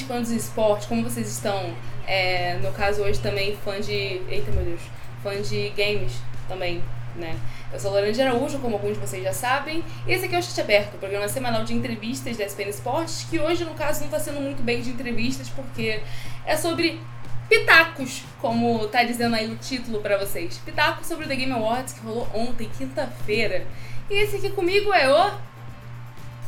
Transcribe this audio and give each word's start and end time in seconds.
vocês? 0.00 0.02
Fãs 0.02 0.28
do 0.28 0.34
esporte, 0.34 0.86
como 0.86 1.02
vocês 1.02 1.28
estão? 1.28 1.74
É, 2.06 2.58
no 2.62 2.72
caso, 2.72 3.02
hoje 3.02 3.20
também 3.20 3.56
fã 3.56 3.80
de. 3.80 3.92
Eita, 4.28 4.50
meu 4.50 4.64
Deus. 4.64 4.80
Fã 5.22 5.40
de 5.40 5.70
games 5.70 6.12
também, 6.48 6.82
né? 7.16 7.38
Eu 7.72 7.78
sou 7.78 7.92
de 8.12 8.22
Araújo, 8.22 8.58
como 8.58 8.76
alguns 8.76 8.94
de 8.94 9.00
vocês 9.00 9.22
já 9.22 9.32
sabem. 9.32 9.84
E 10.06 10.12
esse 10.12 10.24
aqui 10.24 10.34
é 10.34 10.38
o 10.38 10.42
Chat 10.42 10.60
Aberto, 10.60 10.94
o 10.94 10.98
programa 10.98 11.28
semanal 11.28 11.64
de 11.64 11.74
entrevistas 11.74 12.36
da 12.36 12.44
SPN 12.44 12.70
Esportes, 12.70 13.26
que 13.30 13.38
hoje, 13.38 13.64
no 13.64 13.74
caso, 13.74 14.00
não 14.00 14.06
está 14.06 14.18
sendo 14.18 14.40
muito 14.40 14.62
bem 14.62 14.80
de 14.80 14.90
entrevistas, 14.90 15.48
porque 15.50 16.00
é 16.44 16.56
sobre 16.56 17.00
pitacos, 17.48 18.22
como 18.40 18.86
tá 18.88 19.04
dizendo 19.04 19.36
aí 19.36 19.50
o 19.50 19.56
título 19.56 20.00
pra 20.00 20.16
vocês. 20.16 20.58
Pitacos 20.58 21.06
sobre 21.06 21.26
o 21.26 21.28
The 21.28 21.36
Game 21.36 21.52
Awards, 21.52 21.92
que 21.92 22.00
rolou 22.00 22.28
ontem, 22.34 22.68
quinta-feira. 22.76 23.66
E 24.08 24.14
esse 24.14 24.36
aqui 24.36 24.50
comigo 24.50 24.92
é 24.92 25.08
o... 25.08 25.49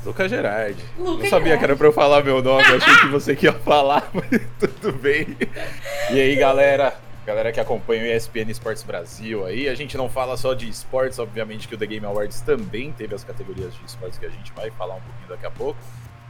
Lucas 0.04 0.30
Gerardi. 0.30 0.82
Lucas 0.98 1.22
Não 1.24 1.30
sabia 1.30 1.30
Gerardi. 1.44 1.58
que 1.58 1.64
era 1.64 1.76
pra 1.76 1.86
eu 1.86 1.92
falar 1.92 2.24
meu 2.24 2.42
nome, 2.42 2.64
achei 2.64 2.94
que 2.96 3.06
você 3.12 3.36
que 3.36 3.46
ia 3.46 3.52
falar, 3.52 4.10
mas 4.14 4.28
tudo 4.58 4.92
bem. 4.92 5.36
E 6.10 6.20
aí, 6.20 6.34
galera? 6.36 6.96
Galera 7.24 7.52
que 7.52 7.60
acompanha 7.60 8.02
o 8.02 8.16
ESPN 8.16 8.50
Esportes 8.50 8.82
Brasil 8.82 9.46
aí, 9.46 9.68
a 9.68 9.74
gente 9.76 9.96
não 9.96 10.08
fala 10.08 10.36
só 10.36 10.54
de 10.54 10.68
esportes, 10.68 11.20
obviamente 11.20 11.68
que 11.68 11.74
o 11.76 11.78
The 11.78 11.86
Game 11.86 12.04
Awards 12.04 12.40
também 12.40 12.90
teve 12.90 13.14
as 13.14 13.22
categorias 13.22 13.72
de 13.74 13.84
esportes 13.86 14.18
que 14.18 14.26
a 14.26 14.28
gente 14.28 14.52
vai 14.54 14.72
falar 14.72 14.96
um 14.96 15.00
pouquinho 15.00 15.28
daqui 15.28 15.46
a 15.46 15.50
pouco. 15.50 15.78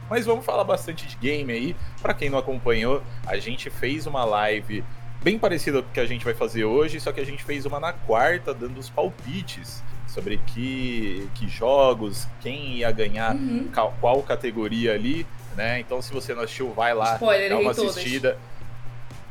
Mas 0.07 0.25
vamos 0.27 0.45
falar 0.45 0.63
bastante 0.63 1.07
de 1.07 1.15
game 1.15 1.51
aí. 1.51 1.75
Pra 1.99 2.13
quem 2.13 2.29
não 2.29 2.37
acompanhou, 2.37 3.01
a 3.25 3.37
gente 3.37 3.71
fez 3.71 4.05
uma 4.05 4.23
live 4.23 4.83
bem 5.23 5.39
parecida 5.39 5.81
com 5.81 5.89
o 5.89 5.91
que 5.93 5.99
a 5.99 6.05
gente 6.05 6.23
vai 6.23 6.35
fazer 6.35 6.65
hoje, 6.65 6.99
só 6.99 7.11
que 7.11 7.19
a 7.21 7.25
gente 7.25 7.43
fez 7.43 7.65
uma 7.65 7.79
na 7.79 7.93
quarta, 7.93 8.53
dando 8.53 8.77
os 8.77 8.89
palpites 8.89 9.81
sobre 10.13 10.37
que, 10.47 11.27
que 11.33 11.47
jogos, 11.47 12.27
quem 12.41 12.77
ia 12.77 12.91
ganhar 12.91 13.33
Uhum. 13.35 13.67
qual, 13.73 13.95
qual 13.99 14.21
categoria 14.21 14.93
ali, 14.93 15.25
né? 15.57 15.79
Então 15.79 16.01
se 16.01 16.13
você 16.13 16.33
não 16.35 16.43
assistiu, 16.43 16.71
vai 16.71 16.93
lá, 16.93 17.13
Spoiler, 17.15 17.49
dá 17.49 17.57
uma 17.59 17.73
todas. 17.73 17.97
assistida. 17.97 18.37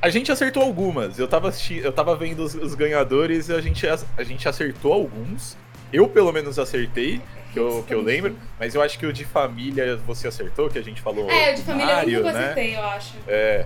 A 0.01 0.11
gente 0.11 0.33
acertou 0.33 0.65
algumas. 0.65 1.17
Eu 1.19 1.29
tava, 1.29 1.49
assisti- 1.49 1.79
eu 1.79 1.93
tava 1.93 2.17
vendo 2.17 2.41
os, 2.43 2.55
os 2.55 2.75
ganhadores 2.75 3.49
e 3.49 3.55
a 3.55 3.61
gente, 3.61 3.87
ac- 3.87 4.05
a 4.17 4.25
gente 4.25 4.49
acertou 4.49 4.93
alguns. 4.93 5.57
Eu, 5.93 6.09
pelo 6.09 6.33
menos, 6.33 6.59
acertei, 6.59 7.21
que 7.53 7.59
eu, 7.61 7.85
que 7.87 7.95
eu 7.95 8.01
lembro. 8.01 8.35
Mas 8.59 8.75
eu 8.75 8.83
acho 8.83 8.99
que 8.99 9.07
o 9.07 9.13
de 9.13 9.25
família 9.25 9.97
você 9.99 10.27
acertou, 10.27 10.69
que 10.69 10.79
a 10.79 10.83
gente 10.83 11.01
falou. 11.01 11.31
É, 11.31 11.53
o 11.53 11.55
de 11.55 11.63
família 11.63 11.95
Mario, 11.95 12.19
eu 12.19 12.25
nunca 12.25 12.33
né? 12.33 12.45
acertei, 12.47 12.75
eu 12.77 12.85
acho. 12.85 13.15
É. 13.29 13.65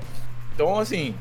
Então, 0.55 0.79
assim, 0.79 1.15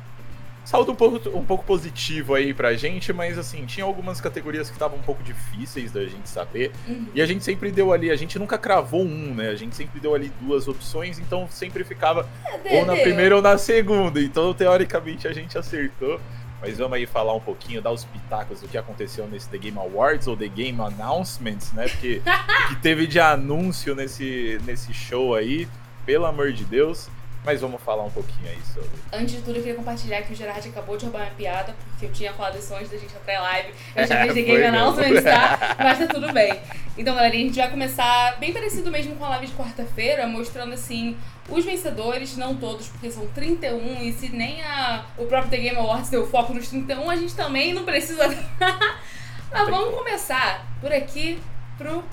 saldo 0.65 0.91
um 0.91 0.95
pouco, 0.95 1.29
um 1.29 1.45
pouco 1.45 1.63
positivo 1.63 2.33
aí 2.33 2.53
pra 2.53 2.73
gente, 2.73 3.13
mas 3.13 3.37
assim, 3.37 3.65
tinha 3.65 3.85
algumas 3.85 4.19
categorias 4.19 4.67
que 4.67 4.75
estavam 4.75 4.97
um 4.97 5.01
pouco 5.01 5.23
difíceis 5.23 5.91
da 5.91 6.03
gente 6.05 6.27
saber. 6.27 6.71
Uhum. 6.87 7.07
E 7.13 7.21
a 7.21 7.25
gente 7.25 7.43
sempre 7.43 7.71
deu 7.71 7.93
ali, 7.93 8.09
a 8.09 8.15
gente 8.15 8.37
nunca 8.39 8.57
cravou 8.57 9.03
um, 9.03 9.35
né? 9.35 9.49
A 9.49 9.55
gente 9.55 9.75
sempre 9.75 9.99
deu 9.99 10.15
ali 10.15 10.31
duas 10.41 10.67
opções, 10.67 11.19
então 11.19 11.47
sempre 11.49 11.83
ficava 11.83 12.27
É, 12.65 12.79
ou 12.79 12.85
na 12.85 12.95
primeira 12.95 13.35
ou 13.35 13.41
na 13.41 13.57
segunda. 13.57 14.19
Então, 14.19 14.53
teoricamente, 14.53 15.27
a 15.27 15.33
gente 15.33 15.57
acertou. 15.57 16.19
Mas 16.61 16.79
vamos 16.79 16.93
aí 16.93 17.05
falar 17.05 17.35
um 17.35 17.39
pouquinho, 17.39 17.81
dar 17.81 17.91
os 17.91 18.05
pitacos 18.05 18.61
do 18.61 18.67
que 18.67 18.77
aconteceu 18.77 19.27
nesse 19.27 19.47
The 19.49 19.57
Game 19.57 19.77
Awards 19.77 20.25
ou 20.25 20.35
The 20.35 20.47
Game 20.47 20.79
Announcements, 20.81 21.71
né? 21.73 21.87
Porque 21.87 22.21
o 22.25 22.69
que 22.69 22.75
teve 22.77 23.05
de 23.05 23.19
anúncio 23.19 23.93
nesse, 23.93 24.59
nesse 24.65 24.91
show 24.93 25.35
aí, 25.35 25.67
pelo 26.05 26.25
amor 26.25 26.51
de 26.53 26.63
Deus. 26.63 27.07
Mas 27.45 27.61
vamos 27.61 27.81
falar 27.81 28.03
um 28.03 28.09
pouquinho 28.09 28.49
aí 28.49 28.59
sobre. 28.73 28.89
Antes 29.13 29.35
de 29.35 29.41
tudo, 29.41 29.57
eu 29.57 29.61
queria 29.61 29.75
compartilhar 29.75 30.21
que 30.23 30.33
o 30.33 30.35
Gerard 30.35 30.67
acabou 30.67 30.97
de 30.97 31.05
roubar 31.05 31.21
minha 31.21 31.33
piada, 31.35 31.75
porque 31.91 32.07
eu 32.07 32.11
tinha 32.11 32.33
falado 32.33 32.57
isso 32.57 32.73
antes 32.73 32.89
da 32.89 32.97
gente 32.97 33.15
entrar 33.15 33.33
em 33.33 33.39
live. 33.39 33.73
Eu 33.95 34.07
já 34.07 34.23
fiz 34.23 34.33
The 34.33 34.41
Game 34.41 34.59
mesmo. 34.59 34.77
Announcements, 34.77 35.23
tá? 35.23 35.75
Mas 35.77 35.99
tá 35.99 36.07
tudo 36.07 36.33
bem. 36.33 36.59
Então, 36.97 37.13
galerinha, 37.13 37.43
a 37.43 37.47
gente 37.47 37.59
vai 37.59 37.69
começar 37.69 38.39
bem 38.39 38.51
parecido 38.51 38.89
mesmo 38.89 39.15
com 39.15 39.25
a 39.25 39.29
live 39.29 39.47
de 39.47 39.53
quarta-feira, 39.53 40.25
mostrando 40.25 40.73
assim 40.73 41.15
os 41.47 41.63
vencedores, 41.63 42.35
não 42.35 42.55
todos, 42.55 42.87
porque 42.87 43.11
são 43.11 43.27
31, 43.27 44.01
e 44.01 44.13
se 44.13 44.29
nem 44.29 44.63
a, 44.63 45.05
o 45.17 45.25
próprio 45.25 45.51
The 45.51 45.57
Game 45.57 45.77
Awards 45.77 46.09
deu 46.09 46.25
foco 46.27 46.53
nos 46.53 46.67
31, 46.69 47.09
a 47.09 47.15
gente 47.15 47.35
também 47.35 47.73
não 47.73 47.83
precisa. 47.83 48.27
Mas 49.51 49.69
vamos 49.69 49.93
começar 49.95 50.65
por 50.81 50.91
aqui 50.91 51.39
pro 51.77 52.03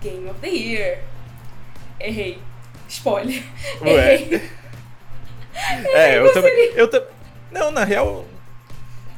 Game 0.00 0.28
of 0.30 0.38
the 0.40 0.48
Year. 0.48 0.98
Errei. 1.98 2.38
Spoiler. 2.88 3.42
Ué. 3.82 4.14
Errei. 4.14 4.55
É, 5.94 6.18
eu 6.18 6.32
também. 6.32 6.52
Eu 6.74 6.88
ta- 6.88 7.02
Não, 7.50 7.70
na 7.70 7.84
real, 7.84 8.24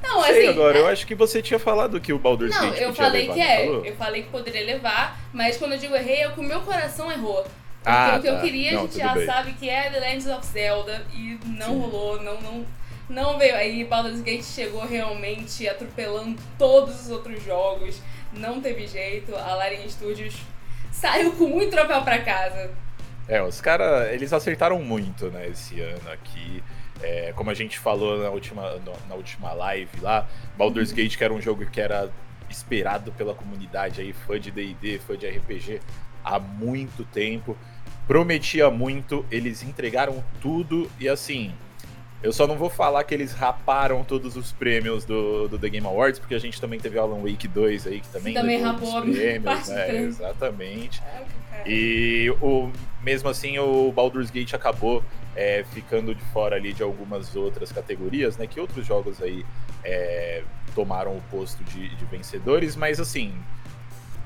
Não, 0.03 0.23
sei 0.23 0.39
assim. 0.41 0.49
agora. 0.49 0.79
Eu 0.79 0.87
acho 0.87 1.07
que 1.07 1.15
você 1.15 1.43
tinha 1.43 1.59
falado 1.59 2.01
que 2.01 2.13
o 2.13 2.19
Baldur's 2.19 2.55
Não, 2.55 2.71
Gate 2.71 2.81
eu 2.81 2.89
podia 2.89 3.05
falei 3.05 3.23
levar, 3.23 3.35
que 3.35 3.41
não 3.41 3.47
é. 3.47 3.65
falou? 3.67 3.85
Eu 3.85 3.97
falei 3.97 4.23
que 4.23 4.29
poderia 4.31 4.65
levar, 4.65 5.19
mas 5.33 5.57
quando 5.57 5.73
eu 5.73 5.79
digo 5.79 5.95
errei, 5.97 6.23
é 6.25 6.29
que 6.31 6.41
o 6.41 6.43
meu 6.43 6.61
coração 6.61 7.11
errou. 7.11 7.43
Porque 7.43 7.51
Ah, 7.85 8.17
o 8.19 8.23
que 8.23 8.29
eu 8.29 8.35
tá. 8.35 8.41
queria, 8.41 8.73
Não, 8.73 8.81
a 8.81 8.83
gente 8.83 8.99
já 8.99 9.15
bem. 9.15 9.27
sabe 9.27 9.53
que 9.55 9.69
é 9.69 9.91
The 9.91 10.01
Legends 10.01 10.27
of 10.27 10.47
Zelda 10.47 11.07
e 11.15 11.39
não 11.47 11.67
Sim. 11.75 11.79
rolou, 11.81 12.23
não, 12.23 12.41
não, 12.41 12.67
não 13.09 13.39
veio. 13.39 13.55
Aí 13.55 13.85
Baldur's 13.85 14.21
Gate 14.21 14.43
chegou 14.45 14.85
realmente 14.87 15.67
atropelando 15.69 16.39
todos 16.59 17.03
os 17.03 17.11
outros 17.11 17.43
jogos, 17.43 18.01
não 18.33 18.61
teve 18.61 18.87
jeito. 18.87 19.35
A 19.35 19.55
Larian 19.55 19.89
Studios 19.89 20.35
saiu 20.93 21.33
com 21.33 21.47
muito 21.47 21.71
troféu 21.71 22.03
pra 22.03 22.19
casa. 22.19 22.71
É, 23.29 23.43
os 23.43 23.61
caras, 23.61 24.11
eles 24.13 24.33
acertaram 24.33 24.81
muito, 24.83 25.27
né, 25.31 25.49
esse 25.49 25.81
ano 25.81 26.11
aqui. 26.11 26.63
É, 27.01 27.33
como 27.37 27.51
a 27.51 27.55
gente 27.55 27.79
falou 27.79 28.19
na 28.19 28.31
última, 28.31 28.73
no- 28.77 28.97
na 29.09 29.15
última 29.15 29.53
live 29.53 30.01
lá, 30.01 30.27
Baldur's 30.57 30.91
Gate, 30.91 31.17
que 31.17 31.23
era 31.23 31.33
um 31.33 31.41
jogo 31.41 31.65
que 31.67 31.81
era 31.81 32.11
esperado 32.51 33.13
pela 33.13 33.35
comunidade 33.35 34.01
aí, 34.01 34.13
fã 34.13 34.41
de 34.41 34.51
D&D, 34.51 34.99
fã 34.99 35.17
de 35.17 35.27
RPG, 35.29 35.81
há 36.25 36.39
muito 36.41 37.05
tempo. 37.05 37.57
Prometia 38.07 38.71
muito, 38.71 39.25
eles 39.31 39.63
entregaram 39.63 40.25
tudo 40.41 40.91
e 40.99 41.09
assim... 41.09 41.53
Eu 42.23 42.33
só 42.33 42.47
não 42.47 42.57
vou 42.57 42.69
falar 42.69 43.05
que 43.05 43.15
eles 43.15 43.33
raparam 43.33 44.03
todos 44.03 44.37
os 44.37 44.51
prêmios 44.51 45.05
do, 45.05 45.47
do 45.47 45.59
The 45.59 45.69
Game 45.69 45.87
Awards, 45.87 46.19
porque 46.19 46.35
a 46.35 46.39
gente 46.39 46.61
também 46.61 46.81
teve 46.81 46.99
Alan 46.99 47.21
Wake 47.21 47.47
2 47.47 47.87
aí, 47.87 48.01
que 48.01 48.09
também 48.09 48.35
Também 48.35 48.61
rapou 48.61 48.99
os 48.99 49.05
prêmios, 49.17 49.69
né? 49.69 49.87
prêmio. 49.87 50.09
Exatamente. 50.09 51.03
E 51.65 52.35
o, 52.41 52.71
mesmo 53.03 53.29
assim, 53.29 53.59
o 53.59 53.93
Baldur's 53.93 54.31
Gate 54.31 54.53
acabou 54.55 55.05
é, 55.37 55.65
ficando 55.73 56.13
de 56.15 56.25
fora 56.33 56.57
ali 56.57 56.73
de 56.73 56.83
algumas 56.83 57.37
outras 57.37 57.71
categorias, 57.71 58.37
né? 58.37 58.47
Que 58.49 58.59
outros 58.59 58.85
jogos 58.85 59.23
aí 59.23 59.45
é, 59.85 60.43
tomaram 60.75 61.17
o 61.17 61.23
posto 61.31 61.63
de, 61.65 61.95
de 61.95 62.05
vencedores, 62.07 62.75
mas 62.75 62.99
assim, 62.99 63.33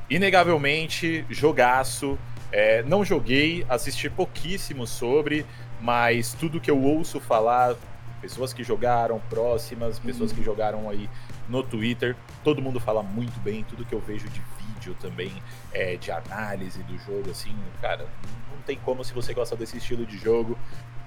inegavelmente, 0.09 1.25
jogaço. 1.29 2.19
É, 2.51 2.83
não 2.83 3.03
joguei, 3.03 3.65
assisti 3.67 4.11
pouquíssimo 4.11 4.87
sobre, 4.87 5.47
mas 5.83 6.33
tudo 6.33 6.61
que 6.61 6.71
eu 6.71 6.81
ouço 6.81 7.21
falar, 7.21 7.75
pessoas 8.21 8.53
que 8.53 8.63
jogaram 8.63 9.21
próximas, 9.29 9.99
pessoas 9.99 10.33
que 10.33 10.43
jogaram 10.43 10.89
aí 10.89 11.11
no 11.49 11.63
Twitter, 11.63 12.17
todo 12.45 12.63
mundo 12.63 12.79
fala 12.79 13.03
muito 13.03 13.39
bem, 13.41 13.65
tudo 13.65 13.85
que 13.85 13.93
eu 13.93 14.01
vejo 14.01 14.29
de 14.29 14.41
vídeo 14.59 14.97
também, 15.01 15.33
é, 15.73 15.97
de 15.97 16.13
análise 16.13 16.83
do 16.85 16.97
jogo, 16.99 17.31
assim, 17.31 17.55
cara, 17.81 18.07
não 18.51 18.63
tem 18.63 18.79
como 18.79 19.05
se 19.05 19.13
você 19.13 19.35
gosta 19.35 19.57
desse 19.57 19.77
estilo 19.77 20.07
de 20.07 20.17
jogo. 20.17 20.57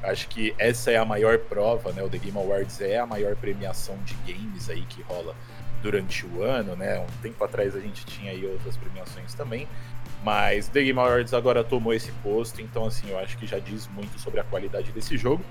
Acho 0.04 0.28
que 0.28 0.54
essa 0.58 0.92
é 0.92 0.98
a 0.98 1.06
maior 1.06 1.40
prova, 1.40 1.92
né? 1.94 2.04
O 2.04 2.10
The 2.10 2.18
Game 2.18 2.38
Awards 2.38 2.80
é 2.82 3.00
a 3.00 3.08
maior 3.08 3.36
premiação 3.38 3.98
de 4.04 4.14
games 4.32 4.70
aí 4.70 4.82
que 4.84 5.02
rola 5.04 5.34
durante 5.82 6.26
o 6.26 6.44
ano, 6.44 6.76
né? 6.76 7.00
Um 7.00 7.22
tempo 7.22 7.44
atrás 7.44 7.76
a 7.76 7.80
gente 7.80 8.06
tinha 8.06 8.32
aí 8.32 8.46
outras 8.46 8.76
premiações 8.76 9.34
também, 9.34 9.68
mas 10.26 10.68
The 10.68 10.82
Game 10.84 11.00
Awards 11.00 11.34
agora 11.36 11.64
tomou 11.64 11.94
esse 11.94 12.12
posto, 12.24 12.60
então 12.62 12.84
assim, 12.86 13.10
eu 13.12 13.20
acho 13.20 13.38
que 13.38 13.46
já 13.46 13.60
diz 13.60 13.88
muito 13.94 14.20
sobre 14.20 14.40
a 14.40 14.44
qualidade 14.44 14.92
desse 14.92 15.16
jogo. 15.18 15.46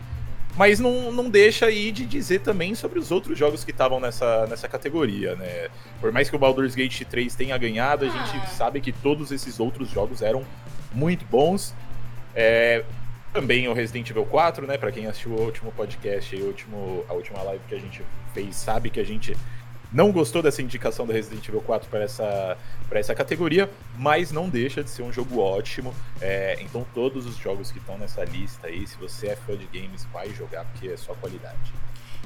Mas 0.57 0.79
não, 0.79 1.11
não 1.13 1.31
deixa 1.31 1.67
aí 1.67 1.91
de 1.91 2.05
dizer 2.07 2.41
também 2.41 2.75
sobre 2.75 2.99
os 2.99 3.11
outros 3.11 3.37
jogos 3.39 3.65
que 3.65 3.71
estavam 3.73 3.99
nessa, 4.01 4.47
nessa 4.47 4.69
categoria, 4.69 5.35
né? 5.37 5.69
Por 6.01 6.13
mais 6.13 6.29
que 6.31 6.37
o 6.37 6.39
Baldur's 6.39 6.75
Gate 6.75 7.03
3 7.03 7.35
tenha 7.35 7.57
ganhado, 7.59 8.05
a 8.05 8.09
Ah. 8.09 8.27
gente 8.27 8.51
sabe 8.51 8.81
que 8.81 8.93
todos 8.93 9.31
esses 9.33 9.59
outros 9.59 9.89
jogos 9.91 10.23
eram 10.23 10.45
muito 10.93 11.25
bons. 11.25 11.75
É, 12.37 12.85
também 13.33 13.67
o 13.69 13.73
Resident 13.73 14.09
Evil 14.11 14.25
4, 14.27 14.65
né? 14.65 14.79
Pra 14.79 14.93
quem 14.93 15.07
assistiu 15.09 15.33
o 15.33 15.41
último 15.45 15.73
podcast 15.73 16.37
e 16.37 16.41
o 16.41 16.47
último, 16.47 17.05
a 17.09 17.15
última 17.15 17.43
live 17.43 17.63
que 17.69 17.75
a 17.75 17.81
gente 17.81 18.03
fez, 18.33 18.55
sabe 18.55 18.91
que 18.91 19.01
a 19.01 19.05
gente 19.05 19.37
não 19.95 20.11
gostou 20.11 20.43
dessa 20.43 20.61
indicação 20.61 21.07
do 21.07 21.13
Resident 21.13 21.47
Evil 21.49 21.61
4 21.61 21.89
para 21.89 22.03
essa, 22.03 22.59
essa 22.91 23.15
categoria, 23.15 23.71
mas 23.97 24.33
não 24.33 24.49
deixa 24.49 24.83
de 24.83 24.91
ser 24.91 25.03
um 25.03 25.13
jogo 25.13 25.39
ótimo. 25.39 25.95
É, 26.21 26.59
então, 26.61 26.85
todos 26.93 27.27
os 27.27 27.37
jogos 27.37 27.71
que 27.71 27.79
estão 27.79 27.97
nessa 27.97 28.25
lista 28.25 28.67
aí, 28.67 28.85
se 28.89 28.97
você 28.97 29.29
é 29.29 29.37
fã 29.37 29.57
de 29.57 29.67
games, 29.67 30.05
vai 30.13 30.29
jogar 30.31 30.65
porque 30.65 30.89
é 30.89 30.97
só 30.97 31.15
qualidade. 31.15 31.73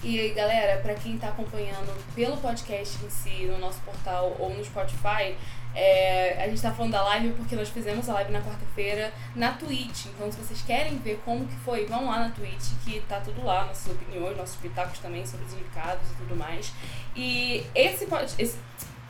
E 0.03 0.29
galera, 0.31 0.81
para 0.81 0.95
quem 0.95 1.19
tá 1.19 1.29
acompanhando 1.29 1.93
pelo 2.15 2.37
podcast 2.37 3.05
em 3.05 3.11
si, 3.11 3.47
no 3.47 3.59
nosso 3.59 3.81
portal 3.81 4.37
ou 4.39 4.55
no 4.55 4.65
Spotify, 4.65 5.35
é, 5.75 6.43
a 6.43 6.49
gente 6.49 6.63
tá 6.63 6.73
falando 6.73 6.93
da 6.93 7.03
live 7.03 7.33
porque 7.33 7.57
nós 7.57 7.69
fizemos 7.69 8.09
a 8.09 8.15
live 8.15 8.33
na 8.33 8.41
quarta-feira 8.41 9.13
na 9.35 9.53
Twitch. 9.53 10.07
Então, 10.07 10.31
se 10.31 10.39
vocês 10.39 10.63
querem 10.63 10.99
ver 10.99 11.21
como 11.25 11.47
que 11.47 11.57
foi, 11.57 11.85
vão 11.87 12.07
lá 12.07 12.21
na 12.21 12.31
Twitch, 12.31 12.73
que 12.85 13.01
tá 13.09 13.21
tudo 13.21 13.45
lá, 13.45 13.65
nossas 13.65 13.93
opiniões, 13.93 14.37
nossos 14.37 14.57
pitacos 14.57 14.99
também 15.01 15.27
sobre 15.27 15.47
os 15.47 15.53
indicados 15.53 16.09
e 16.13 16.15
tudo 16.15 16.37
mais. 16.37 16.73
E 17.17 17.67
esse, 17.75 18.07
esse, 18.39 18.59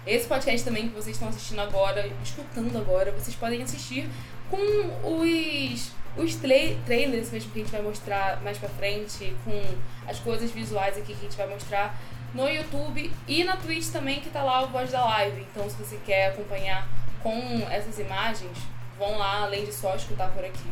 esse 0.06 0.26
podcast 0.26 0.64
também 0.64 0.88
que 0.88 0.94
vocês 0.94 1.16
estão 1.16 1.28
assistindo 1.28 1.60
agora, 1.60 2.10
escutando 2.22 2.76
agora, 2.78 3.12
vocês 3.12 3.36
podem 3.36 3.62
assistir 3.62 4.08
com 4.50 5.20
os 5.22 5.90
os 6.18 6.34
tra 6.36 6.54
trailers 6.84 7.30
mesmo 7.30 7.50
que 7.50 7.60
a 7.60 7.62
gente 7.62 7.72
vai 7.72 7.82
mostrar 7.82 8.40
mais 8.42 8.58
pra 8.58 8.68
frente, 8.68 9.34
com 9.44 9.62
as 10.06 10.18
coisas 10.18 10.50
visuais 10.50 10.96
aqui 10.96 11.14
que 11.14 11.20
a 11.20 11.28
gente 11.28 11.36
vai 11.36 11.46
mostrar 11.46 11.98
no 12.34 12.48
YouTube 12.48 13.10
e 13.26 13.44
na 13.44 13.56
Twitch 13.56 13.90
também, 13.90 14.20
que 14.20 14.30
tá 14.30 14.42
lá 14.42 14.62
o 14.62 14.68
Voz 14.68 14.90
da 14.90 15.04
Live. 15.04 15.46
Então, 15.50 15.68
se 15.68 15.76
você 15.76 15.98
quer 16.04 16.28
acompanhar 16.28 16.86
com 17.22 17.66
essas 17.70 17.98
imagens, 17.98 18.58
vão 18.98 19.18
lá, 19.18 19.42
além 19.42 19.64
de 19.64 19.72
só 19.72 19.94
escutar 19.94 20.30
por 20.30 20.44
aqui. 20.44 20.70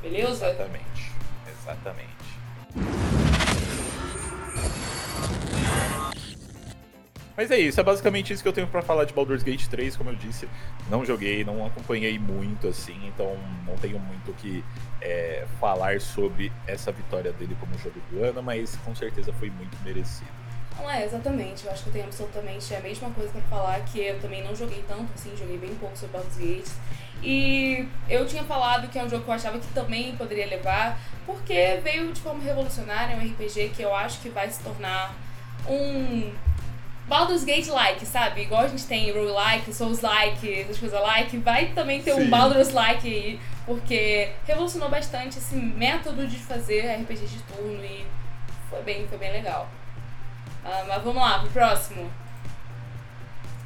Beleza? 0.00 0.46
Exatamente. 0.48 1.12
Exatamente. 1.48 3.35
Mas 7.36 7.50
é 7.50 7.58
isso, 7.58 7.78
é 7.78 7.82
basicamente 7.82 8.32
isso 8.32 8.42
que 8.42 8.48
eu 8.48 8.52
tenho 8.52 8.66
para 8.66 8.80
falar 8.80 9.04
de 9.04 9.12
Baldur's 9.12 9.42
Gate 9.42 9.66
3, 9.66 9.94
como 9.94 10.08
eu 10.08 10.16
disse. 10.16 10.48
Não 10.88 11.04
joguei, 11.04 11.44
não 11.44 11.66
acompanhei 11.66 12.18
muito 12.18 12.66
assim, 12.66 12.96
então 13.06 13.36
não 13.66 13.76
tenho 13.76 13.98
muito 13.98 14.30
o 14.30 14.34
que 14.34 14.64
é, 15.02 15.44
falar 15.60 16.00
sobre 16.00 16.50
essa 16.66 16.90
vitória 16.90 17.32
dele 17.32 17.54
como 17.60 17.76
jogo 17.78 18.00
do 18.10 18.24
ano, 18.24 18.42
mas 18.42 18.76
com 18.76 18.94
certeza 18.94 19.34
foi 19.34 19.50
muito 19.50 19.76
merecido. 19.84 20.30
Não 20.78 20.90
é, 20.90 21.04
exatamente. 21.04 21.66
Eu 21.66 21.72
acho 21.72 21.82
que 21.82 21.88
eu 21.90 21.92
tenho 21.92 22.04
absolutamente 22.06 22.74
a 22.74 22.80
mesma 22.80 23.10
coisa 23.10 23.30
para 23.30 23.42
falar, 23.42 23.80
que 23.80 24.00
eu 24.00 24.18
também 24.18 24.42
não 24.42 24.56
joguei 24.56 24.82
tanto, 24.88 25.06
assim, 25.14 25.36
joguei 25.36 25.58
bem 25.58 25.74
pouco 25.74 25.96
sobre 25.96 26.16
Baldur's 26.16 26.38
Gate. 26.38 26.70
E 27.22 27.86
eu 28.08 28.26
tinha 28.26 28.44
falado 28.44 28.88
que 28.88 28.98
é 28.98 29.04
um 29.04 29.08
jogo 29.10 29.24
que 29.24 29.30
eu 29.30 29.34
achava 29.34 29.58
que 29.58 29.66
também 29.68 30.16
poderia 30.16 30.46
levar, 30.46 30.98
porque 31.26 31.80
veio 31.82 32.12
de 32.12 32.20
forma 32.20 32.42
revolucionária, 32.42 33.14
um 33.14 33.20
RPG 33.20 33.72
que 33.76 33.82
eu 33.82 33.94
acho 33.94 34.20
que 34.20 34.30
vai 34.30 34.50
se 34.50 34.62
tornar 34.62 35.14
um 35.68 36.32
Baldur's 37.08 37.44
Gate 37.44 37.68
like, 37.68 38.04
sabe? 38.04 38.42
Igual 38.42 38.62
a 38.62 38.68
gente 38.68 38.84
tem 38.84 39.12
roguelike, 39.12 39.72
Souls 39.72 40.00
like, 40.00 40.60
essas 40.60 40.78
coisas 40.78 41.00
like, 41.00 41.36
vai 41.38 41.66
também 41.66 42.02
ter 42.02 42.14
Sim. 42.14 42.22
um 42.22 42.30
Baldur's 42.30 42.72
like 42.72 43.06
aí, 43.06 43.40
porque 43.64 44.32
revolucionou 44.44 44.88
bastante 44.88 45.38
esse 45.38 45.54
método 45.54 46.26
de 46.26 46.36
fazer 46.36 46.96
RPG 47.00 47.26
de 47.26 47.42
turno 47.42 47.84
e 47.84 48.04
foi 48.68 48.82
bem, 48.82 49.06
foi 49.06 49.18
bem 49.18 49.32
legal. 49.32 49.68
Uh, 50.64 50.88
mas 50.88 51.02
vamos 51.02 51.22
lá, 51.22 51.38
pro 51.38 51.50
próximo. 51.50 52.10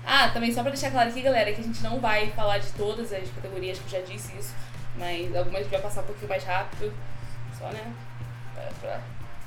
Ah, 0.04 0.28
também 0.28 0.52
só 0.52 0.62
pra 0.62 0.70
deixar 0.70 0.90
claro 0.90 1.08
aqui, 1.08 1.22
galera, 1.22 1.52
que 1.52 1.60
a 1.60 1.64
gente 1.64 1.82
não 1.82 1.98
vai 1.98 2.30
falar 2.30 2.58
de 2.58 2.70
todas 2.72 3.10
as 3.12 3.30
categorias, 3.30 3.78
que 3.78 3.84
eu 3.94 4.00
já 4.00 4.06
disse 4.06 4.36
isso, 4.36 4.54
mas 4.96 5.34
algumas 5.34 5.60
a 5.60 5.62
gente 5.62 5.70
vai 5.70 5.80
passar 5.80 6.02
um 6.02 6.06
pouquinho 6.06 6.28
mais 6.28 6.44
rápido, 6.44 6.92
só, 7.58 7.68
né? 7.68 7.92
Pra, 8.54 8.64
pra 8.80 9.00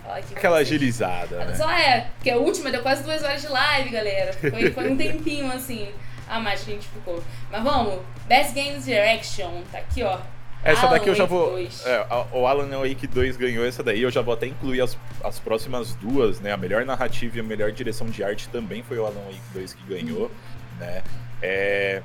Aquela 0.05 0.57
agilizada. 0.57 1.45
Né? 1.45 1.55
Só 1.55 1.69
é, 1.69 2.07
porque 2.15 2.29
a 2.29 2.37
última 2.37 2.71
deu 2.71 2.81
quase 2.81 3.03
duas 3.03 3.23
horas 3.23 3.41
de 3.41 3.47
live, 3.47 3.89
galera. 3.89 4.33
Foi, 4.33 4.71
foi 4.71 4.91
um 4.91 4.97
tempinho 4.97 5.51
assim 5.51 5.89
a 6.27 6.39
mais 6.39 6.63
que 6.63 6.71
a 6.71 6.73
gente 6.73 6.87
ficou. 6.87 7.23
Mas 7.51 7.63
vamos, 7.63 7.99
Best 8.27 8.53
Games 8.53 8.85
Direction, 8.85 9.61
tá 9.71 9.79
aqui 9.79 10.03
ó. 10.03 10.19
Essa 10.63 10.87
Alan 10.87 10.91
daqui 10.91 11.09
eu 11.09 11.15
já 11.15 11.25
vou. 11.25 11.59
É, 11.59 12.07
o 12.31 12.47
Alan 12.47 12.69
Wake 12.79 13.05
2 13.05 13.35
ganhou 13.35 13.65
essa 13.65 13.83
daí, 13.83 14.01
eu 14.01 14.09
já 14.09 14.21
vou 14.21 14.33
até 14.33 14.47
incluir 14.47 14.81
as, 14.81 14.97
as 15.21 15.37
próximas 15.37 15.93
duas, 15.95 16.39
né? 16.39 16.53
A 16.53 16.57
melhor 16.57 16.85
narrativa 16.85 17.37
e 17.37 17.39
a 17.41 17.43
melhor 17.43 17.71
direção 17.71 18.07
de 18.07 18.23
arte 18.23 18.47
também 18.47 18.81
foi 18.81 18.97
o 18.97 19.05
Alan 19.05 19.21
Wake 19.25 19.41
2 19.53 19.73
que 19.73 19.83
ganhou, 19.83 20.31
né? 20.79 21.03
É, 21.41 22.01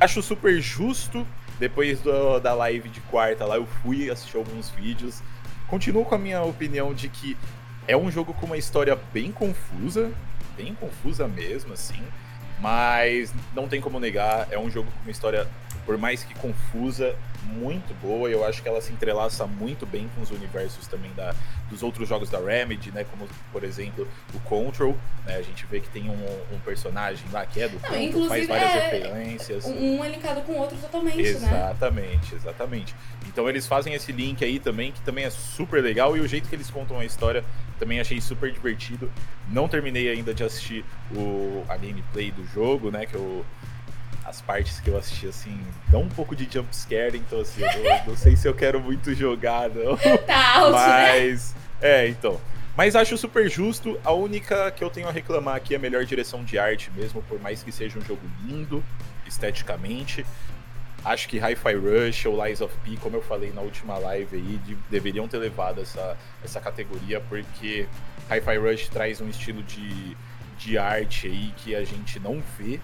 acho 0.00 0.22
super 0.22 0.58
justo. 0.60 1.26
Depois 1.58 2.00
do, 2.00 2.38
da 2.38 2.54
live 2.54 2.88
de 2.88 3.00
quarta 3.02 3.44
lá, 3.44 3.56
eu 3.56 3.66
fui 3.66 4.08
assistir 4.08 4.36
alguns 4.36 4.70
vídeos. 4.70 5.22
Continuo 5.68 6.04
com 6.04 6.14
a 6.14 6.18
minha 6.18 6.42
opinião 6.42 6.94
de 6.94 7.10
que 7.10 7.36
é 7.86 7.96
um 7.96 8.10
jogo 8.10 8.32
com 8.32 8.46
uma 8.46 8.56
história 8.56 8.98
bem 9.12 9.30
confusa, 9.30 10.10
bem 10.56 10.74
confusa 10.74 11.28
mesmo, 11.28 11.74
assim. 11.74 12.02
Mas 12.58 13.32
não 13.54 13.68
tem 13.68 13.80
como 13.80 14.00
negar, 14.00 14.48
é 14.50 14.58
um 14.58 14.70
jogo 14.70 14.90
com 14.90 15.00
uma 15.02 15.10
história, 15.10 15.46
por 15.86 15.96
mais 15.96 16.24
que 16.24 16.34
confusa, 16.34 17.14
muito 17.44 17.94
boa. 18.00 18.28
Eu 18.28 18.44
acho 18.44 18.62
que 18.62 18.68
ela 18.68 18.80
se 18.80 18.92
entrelaça 18.92 19.46
muito 19.46 19.86
bem 19.86 20.08
com 20.14 20.22
os 20.22 20.30
universos 20.30 20.86
também 20.86 21.12
da, 21.14 21.34
dos 21.70 21.82
outros 21.82 22.08
jogos 22.08 22.28
da 22.28 22.38
Remedy, 22.38 22.90
né? 22.90 23.04
Como, 23.04 23.28
por 23.52 23.62
exemplo, 23.62 24.08
o 24.34 24.40
Control. 24.40 24.96
Né? 25.24 25.36
A 25.36 25.42
gente 25.42 25.64
vê 25.66 25.80
que 25.80 25.88
tem 25.90 26.10
um, 26.10 26.54
um 26.54 26.58
personagem 26.64 27.24
lá 27.30 27.46
que 27.46 27.60
é 27.60 27.68
do 27.68 27.78
Não, 27.80 27.88
Control, 27.88 28.28
faz 28.28 28.48
várias 28.48 28.70
é, 28.70 28.88
referências. 28.88 29.64
Um 29.66 30.04
é 30.04 30.08
linkado 30.08 30.40
com 30.42 30.52
o 30.52 30.56
outro 30.58 30.76
totalmente, 30.78 31.20
exatamente, 31.20 32.34
né? 32.34 32.40
Exatamente, 32.40 32.94
Então 33.38 33.48
eles 33.48 33.68
fazem 33.68 33.94
esse 33.94 34.10
link 34.10 34.44
aí 34.44 34.58
também, 34.58 34.90
que 34.90 35.00
também 35.02 35.24
é 35.24 35.30
super 35.30 35.80
legal. 35.80 36.16
E 36.16 36.20
o 36.20 36.26
jeito 36.26 36.48
que 36.48 36.56
eles 36.56 36.68
contam 36.68 36.98
a 36.98 37.04
história 37.04 37.44
também 37.78 38.00
achei 38.00 38.20
super 38.20 38.50
divertido. 38.50 39.08
Não 39.48 39.68
terminei 39.68 40.08
ainda 40.08 40.34
de 40.34 40.42
assistir 40.42 40.84
o, 41.14 41.64
a 41.68 41.76
gameplay 41.76 42.32
do 42.32 42.44
jogo, 42.52 42.90
né? 42.90 43.06
Que 43.06 43.14
eu 43.14 43.46
as 44.24 44.40
partes 44.40 44.80
que 44.80 44.90
eu 44.90 44.98
assisti, 44.98 45.28
assim, 45.28 45.56
dão 45.86 46.02
um 46.02 46.08
pouco 46.08 46.34
de 46.34 46.48
jumpscare, 46.52 47.16
então, 47.16 47.40
assim, 47.40 47.62
eu 47.62 48.06
não, 48.08 48.16
sei 48.16 48.36
se 48.36 48.46
eu 48.46 48.52
quero 48.52 48.80
muito 48.80 49.14
jogar, 49.14 49.70
não. 49.70 49.96
Tá 50.26 50.56
alto, 50.56 50.72
né? 50.72 51.12
Mas, 51.12 51.54
né? 51.54 51.60
é, 51.80 52.08
então. 52.08 52.40
Mas 52.76 52.96
acho 52.96 53.16
super 53.16 53.48
justo. 53.48 54.00
A 54.04 54.12
única 54.12 54.68
que 54.72 54.82
eu 54.82 54.90
tenho 54.90 55.08
a 55.08 55.12
reclamar 55.12 55.54
aqui 55.54 55.74
é 55.74 55.76
a 55.76 55.80
melhor 55.80 56.04
direção 56.04 56.42
de 56.42 56.58
arte 56.58 56.90
mesmo, 56.90 57.22
por 57.22 57.40
mais 57.40 57.62
que 57.62 57.70
seja 57.70 58.00
um 58.00 58.02
jogo 58.04 58.20
lindo, 58.44 58.84
esteticamente. 59.28 60.26
Acho 61.04 61.28
que 61.28 61.38
Hi-Fi 61.38 61.74
Rush 61.74 62.26
ou 62.26 62.44
Lies 62.44 62.60
of 62.60 62.74
P, 62.84 62.96
como 62.96 63.16
eu 63.16 63.22
falei 63.22 63.52
na 63.52 63.60
última 63.60 63.96
live 63.98 64.36
aí, 64.36 64.58
de, 64.64 64.74
deveriam 64.90 65.28
ter 65.28 65.38
levado 65.38 65.80
essa, 65.80 66.16
essa 66.44 66.60
categoria, 66.60 67.20
porque 67.20 67.86
Hi-Fi 68.28 68.56
Rush 68.58 68.88
traz 68.88 69.20
um 69.20 69.28
estilo 69.28 69.62
de, 69.62 70.16
de 70.58 70.76
arte 70.76 71.28
aí 71.28 71.52
que 71.56 71.74
a 71.74 71.84
gente 71.84 72.18
não 72.18 72.42
vê 72.58 72.80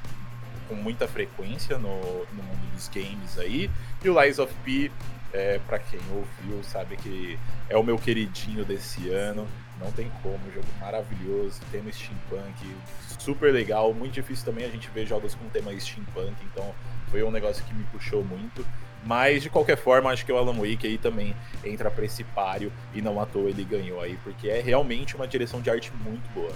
com 0.68 0.74
muita 0.74 1.06
frequência 1.06 1.76
no, 1.76 2.24
no 2.32 2.42
mundo 2.42 2.72
dos 2.72 2.88
games 2.88 3.38
aí. 3.38 3.70
E 4.02 4.08
o 4.08 4.22
Lies 4.22 4.38
of 4.38 4.52
P, 4.64 4.90
é, 5.32 5.60
para 5.66 5.78
quem 5.78 6.00
ouviu, 6.10 6.62
sabe 6.62 6.96
que 6.96 7.38
é 7.68 7.76
o 7.76 7.82
meu 7.82 7.98
queridinho 7.98 8.64
desse 8.64 9.10
ano. 9.10 9.46
Não 9.80 9.90
tem 9.92 10.10
como, 10.22 10.38
jogo 10.52 10.66
maravilhoso, 10.80 11.60
tema 11.70 11.90
steampunk, 11.92 12.76
super 13.18 13.52
legal. 13.52 13.92
Muito 13.92 14.12
difícil 14.12 14.44
também 14.44 14.64
a 14.64 14.68
gente 14.68 14.88
ver 14.90 15.06
jogos 15.06 15.34
com 15.34 15.48
tema 15.48 15.78
steampunk, 15.78 16.34
então 16.52 16.74
foi 17.10 17.22
um 17.22 17.30
negócio 17.30 17.64
que 17.64 17.74
me 17.74 17.84
puxou 17.84 18.24
muito. 18.24 18.66
Mas 19.04 19.42
de 19.42 19.50
qualquer 19.50 19.76
forma, 19.76 20.10
acho 20.10 20.24
que 20.24 20.32
o 20.32 20.36
Alan 20.36 20.54
Wake 20.54 20.86
aí 20.86 20.96
também 20.96 21.36
entra 21.62 21.90
para 21.90 22.04
esse 22.04 22.24
páreo 22.24 22.72
e 22.94 23.02
não 23.02 23.20
à 23.20 23.26
toa 23.26 23.50
ele 23.50 23.62
ganhou 23.64 24.00
aí, 24.00 24.18
porque 24.24 24.48
é 24.48 24.60
realmente 24.60 25.14
uma 25.14 25.28
direção 25.28 25.60
de 25.60 25.68
arte 25.68 25.92
muito 26.02 26.26
boa. 26.32 26.52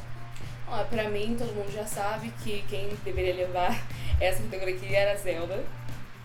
Ó, 0.66 0.84
pra 0.84 1.08
mim, 1.08 1.36
todo 1.38 1.54
mundo 1.54 1.72
já 1.72 1.86
sabe 1.86 2.32
que 2.42 2.64
quem 2.68 2.88
deveria 3.04 3.34
levar 3.34 3.78
essa 4.20 4.42
categoria 4.42 4.74
aqui 4.74 4.94
era 4.94 5.16
Zelda. 5.16 5.64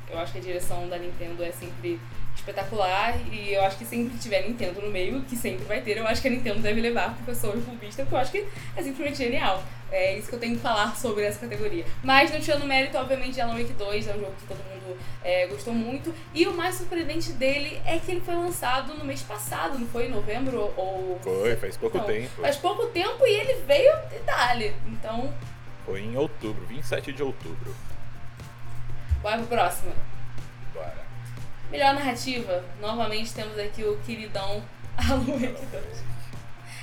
Eu 0.09 0.19
acho 0.19 0.33
que 0.33 0.37
a 0.37 0.41
direção 0.41 0.87
da 0.87 0.97
Nintendo 0.97 1.43
é 1.43 1.51
sempre 1.51 1.99
espetacular 2.35 3.15
e 3.31 3.53
eu 3.53 3.63
acho 3.63 3.77
que 3.77 3.85
sempre 3.85 4.17
tiver 4.17 4.47
Nintendo 4.47 4.81
no 4.81 4.89
meio, 4.89 5.21
que 5.21 5.35
sempre 5.35 5.65
vai 5.65 5.81
ter, 5.81 5.97
eu 5.97 6.07
acho 6.07 6.21
que 6.21 6.27
a 6.27 6.31
Nintendo 6.31 6.59
deve 6.59 6.81
levar 6.81 7.15
porque 7.15 7.31
eu 7.31 7.35
sou 7.35 7.51
clubista, 7.51 8.03
porque 8.03 8.15
eu 8.15 8.19
acho 8.19 8.31
que 8.31 8.45
é 8.75 8.83
simplesmente 8.83 9.17
genial. 9.17 9.63
É 9.91 10.17
isso 10.17 10.27
que 10.27 10.33
eu 10.33 10.39
tenho 10.39 10.55
que 10.55 10.61
falar 10.61 10.95
sobre 10.95 11.23
essa 11.23 11.39
categoria. 11.39 11.85
Mas 12.03 12.31
não 12.31 12.39
tirando 12.39 12.65
mérito, 12.65 12.97
obviamente, 12.97 13.33
de 13.33 13.41
Alan 13.41 13.53
Wake 13.53 13.73
2, 13.73 14.07
é 14.07 14.15
um 14.15 14.19
jogo 14.21 14.33
que 14.39 14.47
todo 14.47 14.57
mundo 14.57 14.97
é, 15.23 15.45
gostou 15.45 15.71
muito. 15.71 16.11
E 16.33 16.47
o 16.47 16.53
mais 16.53 16.75
surpreendente 16.75 17.31
dele 17.33 17.79
é 17.85 17.99
que 17.99 18.09
ele 18.09 18.21
foi 18.21 18.33
lançado 18.33 18.95
no 18.95 19.05
mês 19.05 19.21
passado, 19.21 19.77
não 19.77 19.85
foi? 19.87 20.07
Em 20.07 20.09
novembro 20.09 20.73
ou. 20.75 21.19
Foi, 21.21 21.55
faz 21.57 21.77
pouco 21.77 21.99
tempo. 21.99 22.41
Faz 22.41 22.57
pouco 22.57 22.87
tempo 22.87 23.23
e 23.23 23.39
ele 23.39 23.53
veio 23.67 23.93
de 24.09 24.15
Itália. 24.15 24.73
Então. 24.87 25.31
Foi 25.85 26.01
em 26.01 26.17
outubro, 26.17 26.65
27 26.65 27.13
de 27.13 27.21
outubro. 27.21 27.75
Bora 29.21 29.37
pro 29.37 29.47
próximo. 29.47 29.93
Melhor 31.73 31.95
narrativa. 31.95 32.63
Novamente 32.79 33.33
temos 33.33 33.57
aqui 33.57 33.83
o 33.83 33.97
queridão 34.05 34.63
Alan 34.95 35.25
Wake 35.25 35.65
2. 35.65 36.03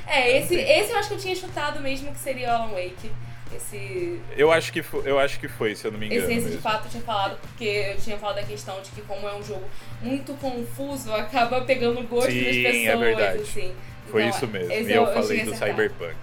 É, 0.04 0.38
esse, 0.38 0.56
esse 0.56 0.90
eu 0.90 0.98
acho 0.98 1.08
que 1.08 1.14
eu 1.14 1.18
tinha 1.18 1.36
chutado 1.36 1.78
mesmo 1.78 2.12
que 2.12 2.18
seria 2.18 2.48
o 2.48 2.50
Alan 2.56 2.72
Wake. 2.72 3.12
Esse. 3.54 4.20
Eu 4.36 4.50
acho 4.50 4.72
que 4.72 4.82
foi, 4.82 5.08
eu 5.08 5.18
acho 5.20 5.38
que 5.38 5.46
foi, 5.46 5.76
se 5.76 5.86
eu 5.86 5.92
não 5.92 5.98
me 5.98 6.06
engano. 6.06 6.28
Esse, 6.28 6.40
esse 6.40 6.50
de 6.50 6.58
fato 6.58 6.86
eu 6.86 6.90
tinha 6.90 7.02
falado, 7.04 7.38
porque 7.40 7.64
eu 7.64 7.96
tinha 7.98 8.18
falado 8.18 8.36
da 8.36 8.42
questão 8.42 8.80
de 8.82 8.90
que 8.90 9.02
como 9.02 9.28
é 9.28 9.34
um 9.34 9.42
jogo 9.44 9.64
muito 10.02 10.34
confuso, 10.34 11.12
acaba 11.14 11.60
pegando 11.60 12.02
gosto 12.08 12.32
Sim, 12.32 12.44
das 12.44 12.56
é 12.56 12.62
pessoas, 12.62 12.86
é 12.86 12.96
verdade. 12.96 13.42
assim. 13.42 13.76
Foi 14.10 14.24
então, 14.24 14.36
isso 14.36 14.46
mesmo. 14.48 14.72
E 14.72 14.92
eu, 14.92 15.04
eu 15.04 15.14
falei 15.14 15.44
do 15.44 15.54
Cyberpunk. 15.54 16.16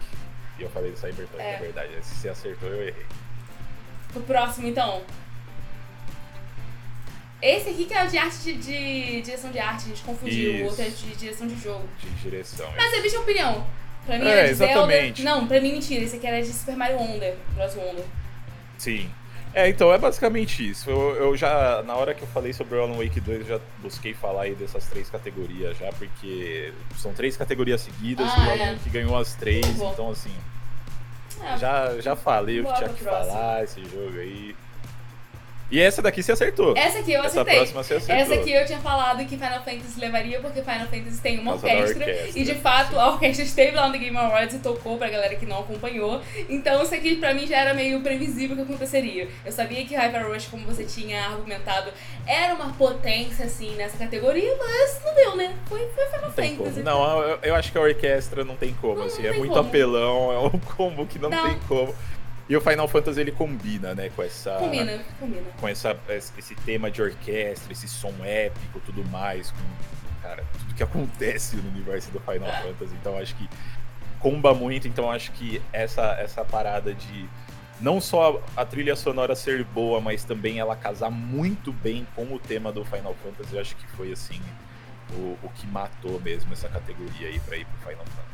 E 0.59 0.63
eu 0.63 0.69
falei 0.69 0.91
do 0.91 0.97
Cyberpunk, 0.97 1.41
é, 1.41 1.53
é 1.53 1.57
verdade. 1.57 1.91
Se 2.01 2.15
você 2.15 2.29
acertou, 2.29 2.69
eu 2.69 2.81
errei. 2.81 3.05
O 4.13 4.19
próximo, 4.21 4.67
então. 4.67 5.03
Esse 7.41 7.69
aqui 7.69 7.85
que 7.85 7.93
é 7.93 8.03
o 8.03 8.07
de 8.07 8.17
arte 8.17 8.37
de, 8.41 8.53
de 8.55 9.21
direção 9.21 9.51
de 9.51 9.59
arte, 9.59 9.85
a 9.85 9.87
gente 9.89 10.03
confundiu. 10.03 10.63
O 10.63 10.65
outro 10.65 10.81
é 10.81 10.89
de 10.89 11.15
direção 11.15 11.47
de 11.47 11.55
jogo. 11.59 11.87
De 11.99 12.09
direção. 12.21 12.71
Mas 12.75 12.93
é 12.93 13.01
bicho 13.01 13.19
opinião. 13.19 13.65
Pra 14.05 14.17
mim 14.17 14.25
É, 14.25 14.31
era 14.31 14.43
de 14.45 14.51
exatamente. 14.51 15.21
Zelda. 15.21 15.39
Não, 15.39 15.47
pra 15.47 15.61
mim 15.61 15.73
mentira, 15.73 16.03
esse 16.03 16.15
aqui 16.15 16.25
era 16.25 16.41
de 16.41 16.47
Super 16.51 16.75
Mario 16.75 16.97
Wonder, 16.97 17.35
Bros. 17.53 17.75
Wonder. 17.75 18.05
Sim. 18.77 19.09
É, 19.53 19.67
então 19.69 19.91
é 19.93 19.97
basicamente 19.97 20.67
isso. 20.69 20.89
Eu, 20.89 21.15
eu 21.15 21.37
já, 21.37 21.81
na 21.83 21.95
hora 21.95 22.13
que 22.13 22.21
eu 22.21 22.27
falei 22.27 22.53
sobre 22.53 22.77
o 22.77 22.81
Alan 22.83 22.97
Wake 22.97 23.19
2, 23.19 23.41
eu 23.41 23.45
já 23.45 23.59
busquei 23.81 24.13
falar 24.13 24.43
aí 24.43 24.55
dessas 24.55 24.85
três 24.87 25.09
categorias 25.09 25.77
já, 25.77 25.89
porque 25.93 26.71
são 26.97 27.11
três 27.13 27.35
categorias 27.35 27.81
seguidas 27.81 28.29
Ah, 28.31 28.35
e 28.37 28.47
o 28.47 28.51
Alan 28.51 28.63
é. 28.71 28.73
Wake 28.75 28.89
ganhou 28.89 29.17
as 29.17 29.33
três, 29.35 29.65
então 29.65 30.09
assim, 30.11 30.33
É, 31.43 31.57
já, 31.57 31.99
já 31.99 32.15
falei 32.15 32.61
o 32.61 32.65
que 32.65 32.73
tinha 32.75 32.89
que 32.89 33.03
falar, 33.03 33.63
esse 33.63 33.81
jogo 33.85 34.19
aí. 34.19 34.55
E 35.69 35.81
essa 35.81 36.01
daqui 36.01 36.23
você 36.23 36.31
acertou. 36.31 36.73
Essa 36.77 36.99
aqui 36.99 37.11
eu 37.11 37.19
Essa 37.19 37.41
acertei. 37.41 37.55
próxima 37.57 37.83
você 37.83 37.93
acertou. 37.95 38.15
Essa 38.23 38.33
aqui 38.35 38.51
eu 38.53 38.65
tinha 38.65 38.79
falado 38.79 39.17
que 39.25 39.35
Final 39.37 39.61
Fantasy 39.63 39.99
levaria 39.99 40.39
porque 40.39 40.61
Final 40.61 40.87
Fantasy 40.87 41.21
tem 41.21 41.39
uma 41.39 41.55
orquestra, 41.55 42.05
orquestra. 42.05 42.39
e 42.39 42.43
de 42.45 42.55
fato 42.55 42.97
a 42.97 43.11
orquestra 43.11 43.43
esteve 43.43 43.75
lá 43.75 43.87
no 43.89 43.97
Game 43.99 44.15
Awards 44.15 44.55
e 44.55 44.59
tocou 44.59 44.97
pra 44.97 45.09
galera 45.09 45.35
que 45.35 45.45
não 45.45 45.59
acompanhou. 45.59 46.21
Então 46.47 46.81
isso 46.83 46.95
aqui 46.95 47.17
pra 47.17 47.33
mim 47.33 47.45
já 47.45 47.57
era 47.57 47.73
meio 47.73 47.99
previsível 48.01 48.55
que 48.55 48.61
aconteceria. 48.61 49.27
Eu 49.45 49.51
sabia 49.51 49.83
que 49.85 49.93
Hyper 49.93 50.27
Rush, 50.27 50.47
como 50.47 50.65
você 50.65 50.85
tinha 50.85 51.21
argumentado, 51.25 51.91
era 52.25 52.53
uma 52.53 52.71
potência 52.73 53.45
assim 53.45 53.75
nessa 53.75 53.97
categoria, 53.97 54.55
mas 54.57 55.01
não 55.03 55.13
deu, 55.15 55.35
né? 55.35 55.53
Foi, 55.67 55.79
foi 55.93 56.05
Final 56.05 56.21
Não 56.21 56.31
Fantasy. 56.31 56.81
Não, 56.81 57.21
eu, 57.23 57.39
eu 57.43 57.55
acho 57.55 57.71
que 57.73 57.77
a 57.77 57.81
orquestra 57.81 58.45
não 58.45 58.55
tem 58.55 58.73
como, 58.79 58.95
Não, 58.99 59.05
assim, 59.05 59.23
não 59.23 59.29
é 59.29 59.33
muito 59.37 59.53
como. 59.53 59.67
apelão, 59.67 60.31
é 60.31 60.39
um 60.39 60.59
combo 60.59 61.05
que 61.05 61.19
não, 61.19 61.29
Não. 61.29 61.43
tem 61.49 61.59
como. 61.67 61.93
E 62.49 62.55
o 62.55 62.61
Final 62.61 62.87
Fantasy 62.87 63.19
ele 63.19 63.31
combina, 63.31 63.93
né, 63.93 64.09
com 64.15 64.23
essa 64.23 64.55
Combina, 64.55 64.99
combina. 65.19 65.43
com 65.59 65.67
essa, 65.67 65.97
esse 66.09 66.55
tema 66.55 66.89
de 66.89 67.01
orquestra, 67.01 67.73
esse 67.73 67.87
som 67.89 68.13
épico, 68.23 68.79
tudo 68.85 69.03
mais, 69.05 69.51
com 69.51 70.21
cara, 70.21 70.43
tudo 70.57 70.73
que 70.73 70.81
acontece 70.83 71.57
no 71.57 71.67
universo 71.69 72.09
do 72.11 72.19
Final 72.21 72.49
Fantasy. 72.63 72.95
Então 73.01 73.17
acho 73.17 73.35
que 73.35 73.49
comba 74.19 74.53
muito, 74.53 74.87
então 74.87 75.11
acho 75.11 75.31
que 75.33 75.61
essa 75.73 76.13
essa 76.19 76.43
parada 76.45 76.93
de 76.93 77.29
não 77.79 78.01
só 78.01 78.41
a 78.55 78.65
trilha 78.65 78.95
sonora 78.95 79.35
ser 79.35 79.63
boa, 79.65 79.99
mas 80.01 80.23
também 80.23 80.57
ela 80.59 80.75
casar 80.75 81.11
muito 81.11 81.71
bem 81.71 82.07
com 82.15 82.33
o 82.33 82.39
tema 82.39 82.71
do 82.71 82.83
Final 82.85 83.13
Fantasy, 83.23 83.53
eu 83.53 83.61
acho 83.61 83.75
que 83.75 83.85
foi 83.89 84.11
assim 84.11 84.41
o, 85.11 85.37
o 85.43 85.49
que 85.53 85.67
matou 85.67 86.19
mesmo 86.21 86.51
essa 86.53 86.67
categoria 86.67 87.27
aí 87.27 87.39
pra 87.41 87.57
ir 87.57 87.65
pro 87.65 87.89
Final 87.89 88.05
Fantasy. 88.05 88.27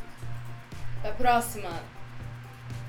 A 1.03 1.12
próxima. 1.12 1.70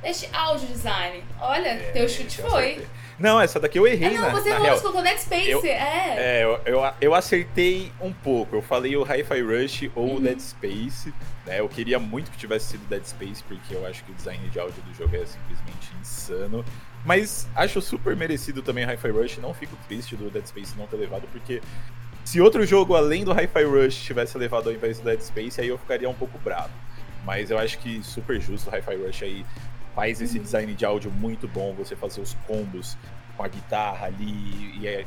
Este 0.03 0.29
áudio 0.35 0.67
design. 0.69 1.23
Olha, 1.41 1.69
É, 1.69 1.91
teu 1.93 2.09
chute 2.09 2.43
foi. 2.43 2.49
acertei. 2.73 2.87
Não, 3.19 3.41
essa 3.41 3.61
daqui 3.61 3.79
eu 3.79 3.87
errei, 3.87 4.09
Ah, 4.17 4.21
não, 4.21 4.21
na, 4.23 4.31
você 4.31 4.49
na 4.51 4.57
falou 4.57 4.67
real. 4.71 4.81
colocou 4.81 5.03
Dead 5.03 5.19
Space. 5.19 5.49
Eu- 5.51 5.65
é. 5.65 6.15
É, 6.41 6.45
eu, 6.45 6.61
eu, 6.67 6.93
eu 7.01 7.15
acertei 7.15 7.91
um 8.01 8.13
pouco. 8.13 8.57
Eu 8.57 8.61
falei 8.63 8.97
o 8.97 9.03
Hi-Fi 9.05 9.41
Rush 9.41 9.91
ou 9.95 10.05
o 10.09 10.15
Uhum. 10.15 10.21
Dead 10.21 10.41
Space. 10.41 11.15
Né? 11.47 11.61
Eu 11.61 11.69
queria 11.69 11.99
muito 11.99 12.31
que 12.31 12.37
tivesse 12.37 12.73
sido 12.73 12.85
Dead 12.89 13.05
Space, 13.05 13.43
porque 13.45 13.75
eu 13.75 13.87
acho 13.87 14.03
que 14.05 14.11
o 14.11 14.15
design 14.15 14.47
de 14.51 14.59
áudio 14.59 14.83
do 14.83 14.93
jogo 14.95 15.15
é 15.17 15.25
simplesmente 15.25 15.91
insano. 16.03 16.65
Mas 17.05 17.47
acho 17.55 17.81
super 17.81 18.17
merecido 18.17 18.63
também 18.63 18.85
o 18.85 18.89
Hi-Fi 18.91 19.09
Rush. 19.11 19.39
Não 19.39 19.55
fico 19.55 19.77
triste 19.89 20.17
do 20.17 20.29
Dead 20.29 20.45
Space 20.47 20.75
não 20.77 20.87
ter 20.87 20.97
levado, 20.97 21.23
porque 21.31 21.63
se 22.25 22.41
outro 22.41 22.67
jogo 22.67 22.95
além 22.97 23.25
do 23.25 23.33
Hi-Fi 23.33 23.63
Rush 23.65 24.03
tivesse 24.03 24.37
levado 24.37 24.69
ao 24.69 24.75
invés 24.75 24.99
do 24.99 25.05
Dead 25.05 25.21
Space, 25.21 25.61
aí 25.61 25.69
eu 25.69 25.79
ficaria 25.79 26.11
um 26.11 26.15
pouco 26.15 26.37
bravo. 26.39 26.71
Mas 27.25 27.51
eu 27.51 27.59
acho 27.59 27.79
que 27.79 28.03
super 28.03 28.41
justo 28.41 28.69
o 28.69 28.73
Hi-Fi 28.73 28.97
Rush 28.97 29.23
aí 29.23 29.47
faz 29.95 30.21
esse 30.21 30.37
Uhum. 30.39 30.43
design 30.45 30.75
de 30.75 30.85
áudio 30.85 31.11
muito 31.11 31.47
bom, 31.49 31.73
você 31.73 31.95
fazer 31.97 32.21
os 32.21 32.35
combos 32.47 32.97
com 33.37 33.43
a 33.45 33.49
guitarra 33.49 34.07
ali 34.07 34.79
e 34.81 34.87
é 34.87 35.05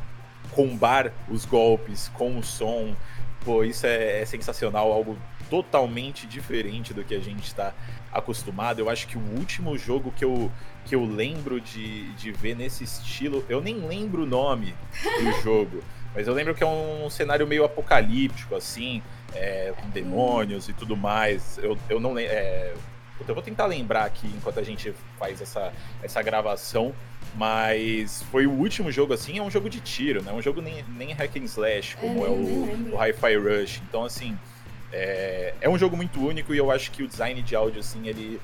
combar 0.51 1.11
os 1.29 1.45
golpes 1.45 2.09
com 2.13 2.37
o 2.37 2.43
som. 2.43 2.95
Pô, 3.43 3.63
isso 3.63 3.85
é, 3.85 4.21
é 4.21 4.25
sensacional, 4.25 4.91
algo 4.91 5.17
totalmente 5.49 6.27
diferente 6.27 6.93
do 6.93 7.03
que 7.03 7.15
a 7.15 7.19
gente 7.19 7.45
está 7.45 7.73
acostumado. 8.11 8.79
Eu 8.79 8.89
acho 8.89 9.07
que 9.07 9.17
o 9.17 9.21
último 9.37 9.77
jogo 9.77 10.11
que 10.11 10.25
eu, 10.25 10.51
que 10.85 10.95
eu 10.95 11.05
lembro 11.05 11.61
de, 11.61 12.11
de 12.13 12.31
ver 12.31 12.55
nesse 12.55 12.83
estilo, 12.83 13.45
eu 13.47 13.61
nem 13.61 13.75
lembro 13.75 14.23
o 14.23 14.25
nome 14.25 14.73
do 15.03 15.31
jogo, 15.43 15.81
mas 16.13 16.27
eu 16.27 16.33
lembro 16.33 16.53
que 16.55 16.63
é 16.63 16.67
um 16.67 17.09
cenário 17.09 17.45
meio 17.47 17.63
apocalíptico, 17.63 18.55
assim, 18.55 19.01
é, 19.33 19.73
com 19.79 19.89
demônios 19.89 20.69
e 20.69 20.73
tudo 20.73 20.95
mais. 20.95 21.57
Eu, 21.57 21.77
eu 21.89 21.99
não 21.99 22.13
lembro. 22.13 22.33
eu 23.27 23.33
vou 23.33 23.43
tentar 23.43 23.65
lembrar 23.65 24.05
aqui 24.05 24.27
enquanto 24.27 24.59
a 24.59 24.63
gente 24.63 24.93
faz 25.17 25.41
essa, 25.41 25.73
essa 26.01 26.21
gravação. 26.21 26.93
Mas 27.35 28.23
foi 28.31 28.47
o 28.47 28.51
último 28.51 28.91
jogo 28.91 29.13
assim, 29.13 29.37
é 29.37 29.43
um 29.43 29.51
jogo 29.51 29.69
de 29.69 29.79
tiro, 29.79 30.23
não 30.23 30.31
é 30.31 30.35
um 30.35 30.41
jogo 30.41 30.61
nem, 30.61 30.83
nem 30.87 31.13
hack 31.13 31.35
and 31.37 31.43
slash, 31.43 31.95
como 31.97 32.25
é, 32.25 32.29
nem 32.29 32.89
o, 32.89 32.95
o 32.95 32.97
Hi-Fi 32.97 33.35
Rush. 33.35 33.81
Então, 33.87 34.03
assim, 34.03 34.37
é, 34.91 35.53
é 35.61 35.69
um 35.69 35.77
jogo 35.77 35.95
muito 35.95 36.25
único 36.25 36.53
e 36.53 36.57
eu 36.57 36.71
acho 36.71 36.89
que 36.91 37.03
o 37.03 37.07
design 37.07 37.41
de 37.41 37.55
áudio, 37.55 37.79
assim, 37.79 38.07
ele, 38.07 38.41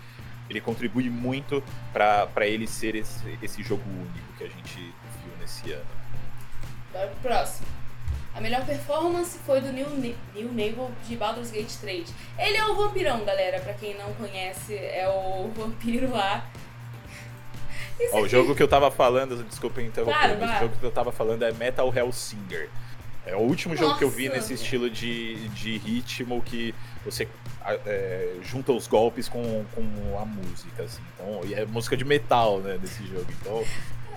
ele 0.50 0.62
contribui 0.62 1.10
muito 1.10 1.64
pra 1.92 2.46
ele 2.46 2.68
ser 2.68 2.96
esse, 2.96 3.38
esse 3.42 3.64
jogo 3.64 3.84
único 3.90 4.34
que 4.38 4.44
a 4.44 4.50
gente 4.50 4.78
viu 4.78 5.34
nesse 5.40 5.72
ano. 5.72 5.86
Bora 6.92 7.08
pro 7.08 7.30
próximo. 7.30 7.68
A 8.36 8.42
melhor 8.42 8.66
performance 8.66 9.38
foi 9.46 9.62
do 9.62 9.72
Neil, 9.72 9.90
Ne- 9.92 10.16
Neil 10.34 10.52
Naval 10.52 10.92
de 11.08 11.16
Baldur's 11.16 11.52
Gate 11.52 11.72
3. 11.80 12.12
Ele 12.40 12.58
é 12.58 12.66
o 12.66 12.76
vampirão, 12.76 13.24
galera. 13.24 13.60
Pra 13.60 13.74
quem 13.74 13.96
não 13.96 14.12
conhece, 14.16 14.76
é 14.76 15.08
o 15.08 15.50
vampiro 15.56 16.10
lá. 16.12 16.44
Ó, 18.12 18.16
o 18.16 18.20
aqui- 18.22 18.30
jogo 18.30 18.56
que 18.56 18.64
eu 18.64 18.68
tava 18.68 18.90
falando, 18.90 19.44
desculpa 19.44 19.82
interromper, 19.82 20.18
Claro, 20.18 20.38
mas 20.40 20.50
vai. 20.50 20.58
o 20.58 20.62
jogo 20.64 20.78
que 20.80 20.86
eu 20.86 20.92
tava 20.92 21.12
falando 21.12 21.44
é 21.44 21.52
Metal 21.54 21.94
Hellsinger. 21.96 22.70
É 23.26 23.36
o 23.36 23.40
último 23.40 23.76
jogo 23.78 23.98
que 23.98 24.04
eu 24.04 24.10
vi 24.10 24.26
Nossa. 24.28 24.40
nesse 24.42 24.54
estilo 24.56 24.90
de, 24.90 25.48
de 25.50 25.78
ritmo 25.78 26.42
que 26.42 26.76
você 27.06 27.26
é, 27.86 28.34
junta 28.42 28.74
os 28.74 28.86
golpes 28.88 29.30
com, 29.30 29.64
com 29.74 30.20
a 30.22 30.26
música, 30.26 30.84
assim. 30.84 31.02
Então, 31.16 31.40
e 31.46 31.54
é 31.54 31.66
música 31.66 31.96
de 31.96 32.04
metal, 32.04 32.60
né, 32.60 32.78
nesse 32.82 33.06
jogo. 33.08 33.26
Então, 33.42 33.64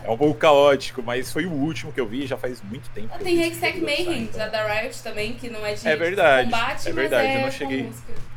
é 0.07 0.11
um 0.11 0.17
pouco 0.17 0.39
caótico, 0.39 1.03
mas 1.03 1.33
foi 1.33 1.47
o 1.47 1.51
último 1.53 1.93
que 1.93 2.01
eu 2.01 2.07
vi, 2.07 2.27
já 2.27 2.37
faz 2.37 2.63
muito 2.63 2.89
tempo. 2.91 3.09
Ah, 3.13 3.17
eu 3.19 3.25
Tem 3.25 3.43
Hextech 3.43 3.81
Mayhem, 3.81 4.23
então 4.23 4.49
da 4.51 4.65
Riot 4.81 5.03
também, 5.03 5.35
que 5.35 5.49
não 5.51 5.65
é 5.67 5.75
de 5.75 5.87
É 5.87 5.97
verdade, 5.97 6.51
combate, 6.51 6.89
é 6.89 6.93
verdade, 6.93 7.29
é 7.29 7.37
eu 7.37 7.41
não 7.43 7.51
cheguei- 7.51 7.91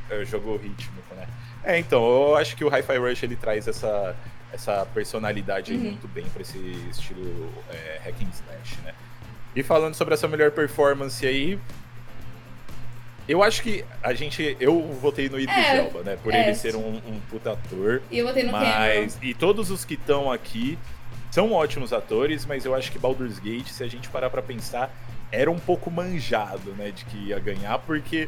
é, 0.09 0.25
jogo 0.25 0.57
rítmico, 0.57 1.13
né? 1.15 1.27
É, 1.63 1.77
então, 1.77 2.03
eu 2.03 2.35
acho 2.37 2.55
que 2.55 2.63
o 2.65 2.69
Hi-Fi 2.69 2.97
Rush 2.97 3.23
ele 3.23 3.35
traz 3.35 3.67
essa, 3.67 4.15
essa 4.51 4.85
personalidade 4.93 5.73
Uhum. 5.73 5.79
muito 5.79 6.07
bem 6.07 6.25
pra 6.33 6.41
esse 6.41 6.57
estilo 6.89 7.53
é, 7.71 7.99
hack 8.03 8.15
and 8.21 8.29
slash, 8.33 8.81
né? 8.83 8.93
E 9.55 9.61
falando 9.61 9.93
sobre 9.93 10.13
essa 10.13 10.27
melhor 10.27 10.51
performance 10.51 11.25
aí, 11.27 11.59
eu 13.27 13.43
acho 13.43 13.61
que 13.61 13.85
a 14.01 14.13
gente. 14.13 14.57
Eu 14.59 14.81
votei 14.93 15.29
no 15.29 15.39
Idris 15.39 15.55
É, 15.57 15.77
Elba, 15.77 16.01
né? 16.01 16.17
Por 16.23 16.33
é. 16.33 16.41
ele 16.47 16.55
ser 16.55 16.75
um, 16.75 16.95
um 17.07 17.19
puta 17.29 17.51
ator. 17.53 18.01
E 18.09 18.17
eu 18.19 18.25
botei 18.25 18.43
no 18.43 18.51
Mas. 18.51 19.19
E 19.21 19.33
todos 19.35 19.69
os 19.69 19.85
que 19.85 19.93
estão 19.93 20.31
aqui 20.31 20.79
são 21.31 21.51
ótimos 21.53 21.93
atores, 21.93 22.45
mas 22.45 22.65
eu 22.65 22.73
acho 22.75 22.91
que 22.91 22.99
Baldur's 22.99 23.39
Gate, 23.39 23.67
se 23.67 23.83
a 23.83 23.87
gente 23.87 24.09
parar 24.09 24.29
pra 24.29 24.41
pensar, 24.41 24.91
era 25.31 25.49
um 25.51 25.59
pouco 25.59 25.91
manjado, 25.91 26.71
né? 26.75 26.91
De 26.91 27.05
que 27.05 27.17
ia 27.17 27.39
ganhar, 27.39 27.77
porque 27.79 28.27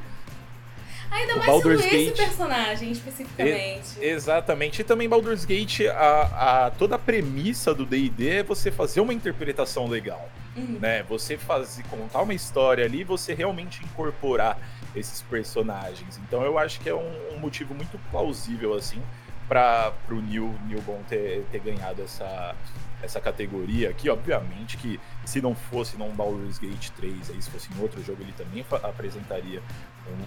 Ainda 1.10 1.36
mais 1.36 1.46
Baldur's 1.46 1.81
sendo 1.84 1.93
esse 1.96 2.05
Gate- 2.12 2.17
personagem, 2.27 2.91
especificamente. 2.91 4.00
Exatamente. 4.00 4.81
E 4.81 4.84
também 4.86 5.10
Baldur's 5.10 5.43
Gate, 5.43 5.81
a, 5.88 6.65
a- 6.67 6.72
toda 6.72 6.96
a 6.96 7.00
premissa 7.00 7.74
do 7.74 7.86
D&D 7.86 8.29
é 8.29 8.43
você 8.43 8.72
fazer 8.72 9.01
uma 9.01 9.13
interpretação 9.13 9.88
legal, 9.88 10.29
Uhum. 10.55 10.77
né? 10.79 11.03
Você 11.10 11.38
fazer, 11.38 11.84
contar 11.89 12.22
uma 12.22 12.34
história 12.34 12.86
ali, 12.86 13.03
você 13.03 13.34
realmente 13.34 13.84
incorporar 13.84 14.58
esses 14.96 15.22
personagens. 15.24 16.17
Então 16.27 16.43
eu 16.43 16.58
acho 16.58 16.79
que 16.79 16.88
é 16.89 16.96
um, 16.96 17.12
um 17.36 17.39
motivo 17.39 17.74
muito 17.74 17.98
plausível, 18.10 18.74
assim, 18.74 19.01
para 19.50 19.91
o 20.10 20.15
Neil, 20.15 20.53
Neil 20.65 20.81
Bon 20.81 21.01
ter, 21.10 21.43
ter 21.51 21.60
ganhado 21.60 22.01
essa, 22.03 22.55
essa 23.01 23.20
categoria 23.20 23.89
aqui. 23.89 24.10
Obviamente 24.10 24.77
que 24.77 25.00
se 25.25 25.41
não 25.41 25.55
fosse 25.55 25.98
num 25.98 26.10
Baldur's 26.12 26.58
Gate 26.58 26.89
3, 26.89 27.29
aí, 27.29 27.41
se 27.41 27.50
fosse 27.50 27.70
em 27.74 27.81
outro 27.81 28.03
jogo, 28.03 28.22
ele 28.22 28.34
também 28.34 28.65
apresentaria 28.84 29.62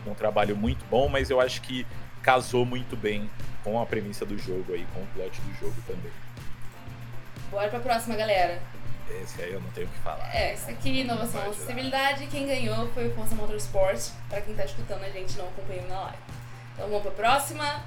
um, 0.07 0.11
um 0.11 0.15
trabalho 0.15 0.57
muito 0.57 0.85
bom, 0.91 1.09
mas 1.09 1.31
eu 1.31 1.41
acho 1.41 1.61
que 1.63 1.87
casou 2.23 2.65
muito 2.65 2.97
bem 2.97 3.29
com 3.63 3.81
a 3.81 3.87
premissa 3.87 4.25
do 4.25 4.39
jogo 4.39 4.73
aí, 4.73 4.87
com 4.95 5.01
o 5.03 5.07
plot 5.09 5.41
do 5.41 5.55
jogo 5.61 5.77
também. 5.87 6.13
Bora 7.51 7.69
pra 7.69 7.81
próxima, 7.81 8.17
galera. 8.17 8.61
Esse 9.23 9.43
aí 9.43 9.53
eu 9.53 9.61
não 9.61 9.71
tenho 9.71 9.87
o 9.87 9.91
que 9.91 9.99
falar. 9.99 10.35
É, 10.35 10.55
isso 10.55 10.71
aqui, 10.71 11.01
inovação 11.01 11.45
e 11.45 11.51
acessibilidade. 11.51 12.27
Quem 12.29 12.47
ganhou 12.47 12.89
foi 12.93 13.09
o 13.09 13.15
Forza 13.15 13.35
Motorsport, 13.35 14.11
pra 14.29 14.41
quem 14.41 14.55
tá 14.55 14.65
escutando 14.65 15.05
a 15.05 15.11
gente 15.11 15.37
não 15.37 15.47
acompanhou 15.47 15.87
na 15.89 16.01
live. 16.01 16.19
Então 16.73 16.89
vamos 16.89 17.03
pra 17.03 17.13
próxima. 17.13 17.83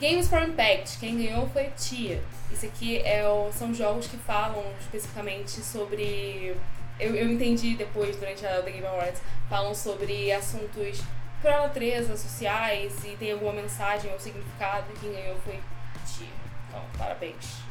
Games 0.00 0.28
for 0.28 0.42
Impact. 0.42 0.98
Quem 0.98 1.16
ganhou 1.16 1.48
foi 1.48 1.70
Tia. 1.76 2.22
Isso 2.50 2.66
aqui 2.66 2.98
é 2.98 3.26
o- 3.28 3.50
são 3.52 3.72
jogos 3.74 4.06
que 4.06 4.16
falam 4.18 4.62
especificamente 4.80 5.50
sobre. 5.62 6.54
Eu, 6.98 7.14
eu 7.14 7.30
entendi 7.30 7.74
depois, 7.76 8.16
durante 8.16 8.44
a 8.46 8.62
The 8.62 8.70
Game 8.70 8.86
Awards, 8.86 9.20
falam 9.48 9.74
sobre 9.74 10.32
assuntos 10.32 11.02
por 11.42 11.50
natureza, 11.50 12.16
sociais 12.16 12.92
e 13.04 13.16
tem 13.16 13.32
alguma 13.32 13.52
mensagem 13.52 14.10
ou 14.12 14.18
significado. 14.18 14.86
Quem 15.00 15.12
ganhou 15.12 15.36
foi 15.44 15.58
Tia. 16.06 16.26
Então, 16.68 16.82
parabéns. 16.96 17.65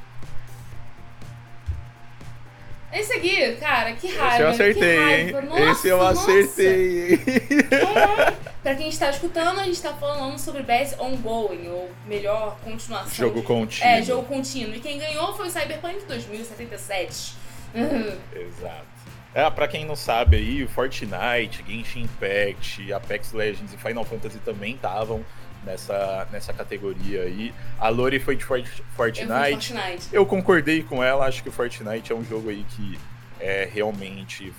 Esse 2.94 3.14
aqui, 3.14 3.56
cara, 3.58 3.94
que 3.94 4.08
raiva. 4.08 4.34
Esse 4.34 4.42
eu 4.42 4.48
acertei, 4.50 4.98
hein? 4.98 5.32
Nossa, 5.32 5.72
Esse 5.72 5.88
eu 5.90 6.02
acertei. 6.02 7.14
É. 7.14 8.46
Pra 8.64 8.74
quem 8.74 8.90
está 8.90 9.10
escutando, 9.10 9.60
a 9.60 9.64
gente 9.64 9.82
tá 9.82 9.94
falando 9.94 10.40
sobre 10.40 10.64
Best 10.64 11.00
Ongoing, 11.00 11.68
ou 11.68 11.92
melhor, 12.08 12.58
continuação. 12.64 13.14
Jogo 13.14 13.44
contínuo. 13.44 13.88
É, 13.88 14.02
jogo 14.02 14.24
contínuo. 14.24 14.76
E 14.76 14.80
quem 14.80 14.98
ganhou 14.98 15.36
foi 15.36 15.48
o 15.48 15.52
Cyberpunk 15.52 16.04
2077. 16.08 17.36
Exato. 18.34 18.96
É, 19.36 19.50
pra 19.50 19.68
quem 19.68 19.86
não 19.86 19.98
sabe 19.98 20.38
aí, 20.38 20.64
o 20.64 20.70
Fortnite, 20.70 21.64
Genshin 21.68 22.04
Impact, 22.04 22.94
Apex 22.94 23.34
Legends 23.34 23.74
e 23.74 23.78
Final 23.78 24.06
Fantasy 24.06 24.40
também 24.40 24.76
estavam 24.76 25.26
nessa, 25.66 26.28
nessa 26.32 26.54
categoria 26.54 27.24
aí. 27.24 27.54
A 27.80 27.90
Lori 27.90 28.20
foi 28.20 28.36
de 28.36 28.44
Fortnite. 28.44 29.22
Eu, 29.22 29.28
Fortnite. 29.28 30.10
Eu 30.12 30.26
concordei 30.26 30.84
com 30.84 31.04
ela, 31.04 31.26
acho 31.26 31.42
que 31.44 31.50
o 31.50 31.52
Fortnite 31.52 32.12
é 32.12 32.16
um 32.16 32.24
jogo 32.24 32.50
aí 32.50 32.66
que 32.70 33.00
é, 33.40 33.70
realmente 33.72 34.54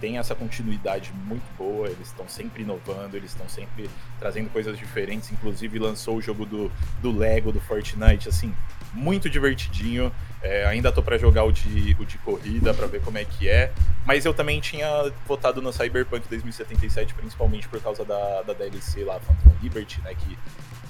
tem 0.00 0.16
essa 0.18 0.34
continuidade 0.34 1.12
muito 1.26 1.44
boa, 1.58 1.86
eles 1.88 2.08
estão 2.08 2.26
sempre 2.26 2.62
inovando, 2.62 3.16
eles 3.16 3.32
estão 3.32 3.48
sempre 3.48 3.88
trazendo 4.18 4.48
coisas 4.50 4.78
diferentes, 4.78 5.30
inclusive 5.30 5.78
lançou 5.78 6.16
o 6.16 6.22
jogo 6.22 6.46
do, 6.46 6.72
do 7.02 7.16
Lego, 7.16 7.52
do 7.52 7.60
Fortnite, 7.60 8.28
assim, 8.28 8.54
muito 8.92 9.28
divertidinho. 9.28 10.12
É, 10.42 10.64
ainda 10.64 10.90
tô 10.90 11.02
para 11.02 11.18
jogar 11.18 11.44
o 11.44 11.52
de, 11.52 11.96
o 12.00 12.04
de 12.04 12.16
corrida 12.18 12.72
para 12.72 12.86
ver 12.86 13.02
como 13.02 13.18
é 13.18 13.24
que 13.24 13.48
é. 13.48 13.72
Mas 14.06 14.24
eu 14.24 14.32
também 14.32 14.60
tinha 14.60 15.12
votado 15.26 15.60
no 15.60 15.72
Cyberpunk 15.72 16.26
2077, 16.28 17.14
principalmente 17.14 17.68
por 17.68 17.80
causa 17.80 18.04
da, 18.04 18.42
da 18.42 18.52
DLC 18.54 19.04
lá, 19.04 19.20
Phantom 19.20 19.54
Liberty, 19.62 20.00
né? 20.00 20.14
Que 20.14 20.38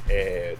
é, 0.09 0.57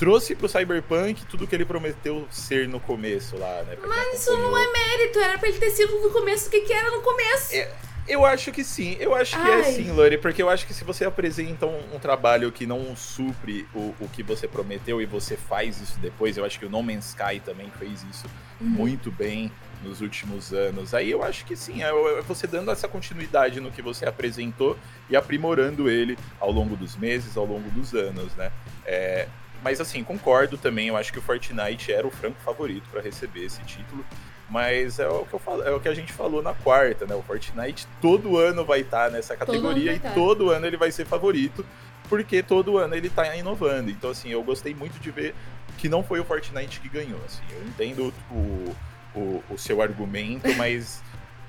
trouxe 0.00 0.34
pro 0.34 0.48
Cyberpunk 0.48 1.26
tudo 1.26 1.46
que 1.46 1.54
ele 1.54 1.64
prometeu 1.64 2.26
ser 2.30 2.66
no 2.66 2.80
começo 2.80 3.36
lá, 3.36 3.62
né? 3.62 3.76
Mas 3.86 4.20
isso 4.20 4.36
não 4.36 4.56
é 4.56 4.72
mérito, 4.72 5.18
era 5.18 5.38
pra 5.38 5.48
ele 5.48 5.58
ter 5.58 5.70
sido 5.70 6.00
no 6.00 6.10
começo 6.10 6.48
o 6.48 6.50
que, 6.50 6.62
que 6.62 6.72
era 6.72 6.90
no 6.90 7.02
começo. 7.02 7.54
É, 7.54 7.70
eu 8.10 8.24
acho 8.24 8.50
que 8.50 8.64
sim, 8.64 8.96
eu 8.98 9.14
acho 9.14 9.40
que 9.40 9.48
é 9.48 9.54
Ai. 9.54 9.60
é 9.60 9.64
sim, 9.64 9.90
Lori, 9.92 10.18
porque 10.18 10.42
eu 10.42 10.50
acho 10.50 10.66
que 10.66 10.74
se 10.74 10.82
você 10.82 11.04
apresenta 11.04 11.64
um, 11.64 11.94
um 11.94 11.98
trabalho 11.98 12.50
que 12.50 12.66
não 12.66 12.96
supre 12.96 13.66
o, 13.72 13.94
o, 14.00 14.08
que 14.12 14.22
você 14.22 14.48
prometeu 14.48 15.00
e 15.00 15.06
você 15.06 15.36
faz 15.36 15.80
isso 15.80 15.98
depois, 16.00 16.36
eu 16.36 16.44
acho 16.44 16.58
que 16.58 16.66
o 16.66 16.68
No 16.68 16.82
Man's 16.82 17.10
Sky 17.10 17.40
também 17.40 17.70
fez 17.78 18.04
isso 18.10 18.26
uhum. 18.60 18.66
muito 18.66 19.10
bem 19.12 19.52
nos 19.84 20.00
últimos 20.00 20.52
anos. 20.52 20.92
Aí 20.92 21.10
eu 21.10 21.22
acho 21.22 21.44
que 21.44 21.54
sim, 21.54 21.82
é, 21.82 21.88
é 21.88 22.22
você 22.22 22.46
dando 22.46 22.70
essa 22.70 22.88
continuidade 22.88 23.60
no 23.60 23.70
que 23.70 23.80
você 23.80 24.04
apresentou 24.04 24.76
e 25.08 25.16
aprimorando 25.16 25.88
ele 25.88 26.18
ao 26.40 26.50
longo 26.50 26.76
dos 26.76 26.96
meses, 26.96 27.36
ao 27.36 27.46
longo 27.46 27.70
dos 27.70 27.94
anos, 27.94 28.34
né? 28.34 28.50
É, 28.84 29.28
mas 29.62 29.80
assim, 29.80 30.02
concordo 30.02 30.56
também, 30.56 30.88
eu 30.88 30.96
acho 30.96 31.12
que 31.12 31.18
o 31.18 31.22
Fortnite 31.22 31.92
era 31.92 32.06
o 32.06 32.10
franco 32.10 32.40
favorito 32.44 32.88
para 32.90 33.00
receber 33.00 33.44
esse 33.44 33.62
título. 33.62 34.04
Mas 34.48 34.98
é 34.98 35.08
o 35.08 35.24
que 35.24 35.34
eu 35.34 35.38
falo, 35.38 35.62
é 35.62 35.70
o 35.70 35.78
que 35.78 35.88
a 35.88 35.94
gente 35.94 36.12
falou 36.12 36.42
na 36.42 36.52
quarta, 36.52 37.06
né? 37.06 37.14
O 37.14 37.22
Fortnite 37.22 37.86
todo 38.00 38.36
ano 38.36 38.64
vai 38.64 38.80
estar 38.80 39.04
tá 39.04 39.10
nessa 39.10 39.36
categoria 39.36 39.98
todo 40.00 40.10
e 40.10 40.14
todo 40.14 40.50
ano 40.50 40.66
ele 40.66 40.76
vai 40.76 40.90
ser 40.90 41.06
favorito, 41.06 41.64
porque 42.08 42.42
todo 42.42 42.76
ano 42.76 42.96
ele 42.96 43.08
tá 43.08 43.36
inovando. 43.36 43.90
Então, 43.90 44.10
assim, 44.10 44.30
eu 44.30 44.42
gostei 44.42 44.74
muito 44.74 44.98
de 44.98 45.10
ver 45.12 45.36
que 45.78 45.88
não 45.88 46.02
foi 46.02 46.18
o 46.18 46.24
Fortnite 46.24 46.80
que 46.80 46.88
ganhou. 46.88 47.20
Assim, 47.24 47.42
eu 47.52 47.62
entendo 47.62 48.12
o, 48.28 48.76
o, 49.14 49.44
o 49.50 49.58
seu 49.58 49.80
argumento, 49.80 50.52
mas. 50.56 51.00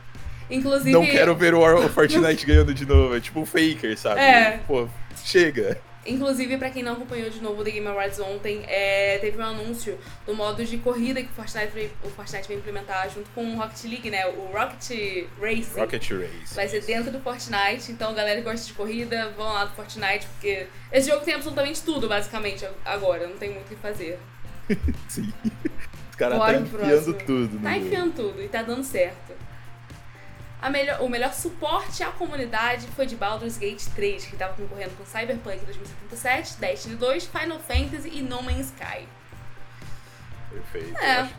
Inclusive. 0.47 0.91
Não 0.91 1.05
quero 1.05 1.35
ver 1.35 1.55
o, 1.55 1.63
o 1.63 1.89
Fortnite 1.89 2.45
ganhando 2.45 2.73
de 2.73 2.85
novo. 2.85 3.15
É 3.15 3.19
tipo 3.19 3.39
um 3.39 3.45
faker, 3.47 3.97
sabe? 3.97 4.21
É. 4.21 4.59
Pô, 4.67 4.87
chega. 5.23 5.81
Inclusive, 6.05 6.57
para 6.57 6.71
quem 6.71 6.81
não 6.81 6.93
acompanhou 6.93 7.29
de 7.29 7.39
novo 7.41 7.61
o 7.61 7.63
The 7.63 7.71
Game 7.71 7.87
Awards 7.87 8.19
ontem, 8.19 8.63
é, 8.67 9.19
teve 9.19 9.37
um 9.37 9.45
anúncio 9.45 9.99
do 10.25 10.33
modo 10.33 10.65
de 10.65 10.77
corrida 10.79 11.21
que 11.21 11.29
o 11.29 11.33
Fortnite, 11.33 11.91
o 12.03 12.09
Fortnite 12.09 12.47
vai 12.47 12.57
implementar 12.57 13.09
junto 13.09 13.29
com 13.31 13.45
o 13.45 13.55
Rocket 13.55 13.83
League, 13.83 14.09
né? 14.09 14.25
O 14.25 14.51
Rocket 14.51 15.27
Racing. 15.39 15.79
Rocket 15.79 16.11
Race. 16.11 16.55
Vai 16.55 16.67
ser 16.67 16.81
dentro 16.81 17.11
do 17.11 17.19
Fortnite, 17.19 17.91
então 17.91 18.15
galera 18.15 18.39
que 18.39 18.45
gosta 18.45 18.65
de 18.65 18.73
corrida, 18.73 19.29
vão 19.37 19.53
lá 19.53 19.65
do 19.65 19.75
Fortnite, 19.75 20.25
porque 20.33 20.65
esse 20.91 21.09
jogo 21.09 21.23
tem 21.23 21.35
absolutamente 21.35 21.81
tudo, 21.83 22.09
basicamente, 22.09 22.67
agora, 22.83 23.27
não 23.27 23.37
tem 23.37 23.51
muito 23.51 23.65
o 23.65 23.69
que 23.69 23.75
fazer. 23.75 24.17
Sim. 25.07 25.31
Os 26.09 26.15
caras 26.15 26.39
tá 26.39 26.53
enfiando 26.55 27.13
tudo. 27.25 27.59
Tá 27.61 27.77
enfiando 27.77 28.15
tudo 28.15 28.41
e 28.41 28.47
tá 28.47 28.63
dando 28.63 28.83
certo. 28.83 29.40
Melhor, 30.69 31.01
o 31.01 31.09
melhor 31.09 31.33
suporte 31.33 32.03
à 32.03 32.11
comunidade 32.11 32.87
foi 32.95 33.05
de 33.05 33.15
Baldur's 33.15 33.57
Gate 33.57 33.83
3, 33.95 34.25
que 34.25 34.33
estava 34.33 34.53
concorrendo 34.53 34.91
com 34.95 35.05
Cyberpunk 35.05 35.65
2077, 35.65 36.59
Destiny 36.59 36.95
2, 36.95 37.25
Final 37.25 37.59
Fantasy 37.59 38.09
e 38.13 38.21
No 38.21 38.43
Man's 38.43 38.67
Sky. 38.67 39.07
Perfeito. 40.51 40.97
É. 40.97 41.29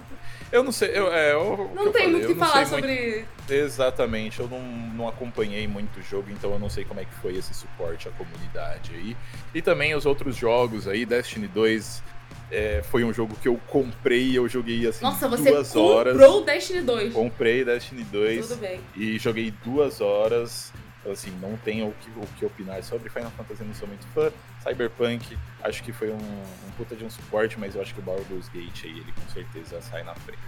Eu 0.50 0.62
não 0.62 0.70
sei, 0.70 0.90
eu, 0.90 1.11
é, 1.11 1.32
eu, 1.32 1.70
não 1.74 1.90
tem 1.90 2.11
muito 2.11 2.24
o 2.26 2.35
que 2.35 2.35
falar 2.35 2.66
sobre. 2.66 3.26
Muito... 3.38 3.50
Exatamente, 3.50 4.38
eu 4.38 4.48
não, 4.48 4.61
não 4.61 5.08
acompanhei 5.08 5.66
muito 5.66 5.98
o 5.98 6.02
jogo, 6.02 6.30
então 6.30 6.50
eu 6.52 6.58
não 6.58 6.68
sei 6.68 6.85
como 6.85 7.00
é 7.00 7.06
que 7.06 7.14
foi 7.14 7.37
esse 7.37 7.54
suporte 7.54 8.06
à 8.06 8.11
comunidade 8.12 8.92
aí. 8.94 9.16
E 9.54 9.62
também 9.62 9.94
os 9.94 10.04
outros 10.04 10.37
jogos 10.37 10.87
aí, 10.87 11.06
Destiny 11.06 11.48
2 11.48 12.02
é, 12.50 12.83
foi 12.83 13.05
um 13.05 13.12
jogo 13.12 13.35
que 13.40 13.48
eu 13.48 13.59
comprei 13.68 14.31
e 14.31 14.37
eu 14.37 14.48
joguei 14.48 14.87
assim 14.87 15.02
Nossa, 15.02 15.28
você 15.28 15.50
duas 15.50 15.74
horas. 15.74 16.12
comprou 16.12 16.44
Destiny 16.44 16.81
2. 16.83 17.12
Comprei 17.14 17.64
Destiny 17.64 18.05
2. 18.05 18.48
Tudo 18.48 18.61
bem. 18.61 18.81
E 18.96 19.18
joguei 19.18 19.52
duas 19.64 20.00
horas. 20.00 20.72
Então, 21.00 21.12
assim, 21.12 21.33
não 21.40 21.57
tenho 21.57 21.88
o 21.88 21.94
que, 21.94 22.11
o 22.11 22.26
que 22.38 22.44
opinar 22.44 22.81
sobre 22.85 23.11
Final 23.11 23.33
Fantasy, 23.33 23.64
não 23.64 23.74
sou 23.74 23.88
muito 23.88 24.07
fã. 24.09 24.31
Cyberpunk, 24.62 25.37
acho 25.61 25.83
que 25.83 25.92
foi 25.92 26.11
um, 26.11 26.14
um 26.14 26.70
puta 26.76 26.94
de 26.94 27.05
um 27.05 27.11
suporte, 27.11 27.59
mas 27.59 27.74
eu 27.74 27.83
acho 27.83 27.92
que 27.92 27.98
o 27.98 28.02
Baldur's 28.05 28.48
Gate 28.48 28.85
aí, 28.85 28.90
ele 29.00 29.12
com 29.12 29.33
certeza 29.33 29.81
sai 29.81 30.05
na 30.05 30.14
frente. 30.14 30.38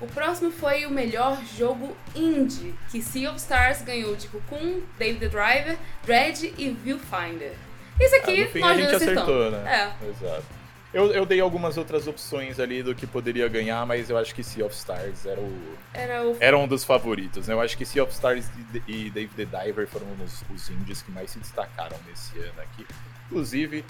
O 0.00 0.06
próximo 0.06 0.50
foi 0.50 0.86
o 0.86 0.90
melhor 0.90 1.42
jogo 1.58 1.96
indie, 2.14 2.74
que 2.90 3.02
Sea 3.02 3.30
of 3.30 3.38
Stars 3.38 3.82
ganhou 3.82 4.14
de 4.16 4.28
Cocoon, 4.28 4.80
David 4.98 5.20
the 5.20 5.28
Driver, 5.28 5.78
Dread 6.04 6.54
e 6.56 6.70
Viewfinder. 6.70 7.54
Isso 8.00 8.16
aqui 8.16 8.42
ah, 8.42 8.48
fim, 8.48 8.60
nós 8.60 8.70
a 8.70 8.80
gente 8.80 8.94
acertou, 8.94 9.50
né? 9.50 9.92
É. 10.02 10.08
Exato. 10.08 10.44
Eu, 10.92 11.12
eu 11.12 11.26
dei 11.26 11.40
algumas 11.40 11.76
outras 11.76 12.06
opções 12.06 12.58
ali 12.58 12.82
do 12.82 12.94
que 12.94 13.06
poderia 13.06 13.46
ganhar, 13.48 13.84
mas 13.84 14.08
eu 14.08 14.16
acho 14.16 14.34
que 14.34 14.42
Sea 14.42 14.64
of 14.64 14.74
Stars 14.74 15.26
era 15.26 15.40
o. 15.40 15.76
Era, 15.92 16.22
o... 16.26 16.36
era 16.40 16.58
um 16.58 16.66
dos 16.66 16.84
favoritos, 16.84 17.48
né? 17.48 17.54
Eu 17.54 17.60
acho 17.60 17.76
que 17.76 17.84
Sea 17.84 18.02
of 18.02 18.12
Stars 18.12 18.48
e, 18.86 19.06
e 19.06 19.10
Dave 19.10 19.28
the 19.34 19.44
Diver 19.44 19.86
foram 19.86 20.06
os, 20.24 20.42
os 20.54 20.70
indies 20.70 21.02
que 21.02 21.10
mais 21.10 21.30
se 21.30 21.38
destacaram 21.38 21.98
nesse 22.06 22.38
ano 22.38 22.60
aqui. 22.62 22.86
Inclusive, 23.26 23.84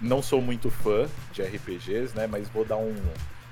não 0.00 0.22
sou 0.22 0.40
muito 0.40 0.70
fã 0.70 1.08
de 1.32 1.42
RPGs, 1.42 2.16
né? 2.16 2.26
Mas 2.26 2.48
vou 2.48 2.64
dar 2.64 2.76
um. 2.76 2.94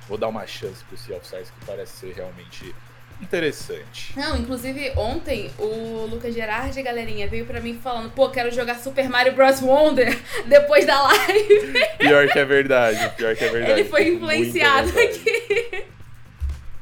Vou 0.08 0.18
dar 0.18 0.28
uma 0.28 0.46
chance 0.46 0.84
pro 0.84 0.96
Sea 0.96 1.16
of 1.16 1.24
Stars 1.24 1.50
que 1.50 1.64
parece 1.64 1.92
ser 1.98 2.14
realmente 2.14 2.74
interessante. 3.20 4.12
Não, 4.16 4.36
inclusive 4.36 4.92
ontem 4.96 5.50
o 5.58 6.06
Lucas 6.10 6.34
Gerardi, 6.34 6.82
galerinha, 6.82 7.28
veio 7.28 7.46
pra 7.46 7.60
mim 7.60 7.78
falando, 7.82 8.10
pô, 8.10 8.28
quero 8.30 8.50
jogar 8.50 8.76
Super 8.76 9.08
Mario 9.08 9.32
Bros. 9.34 9.60
Wonder 9.60 10.18
depois 10.46 10.86
da 10.86 11.02
live. 11.02 11.72
Pior 11.98 12.28
que 12.28 12.38
é 12.38 12.44
verdade, 12.44 13.16
pior 13.16 13.34
que 13.34 13.44
é 13.44 13.48
verdade. 13.48 13.80
Ele 13.80 13.88
foi 13.88 14.08
influenciado 14.08 14.88
aqui. 14.90 15.84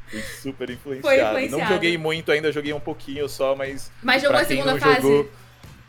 Fui 0.07 0.21
super 0.21 0.69
influenciado. 0.69 1.01
Foi 1.01 1.45
influenciado. 1.45 1.61
Não 1.63 1.67
joguei 1.67 1.97
muito 1.97 2.31
ainda, 2.31 2.51
joguei 2.51 2.73
um 2.73 2.79
pouquinho 2.79 3.27
só, 3.27 3.55
mas. 3.55 3.91
Mas 4.01 4.21
jogou 4.21 4.37
a 4.37 4.45
segunda 4.45 4.79
fase? 4.79 5.01
Jogou, 5.01 5.31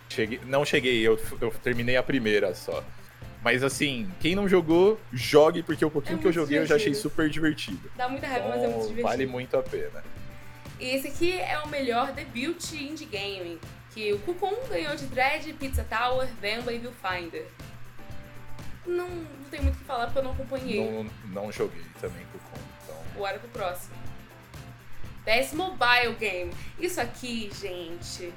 cheguei, 0.08 0.40
não 0.46 0.64
cheguei, 0.64 1.00
eu, 1.02 1.20
eu 1.40 1.50
terminei 1.62 1.96
a 1.96 2.02
primeira 2.02 2.54
só. 2.54 2.82
Mas 3.42 3.62
assim, 3.62 4.10
quem 4.20 4.34
não 4.34 4.48
jogou, 4.48 4.98
jogue, 5.12 5.62
porque 5.62 5.84
o 5.84 5.90
pouquinho 5.90 6.16
é 6.16 6.20
que 6.22 6.26
eu 6.26 6.32
joguei 6.32 6.54
divertido. 6.54 6.74
eu 6.74 6.78
já 6.78 6.82
achei 6.82 6.94
super 6.94 7.28
divertido. 7.28 7.90
Dá 7.94 8.08
muita 8.08 8.26
raiva, 8.26 8.48
então, 8.48 8.58
mas 8.58 8.62
é 8.62 8.68
muito 8.68 8.80
divertido. 8.88 9.02
Vale 9.02 9.26
muito 9.26 9.56
a 9.58 9.62
pena. 9.62 10.02
E 10.78 10.90
esse 10.90 11.08
aqui 11.08 11.38
é 11.38 11.58
o 11.60 11.68
melhor 11.68 12.12
debut 12.12 12.72
indie 12.72 13.06
gaming, 13.06 13.58
que 13.92 14.12
o 14.12 14.18
Cocoon 14.20 14.66
ganhou 14.68 14.96
de 14.96 15.06
Dread, 15.06 15.52
Pizza 15.54 15.84
Tower, 15.84 16.28
Vemba 16.40 16.72
e 16.72 16.78
Viewfinder. 16.78 17.46
Não, 18.84 19.08
não 19.08 19.44
tem 19.50 19.60
muito 19.62 19.76
o 19.76 19.78
que 19.78 19.84
falar 19.84 20.06
porque 20.06 20.18
eu 20.18 20.24
não 20.24 20.32
acompanhei. 20.32 20.90
Não, 20.90 21.10
não 21.32 21.52
joguei 21.52 21.84
também 22.00 22.26
Cocoon, 22.32 22.62
então... 22.82 22.96
Bora 23.14 23.38
pro 23.38 23.48
próximo. 23.48 23.94
Best 25.24 25.54
Mobile 25.54 26.14
Game. 26.18 26.52
Isso 26.78 27.00
aqui, 27.00 27.50
gente, 27.58 28.32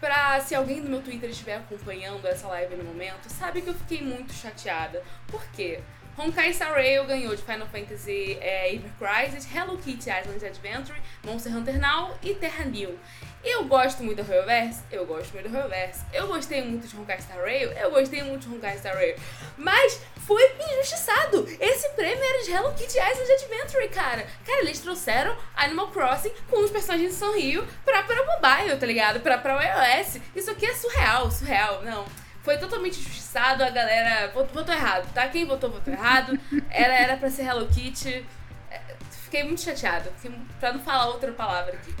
pra 0.00 0.40
se 0.40 0.54
alguém 0.54 0.80
do 0.80 0.88
meu 0.88 1.02
Twitter 1.02 1.28
estiver 1.28 1.56
acompanhando 1.56 2.24
essa 2.26 2.48
live 2.48 2.76
no 2.76 2.84
momento, 2.84 3.28
sabe 3.28 3.60
que 3.60 3.68
eu 3.68 3.74
fiquei 3.74 4.00
muito 4.00 4.32
chateada. 4.32 5.02
Por 5.26 5.44
quê? 5.48 5.80
Honkai 6.20 6.52
Star 6.52 6.74
Rail 6.74 7.06
ganhou 7.06 7.34
de 7.34 7.42
Final 7.42 7.66
Fantasy 7.66 8.36
é, 8.42 8.78
Crisis, 8.98 9.48
Hello 9.50 9.78
Kitty 9.78 10.10
Island 10.10 10.44
Adventure, 10.44 11.00
Monster 11.24 11.56
Hunter 11.56 11.80
Now 11.80 12.14
e 12.22 12.34
Terra 12.34 12.66
New. 12.66 12.98
Eu 13.42 13.64
gosto 13.64 14.02
muito 14.02 14.22
do 14.22 14.28
Railverse, 14.28 14.82
eu 14.92 15.06
gosto 15.06 15.32
muito 15.32 15.48
do 15.48 15.56
Railverse. 15.56 16.04
Eu 16.12 16.26
gostei 16.26 16.62
muito 16.62 16.86
de 16.86 16.94
Honkai 16.94 17.22
Star 17.22 17.38
Rail, 17.38 17.72
eu 17.72 17.90
gostei 17.90 18.22
muito 18.22 18.46
de 18.46 18.54
Honkai 18.54 18.76
Star 18.76 18.94
Rail. 18.94 19.16
Mas 19.56 19.98
foi 20.26 20.42
injustiçado. 20.72 21.48
Esse 21.58 21.88
prêmio 21.90 22.22
era 22.22 22.44
de 22.44 22.50
Hello 22.50 22.74
Kitty 22.74 22.98
Island 22.98 23.32
Adventure, 23.32 23.88
cara. 23.88 24.26
Cara, 24.44 24.60
eles 24.60 24.78
trouxeram 24.80 25.34
Animal 25.56 25.88
Crossing 25.88 26.32
com 26.50 26.62
os 26.62 26.70
personagens 26.70 27.12
de 27.12 27.16
São 27.16 27.34
Rio 27.34 27.66
pra, 27.82 28.02
pra 28.02 28.26
mobile, 28.26 28.76
tá 28.78 28.84
ligado? 28.84 29.20
Pra, 29.20 29.38
pra 29.38 29.98
iOS. 29.98 30.18
Isso 30.36 30.50
aqui 30.50 30.66
é 30.66 30.74
surreal, 30.74 31.30
surreal. 31.30 31.82
Não. 31.82 32.04
Foi 32.42 32.56
totalmente 32.58 32.98
injustiçado, 32.98 33.62
a 33.62 33.70
galera 33.70 34.28
votou, 34.28 34.54
votou 34.54 34.74
errado, 34.74 35.12
tá? 35.12 35.28
Quem 35.28 35.44
votou, 35.44 35.70
votou 35.70 35.92
errado. 35.92 36.38
Era, 36.70 36.94
era 36.94 37.16
pra 37.16 37.30
ser 37.30 37.42
Hello 37.44 37.66
Kitty. 37.66 38.26
É, 38.70 38.80
fiquei 39.24 39.44
muito 39.44 39.60
chateada, 39.60 40.10
pra 40.58 40.72
não 40.72 40.80
falar 40.80 41.08
outra 41.08 41.32
palavra 41.32 41.74
aqui. 41.74 41.94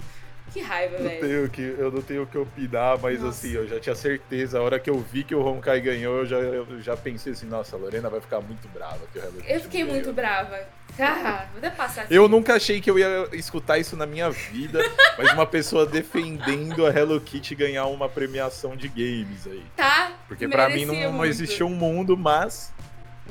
Que 0.52 0.60
raiva, 0.60 0.98
velho. 0.98 1.20
Tenho 1.20 1.48
que, 1.48 1.62
eu 1.62 1.90
não 1.90 2.02
tenho 2.02 2.22
o 2.22 2.26
que 2.26 2.36
opinar, 2.36 2.98
mas 2.98 3.20
nossa. 3.20 3.46
assim, 3.46 3.54
eu 3.54 3.68
já 3.68 3.78
tinha 3.78 3.94
certeza. 3.94 4.58
A 4.58 4.62
hora 4.62 4.78
que 4.78 4.90
eu 4.90 4.98
vi 4.98 5.22
que 5.22 5.34
o 5.34 5.44
Honkai 5.44 5.80
ganhou, 5.80 6.18
eu 6.18 6.26
já, 6.26 6.36
eu 6.36 6.80
já 6.80 6.96
pensei 6.96 7.32
assim, 7.32 7.46
nossa, 7.46 7.76
a 7.76 7.78
Lorena 7.78 8.10
vai 8.10 8.20
ficar 8.20 8.40
muito 8.40 8.68
brava 8.68 9.00
que 9.12 9.18
o 9.18 9.22
Hello 9.22 9.36
Kitty 9.36 9.52
Eu 9.52 9.60
fiquei 9.60 9.80
ganhou. 9.82 9.94
muito 9.94 10.12
brava. 10.12 10.58
Ah, 10.98 11.46
vou 11.52 11.58
até 11.58 11.70
passar 11.70 12.02
aqui. 12.02 12.14
Eu 12.14 12.28
nunca 12.28 12.54
achei 12.54 12.80
que 12.80 12.90
eu 12.90 12.98
ia 12.98 13.28
escutar 13.32 13.78
isso 13.78 13.96
na 13.96 14.06
minha 14.06 14.30
vida, 14.30 14.80
mas 15.16 15.32
uma 15.32 15.46
pessoa 15.46 15.86
defendendo 15.86 16.84
a 16.84 16.90
Hello 16.90 17.20
Kitty 17.20 17.54
ganhar 17.54 17.86
uma 17.86 18.08
premiação 18.08 18.76
de 18.76 18.88
games 18.88 19.46
aí. 19.46 19.64
Tá. 19.76 20.12
Porque 20.26 20.48
para 20.48 20.68
mim 20.68 20.84
não, 20.84 21.12
não 21.12 21.24
existia 21.24 21.64
um 21.64 21.74
mundo, 21.74 22.16
mas. 22.16 22.72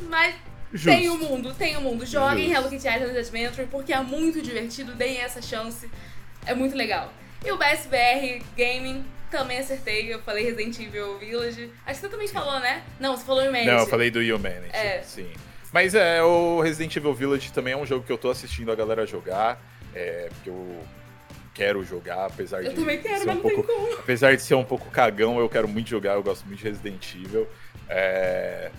Mas 0.08 0.36
Justo. 0.72 0.90
Tem 0.90 1.10
o 1.10 1.14
um 1.14 1.18
mundo, 1.18 1.54
tem 1.54 1.76
o 1.76 1.80
um 1.80 1.84
mundo. 1.84 2.06
Joguem 2.06 2.52
Hello 2.52 2.70
Kitty 2.70 2.88
Island 2.88 3.18
Adventure 3.18 3.68
porque 3.68 3.92
é 3.92 4.00
muito 4.02 4.42
divertido, 4.42 4.94
deem 4.94 5.18
essa 5.20 5.42
chance. 5.42 5.90
É 6.50 6.56
muito 6.56 6.76
legal. 6.76 7.14
E 7.46 7.52
o 7.52 7.58
BSBR 7.58 8.42
Gaming 8.58 9.06
também 9.30 9.60
acertei. 9.60 10.12
Eu 10.12 10.20
falei 10.24 10.44
Resident 10.44 10.80
Evil 10.80 11.20
Village. 11.20 11.72
Acho 11.86 12.00
que 12.00 12.08
você 12.08 12.10
também 12.10 12.28
falou, 12.28 12.60
né? 12.60 12.82
Não, 13.00 13.16
você 13.16 13.24
falou 13.24 13.44
Humanity. 13.44 13.68
Não, 13.68 13.78
eu 13.78 13.86
falei 13.86 14.10
do 14.10 14.20
Humanity. 14.20 14.76
É. 14.76 15.04
Sim. 15.04 15.30
Mas 15.72 15.94
é, 15.94 16.24
o 16.24 16.60
Resident 16.60 16.96
Evil 16.96 17.14
Village 17.14 17.54
também 17.54 17.74
é 17.74 17.78
um 17.78 17.86
jogo 17.86 18.04
que 18.04 18.12
eu 18.12 18.18
tô 18.18 18.32
assistindo 18.32 18.72
a 18.72 18.76
galera 18.76 19.06
jogar. 19.06 19.62
É, 19.94 20.30
porque 20.34 20.50
eu 20.50 20.84
quero 21.54 21.86
jogar, 21.86 22.26
apesar 22.26 22.64
eu 22.64 22.72
de. 22.72 22.76
também 22.76 23.00
quero, 23.00 23.24
ser 23.24 23.30
um 23.30 23.42
pouco, 23.42 23.68
Apesar 24.00 24.36
de 24.36 24.42
ser 24.42 24.56
um 24.56 24.64
pouco 24.64 24.90
cagão, 24.90 25.40
eu 25.40 25.48
quero 25.48 25.68
muito 25.68 25.88
jogar, 25.88 26.14
eu 26.14 26.24
gosto 26.24 26.48
muito 26.48 26.58
de 26.58 26.64
Resident 26.64 27.14
Evil. 27.14 27.48
É... 27.88 28.72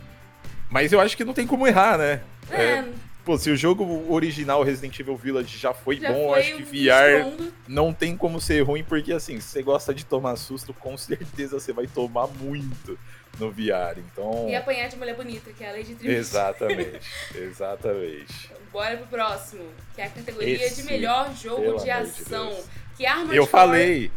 Mas 0.69 0.93
eu 0.93 1.01
acho 1.01 1.17
que 1.17 1.25
não 1.25 1.33
tem 1.33 1.47
como 1.47 1.69
errar, 1.69 1.97
né? 1.99 2.21
É, 2.51 2.63
é 2.63 2.85
Pô, 3.31 3.39
se 3.39 3.49
o 3.49 3.57
jogo 3.57 4.13
original 4.13 4.65
Resident 4.65 4.99
Evil 4.99 5.17
Village 5.17 5.57
já 5.57 5.73
foi 5.73 6.01
já 6.01 6.13
bom, 6.13 6.31
foi 6.31 6.41
acho 6.41 6.57
que 6.57 6.63
VR 6.65 7.53
não 7.69 7.95
tem 7.95 8.17
como 8.17 8.41
ser 8.41 8.61
ruim, 8.63 8.83
porque 8.83 9.13
assim, 9.13 9.39
se 9.39 9.51
você 9.51 9.63
gosta 9.63 9.95
de 9.95 10.05
tomar 10.05 10.35
susto, 10.35 10.75
com 10.75 10.97
certeza 10.99 11.61
você 11.61 11.73
vai 11.73 11.87
tomar 11.87 12.27
muito 12.27 12.99
no 13.39 13.53
VR. 13.53 13.99
Então... 13.99 14.49
E 14.49 14.57
apanhar 14.57 14.89
de 14.89 14.97
mulher 14.97 15.15
bonita, 15.15 15.53
que 15.53 15.63
é 15.63 15.69
a 15.69 15.73
Lady 15.75 15.95
Trinity. 15.95 16.09
Exatamente, 16.09 17.01
exatamente. 17.39 18.51
Bora 18.73 18.97
pro 18.97 19.07
próximo, 19.07 19.63
que 19.95 20.01
é 20.01 20.07
a 20.07 20.11
categoria 20.11 20.67
Esse, 20.67 20.83
de 20.83 20.89
melhor 20.89 21.33
jogo 21.37 21.79
de 21.81 21.89
ação. 21.89 22.49
De 22.51 22.63
que 22.97 23.07
arma 23.07 23.33
Eu 23.33 23.47
falei. 23.47 24.11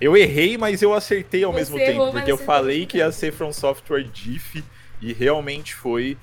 Eu 0.00 0.16
errei, 0.16 0.58
mas 0.58 0.82
eu 0.82 0.92
acertei 0.92 1.44
ao 1.44 1.52
Você 1.52 1.58
mesmo 1.60 1.78
errou, 1.78 2.06
tempo, 2.06 2.18
porque 2.18 2.32
eu 2.32 2.36
falei 2.36 2.84
que 2.84 2.98
ia 2.98 3.12
ser 3.12 3.32
From 3.32 3.52
Software 3.52 4.02
Diff 4.02 4.64
e 5.00 5.12
realmente 5.12 5.72
foi. 5.72 6.18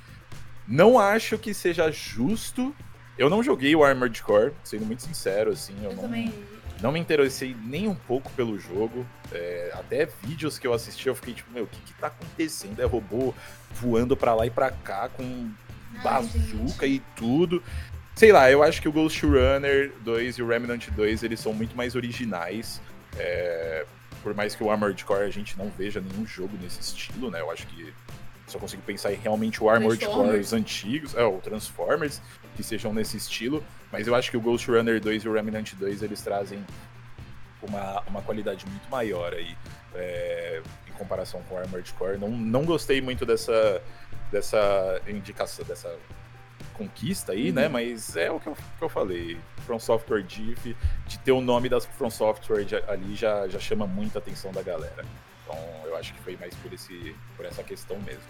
Não 0.68 0.98
acho 0.98 1.38
que 1.38 1.54
seja 1.54 1.92
justo. 1.92 2.76
Eu 3.18 3.30
não 3.30 3.44
joguei 3.44 3.76
o 3.76 3.84
Armored 3.84 4.22
Core, 4.24 4.54
sendo 4.64 4.86
muito 4.86 5.04
sincero, 5.04 5.52
assim. 5.52 5.76
Eu, 5.84 5.92
eu 5.92 5.96
não, 5.96 6.04
também. 6.04 6.34
não 6.82 6.92
me 6.92 7.00
interessei 7.00 7.56
nem 7.64 7.88
um 7.88 7.96
pouco 7.96 8.32
pelo 8.32 8.58
jogo. 8.58 9.06
É, 9.32 9.72
até 9.74 10.08
vídeos 10.24 10.58
que 10.58 10.66
eu 10.66 10.74
assisti, 10.74 11.08
eu 11.08 11.16
fiquei 11.16 11.34
tipo, 11.34 11.52
meu, 11.52 11.66
o 11.66 11.68
que 11.68 11.80
que 11.82 11.94
tá 11.94 12.08
acontecendo? 12.08 12.82
É 12.82 12.86
robô 12.86 13.34
voando 13.72 14.16
pra 14.18 14.34
lá 14.34 14.46
e 14.46 14.50
pra 14.50 14.72
cá 14.72 15.10
com 15.10 15.52
Ai, 15.96 16.04
bazuca 16.04 16.88
gente. 16.88 16.96
e 16.96 17.04
tudo. 17.16 17.62
Sei 18.16 18.32
lá, 18.32 18.50
eu 18.50 18.62
acho 18.64 18.82
que 18.82 18.88
o 18.88 18.92
Ghost 18.92 19.26
Runner 19.26 19.92
2 20.02 20.38
e 20.38 20.44
o 20.44 20.48
Remnant 20.48 20.90
2, 20.90 21.24
eles 21.24 21.40
são 21.40 21.54
muito 21.54 21.76
mais 21.76 21.96
originais. 21.96 22.82
É, 23.18 23.86
por 24.22 24.34
mais 24.34 24.56
que 24.56 24.64
o 24.64 24.72
Armored 24.72 25.04
Core 25.04 25.26
a 25.26 25.30
gente 25.30 25.58
não 25.58 25.70
veja 25.70 26.00
nenhum 26.00 26.26
jogo 26.26 26.58
nesse 26.62 26.80
estilo, 26.80 27.30
né? 27.30 27.42
Eu 27.42 27.52
acho 27.52 27.68
que 27.68 27.94
só 28.54 28.60
consigo 28.60 28.82
pensar 28.84 29.12
em 29.12 29.18
realmente 29.18 29.64
o 29.64 29.70
Armored 29.70 30.06
Core 30.06 30.40
os 30.40 30.54
antigos, 30.54 31.16
é, 31.16 31.24
o 31.24 31.40
Transformers, 31.40 32.22
que 32.56 32.64
sejam 32.64 32.94
nesse 32.94 33.18
estilo. 33.18 33.64
Mas 33.92 34.08
eu 34.08 34.16
acho 34.16 34.32
que 34.32 34.38
o 34.38 34.42
Ghost 34.42 34.70
Runner 34.70 35.00
2 35.00 35.24
e 35.24 35.30
o 35.30 35.34
Remnant 35.34 35.74
2 35.74 36.04
eles 36.04 36.22
trazem 36.22 36.64
uma, 37.62 38.02
uma 38.08 38.22
qualidade 38.22 38.66
muito 38.68 38.90
maior 38.90 39.34
aí 39.34 39.56
é, 39.96 40.62
em 40.88 40.92
comparação 40.94 41.42
com 41.50 41.56
o 41.56 41.58
Armored 41.58 41.92
Core. 41.94 42.18
Não, 42.18 42.30
não 42.30 42.64
gostei 42.64 43.02
muito 43.02 43.26
dessa, 43.26 43.82
dessa 44.32 45.02
indicação, 45.08 45.66
dessa 45.66 45.96
conquista 46.74 47.32
aí, 47.32 47.52
né? 47.52 47.68
uhum. 47.68 47.74
né? 47.74 47.86
Mas 47.88 48.16
é 48.16 48.32
o 48.32 48.40
que 48.40 48.48
eu, 48.48 48.56
que 48.56 48.84
eu 48.84 48.90
falei. 48.90 49.38
From 49.66 49.80
Software 49.80 50.24
Diff, 50.24 50.76
de 51.08 51.20
ter 51.20 51.32
o 51.32 51.40
nome 51.40 51.70
das 51.70 51.86
From 51.86 52.10
Software 52.10 52.66
ali 52.88 53.16
já, 53.16 53.48
já 53.48 53.60
chama 53.60 53.88
muita 53.88 54.20
atenção 54.20 54.52
da 54.52 54.62
galera. 54.62 55.06
Então 55.54 55.88
eu 55.88 55.96
acho 55.96 56.14
que 56.14 56.20
foi 56.20 56.36
mais 56.38 56.54
por, 56.56 56.74
esse, 56.74 57.16
por 57.36 57.46
essa 57.46 57.64
questão 57.64 58.00
mesmo. 58.00 58.24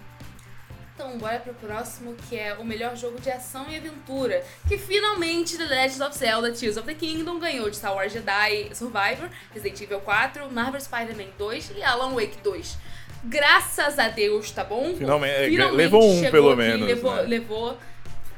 Então, 0.96 1.18
bora 1.18 1.40
pro 1.40 1.56
próximo, 1.56 2.16
que 2.30 2.38
é 2.38 2.54
o 2.54 2.64
melhor 2.64 2.96
jogo 2.96 3.20
de 3.20 3.32
ação 3.32 3.66
e 3.68 3.76
aventura. 3.76 4.44
Que 4.68 4.78
finalmente 4.78 5.58
The 5.58 5.66
Legend 5.66 6.04
of 6.04 6.16
Zelda 6.16 6.52
Tears 6.52 6.78
of 6.78 6.86
the 6.86 6.94
Kingdom 6.94 7.40
ganhou 7.40 7.68
de 7.68 7.78
Star 7.78 7.96
Wars 7.96 8.14
Jedi 8.14 8.70
Survivor, 8.76 9.28
Resident 9.52 9.82
Evil 9.82 10.02
4, 10.02 10.52
Marvel 10.52 10.80
Spider-Man 10.80 11.32
2 11.38 11.72
e 11.78 11.84
Alan 11.84 12.14
Wake 12.14 12.38
2. 12.44 12.78
Graças 13.24 13.98
a 13.98 14.10
Deus, 14.10 14.52
tá 14.52 14.64
bom? 14.64 14.94
Finalmente, 14.96 15.34
é, 15.34 15.50
Finalmente 15.50 15.78
levou 15.78 16.14
um 16.14 16.30
pelo 16.30 16.50
aqui, 16.50 16.58
menos. 16.58 16.88
Levou, 16.88 17.16
né? 17.16 17.22
levou. 17.24 17.78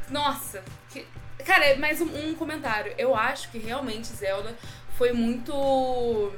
Nossa, 0.10 0.63
que... 0.91 1.06
cara, 1.43 1.76
mais 1.76 2.00
um, 2.00 2.30
um 2.30 2.36
comentário. 2.36 2.93
Eu 2.98 3.13
acho 3.13 3.52
que 3.52 3.58
realmente 3.58 4.08
Zelda 4.08 4.56
foi 4.98 5.12
muito 5.12 6.32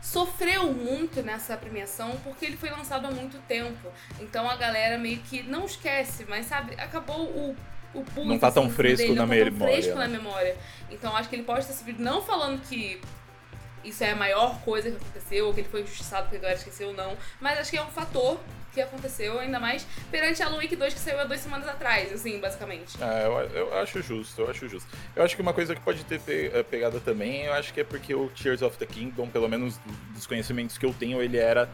sofreu 0.00 0.72
muito 0.72 1.22
nessa 1.22 1.56
premiação 1.56 2.16
porque 2.24 2.46
ele 2.46 2.56
foi 2.56 2.70
lançado 2.70 3.06
há 3.06 3.10
muito 3.10 3.38
tempo. 3.46 3.88
Então 4.20 4.48
a 4.48 4.56
galera 4.56 4.98
meio 4.98 5.18
que 5.18 5.42
não 5.42 5.64
esquece, 5.64 6.24
mas 6.28 6.46
sabe, 6.46 6.74
acabou 6.74 7.24
o 7.24 7.56
o 7.94 8.02
pulso, 8.02 8.28
não 8.28 8.38
tá 8.38 8.50
tão 8.50 8.64
assim, 8.64 8.72
fresco 8.74 8.98
dele, 8.98 9.14
na 9.14 9.22
não 9.22 9.28
tá 9.28 9.34
memória. 9.34 9.58
Tão 9.58 9.66
fresco 9.66 9.98
na 9.98 10.08
memória. 10.08 10.56
Então 10.90 11.16
acho 11.16 11.28
que 11.28 11.36
ele 11.36 11.42
pode 11.42 11.66
ter 11.66 11.72
subido 11.72 12.02
não 12.02 12.22
falando 12.22 12.60
que 12.68 13.00
isso 13.88 14.04
é 14.04 14.10
a 14.10 14.16
maior 14.16 14.60
coisa 14.60 14.90
que 14.90 14.96
aconteceu, 14.96 15.46
ou 15.46 15.54
que 15.54 15.60
ele 15.60 15.68
foi 15.68 15.82
injustiçado 15.82 16.24
porque 16.24 16.36
a 16.36 16.40
galera 16.40 16.58
esqueceu 16.58 16.88
ou 16.88 16.94
não, 16.94 17.16
mas 17.40 17.58
acho 17.58 17.70
que 17.70 17.76
é 17.76 17.82
um 17.82 17.90
fator 17.90 18.38
que 18.72 18.80
aconteceu, 18.80 19.38
ainda 19.38 19.58
mais 19.58 19.86
perante 20.10 20.42
a 20.42 20.48
Week 20.50 20.74
2 20.74 20.94
que 20.94 21.00
saiu 21.00 21.18
há 21.18 21.24
duas 21.24 21.40
semanas 21.40 21.66
atrás, 21.66 22.12
assim, 22.12 22.38
basicamente. 22.38 22.96
É, 23.02 23.26
eu, 23.26 23.32
eu 23.32 23.78
acho 23.78 24.02
justo, 24.02 24.40
eu 24.40 24.50
acho 24.50 24.68
justo. 24.68 24.88
Eu 25.16 25.22
acho 25.24 25.34
que 25.34 25.42
uma 25.42 25.52
coisa 25.52 25.74
que 25.74 25.80
pode 25.80 26.04
ter 26.04 26.20
pe 26.20 26.50
eh, 26.52 26.62
pegado 26.62 27.00
também, 27.00 27.44
eu 27.44 27.52
acho 27.54 27.72
que 27.72 27.80
é 27.80 27.84
porque 27.84 28.14
o 28.14 28.28
Tears 28.28 28.62
of 28.62 28.76
the 28.78 28.86
Kingdom, 28.86 29.28
pelo 29.28 29.48
menos 29.48 29.80
dos 30.14 30.26
conhecimentos 30.26 30.78
que 30.78 30.86
eu 30.86 30.94
tenho, 30.94 31.20
ele 31.22 31.38
era. 31.38 31.68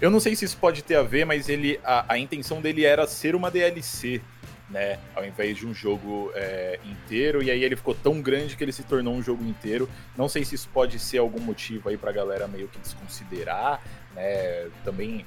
Eu 0.00 0.10
não 0.10 0.20
sei 0.20 0.36
se 0.36 0.44
isso 0.44 0.56
pode 0.56 0.82
ter 0.82 0.94
a 0.94 1.02
ver, 1.02 1.24
mas 1.24 1.48
ele 1.48 1.80
a, 1.82 2.12
a 2.12 2.18
intenção 2.18 2.60
dele 2.60 2.84
era 2.84 3.06
ser 3.06 3.34
uma 3.34 3.50
DLC 3.50 4.20
né? 4.70 4.98
Ao 5.14 5.24
invés 5.24 5.56
de 5.56 5.66
um 5.66 5.74
jogo 5.74 6.30
é, 6.34 6.78
inteiro, 6.84 7.42
e 7.42 7.50
aí 7.50 7.62
ele 7.62 7.76
ficou 7.76 7.94
tão 7.94 8.20
grande 8.20 8.56
que 8.56 8.64
ele 8.64 8.72
se 8.72 8.82
tornou 8.82 9.14
um 9.14 9.22
jogo 9.22 9.44
inteiro. 9.44 9.88
Não 10.16 10.28
sei 10.28 10.44
se 10.44 10.54
isso 10.54 10.68
pode 10.72 10.98
ser 10.98 11.18
algum 11.18 11.40
motivo 11.40 11.88
aí 11.88 11.96
pra 11.96 12.12
galera 12.12 12.46
meio 12.46 12.68
que 12.68 12.78
desconsiderar, 12.78 13.80
né? 14.14 14.68
Também 14.84 15.24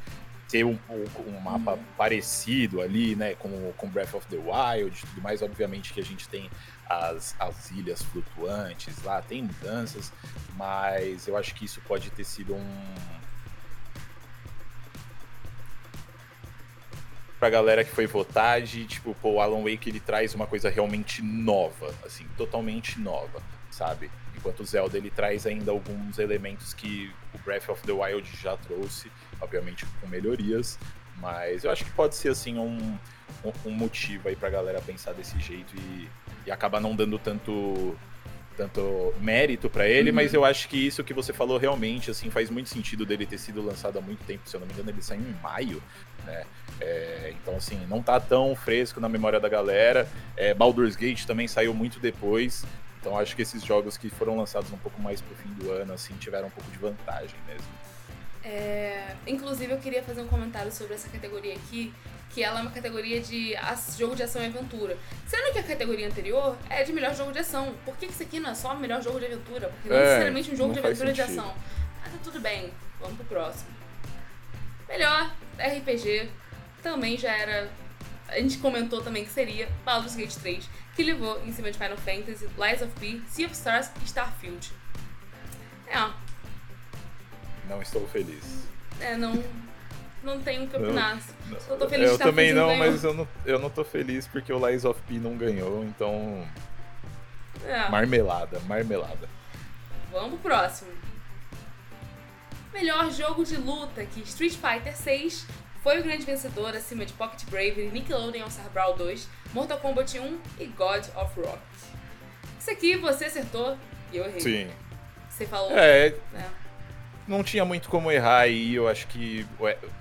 ter 0.51 0.65
um, 0.65 0.77
um 0.89 1.39
mapa 1.39 1.73
uhum. 1.73 1.83
parecido 1.97 2.81
ali, 2.81 3.15
né, 3.15 3.35
com, 3.35 3.71
com 3.77 3.87
Breath 3.87 4.13
of 4.13 4.27
the 4.27 4.35
Wild 4.35 4.97
e 4.97 5.07
tudo 5.07 5.21
mais. 5.21 5.41
Obviamente 5.41 5.93
que 5.93 6.01
a 6.01 6.03
gente 6.03 6.27
tem 6.27 6.49
as, 6.89 7.33
as 7.39 7.71
ilhas 7.71 8.03
flutuantes 8.03 9.01
lá, 9.03 9.21
tem 9.21 9.43
mudanças, 9.43 10.11
mas 10.57 11.25
eu 11.25 11.37
acho 11.37 11.55
que 11.55 11.63
isso 11.63 11.79
pode 11.87 12.09
ter 12.09 12.25
sido 12.25 12.53
um, 12.53 12.85
pra 17.41 17.49
galera 17.49 17.83
que 17.83 17.89
foi 17.89 18.05
votar 18.05 18.61
de, 18.61 18.85
tipo, 18.85 19.15
pô, 19.15 19.31
o 19.31 19.41
Alan 19.41 19.63
Wake 19.63 19.89
ele 19.89 19.99
traz 19.99 20.35
uma 20.35 20.45
coisa 20.45 20.69
realmente 20.69 21.23
nova, 21.23 21.91
assim, 22.05 22.23
totalmente 22.37 22.99
nova, 22.99 23.41
sabe? 23.71 24.11
Enquanto 24.37 24.59
o 24.59 24.63
Zelda 24.63 24.95
ele 24.95 25.09
traz 25.09 25.47
ainda 25.47 25.71
alguns 25.71 26.19
elementos 26.19 26.71
que 26.71 27.11
o 27.33 27.39
Breath 27.39 27.67
of 27.69 27.81
the 27.81 27.91
Wild 27.91 28.29
já 28.37 28.55
trouxe, 28.57 29.11
obviamente 29.41 29.87
com 29.99 30.07
melhorias, 30.07 30.77
mas 31.17 31.63
eu 31.63 31.71
acho 31.71 31.83
que 31.83 31.89
pode 31.93 32.13
ser, 32.13 32.29
assim, 32.29 32.59
um, 32.59 32.95
um, 33.43 33.51
um 33.65 33.71
motivo 33.71 34.29
aí 34.29 34.35
pra 34.35 34.51
galera 34.51 34.79
pensar 34.79 35.13
desse 35.13 35.39
jeito 35.39 35.73
e, 35.75 36.07
e 36.45 36.51
acabar 36.51 36.79
não 36.79 36.95
dando 36.95 37.17
tanto 37.17 37.97
tanto 38.57 39.13
mérito 39.19 39.69
para 39.69 39.87
ele, 39.87 40.09
uhum. 40.09 40.15
mas 40.15 40.33
eu 40.33 40.45
acho 40.45 40.67
que 40.67 40.77
isso 40.77 41.03
que 41.03 41.13
você 41.13 41.33
falou 41.33 41.57
realmente 41.57 42.11
assim 42.11 42.29
faz 42.29 42.49
muito 42.49 42.69
sentido 42.69 43.05
dele 43.05 43.25
ter 43.25 43.37
sido 43.37 43.61
lançado 43.61 43.97
há 43.97 44.01
muito 44.01 44.23
tempo, 44.25 44.41
se 44.45 44.55
eu 44.55 44.59
não 44.59 44.67
me 44.67 44.73
engano, 44.73 44.89
ele 44.89 45.01
saiu 45.01 45.21
em 45.21 45.35
maio, 45.41 45.81
né? 46.25 46.43
É, 46.79 47.33
então, 47.39 47.55
assim, 47.55 47.79
não 47.87 48.01
tá 48.01 48.19
tão 48.19 48.55
fresco 48.55 48.99
na 48.99 49.07
memória 49.07 49.39
da 49.39 49.47
galera. 49.47 50.07
É, 50.35 50.53
Baldur's 50.53 50.95
Gate 50.95 51.25
também 51.25 51.47
saiu 51.47 51.73
muito 51.73 51.99
depois. 51.99 52.65
Então, 52.99 53.17
acho 53.17 53.35
que 53.35 53.41
esses 53.43 53.63
jogos 53.63 53.97
que 53.97 54.09
foram 54.09 54.37
lançados 54.37 54.71
um 54.71 54.77
pouco 54.77 54.99
mais 55.01 55.21
pro 55.21 55.35
fim 55.35 55.49
do 55.53 55.71
ano, 55.71 55.93
assim, 55.93 56.13
tiveram 56.15 56.47
um 56.47 56.51
pouco 56.51 56.69
de 56.71 56.77
vantagem 56.77 57.35
mesmo. 57.47 57.67
É, 58.43 59.15
inclusive, 59.27 59.71
eu 59.71 59.77
queria 59.77 60.03
fazer 60.03 60.21
um 60.21 60.27
comentário 60.27 60.71
sobre 60.71 60.93
essa 60.93 61.09
categoria 61.09 61.53
aqui, 61.53 61.93
que 62.31 62.43
ela 62.43 62.59
é 62.59 62.61
uma 62.61 62.71
categoria 62.71 63.19
de 63.21 63.55
jogo 63.97 64.15
de 64.15 64.23
ação 64.23 64.41
e 64.41 64.45
aventura. 64.45 64.97
Sendo 65.27 65.51
que 65.53 65.59
a 65.59 65.63
categoria 65.63 66.07
anterior 66.07 66.57
é 66.69 66.83
de 66.83 66.93
melhor 66.93 67.15
jogo 67.15 67.31
de 67.31 67.39
ação. 67.39 67.75
Por 67.85 67.95
que 67.97 68.05
isso 68.05 68.23
aqui 68.23 68.39
não 68.39 68.51
é 68.51 68.55
só 68.55 68.73
melhor 68.75 69.01
jogo 69.01 69.19
de 69.19 69.25
aventura? 69.25 69.69
Porque 69.69 69.89
não 69.89 69.95
é, 69.95 70.03
necessariamente 70.03 70.51
um 70.51 70.55
jogo 70.55 70.73
de 70.73 70.79
aventura 70.79 71.11
e 71.11 71.13
de 71.13 71.21
ação. 71.21 71.55
Mas 72.01 72.13
tá 72.13 72.19
tudo 72.23 72.39
bem, 72.39 72.71
vamos 72.99 73.17
pro 73.17 73.25
próximo. 73.25 73.69
Melhor 74.87 75.33
RPG 75.57 76.29
também 76.81 77.17
já 77.17 77.31
era 77.31 77.69
a 78.31 78.39
gente 78.39 78.57
comentou 78.59 79.01
também 79.01 79.25
que 79.25 79.29
seria 79.29 79.69
Baldur's 79.83 80.15
Gate 80.15 80.33
3, 80.35 80.69
que 80.95 81.03
levou 81.03 81.43
em 81.45 81.51
cima 81.51 81.69
de 81.69 81.77
Final 81.77 81.97
Fantasy, 81.97 82.47
Lies 82.57 82.81
of 82.81 82.91
P, 82.97 83.21
Sea 83.27 83.45
of 83.45 83.53
Stars 83.53 83.91
e 84.01 84.05
Starfield. 84.05 84.71
É. 85.87 85.97
Não 87.71 87.81
estou 87.81 88.05
feliz. 88.05 88.67
É, 88.99 89.15
não. 89.15 89.41
Não 90.21 90.41
tenho 90.41 90.65
o 90.65 90.67
que 90.67 90.75
opinar. 90.75 91.17
Não, 91.47 91.59
Só 91.61 91.77
tô 91.77 91.87
feliz 91.87 92.11
eu 92.11 92.17
também 92.17 92.51
não, 92.51 92.75
mas 92.75 93.01
eu 93.01 93.13
não, 93.13 93.27
eu 93.45 93.57
não 93.57 93.69
tô 93.69 93.85
feliz 93.85 94.27
porque 94.27 94.51
o 94.51 94.67
Lies 94.67 94.83
of 94.83 95.01
P 95.07 95.13
não 95.13 95.37
ganhou, 95.37 95.81
então. 95.85 96.45
É. 97.65 97.87
Marmelada, 97.89 98.59
marmelada. 98.67 99.29
Vamos 100.11 100.31
pro 100.41 100.49
próximo. 100.49 100.91
Melhor 102.73 103.09
jogo 103.09 103.45
de 103.45 103.55
luta 103.55 104.05
que 104.05 104.19
Street 104.23 104.55
Fighter 104.55 104.95
6 104.95 105.47
foi 105.81 106.01
o 106.01 106.03
grande 106.03 106.25
vencedor 106.25 106.75
acima 106.75 107.05
de 107.05 107.13
Pocket 107.13 107.49
Bravery, 107.49 107.89
Nickelodeon 107.89 108.49
Star 108.49 108.69
Brawl 108.71 108.97
2, 108.97 109.29
Mortal 109.53 109.79
Kombat 109.79 110.19
1 110.19 110.39
e 110.59 110.65
God 110.65 111.05
of 111.15 111.39
Rock. 111.39 111.61
Isso 112.59 112.69
aqui 112.69 112.97
você 112.97 113.25
acertou 113.25 113.77
e 114.11 114.17
eu 114.17 114.25
errei. 114.25 114.41
Sim. 114.41 114.71
Você 115.29 115.45
falou. 115.45 115.71
É, 115.71 116.13
né? 116.33 116.51
Não 117.31 117.43
tinha 117.43 117.65
muito 117.65 117.89
como 117.89 118.11
errar 118.11 118.41
aí. 118.41 118.75
Eu 118.75 118.87
acho 118.87 119.07
que 119.07 119.45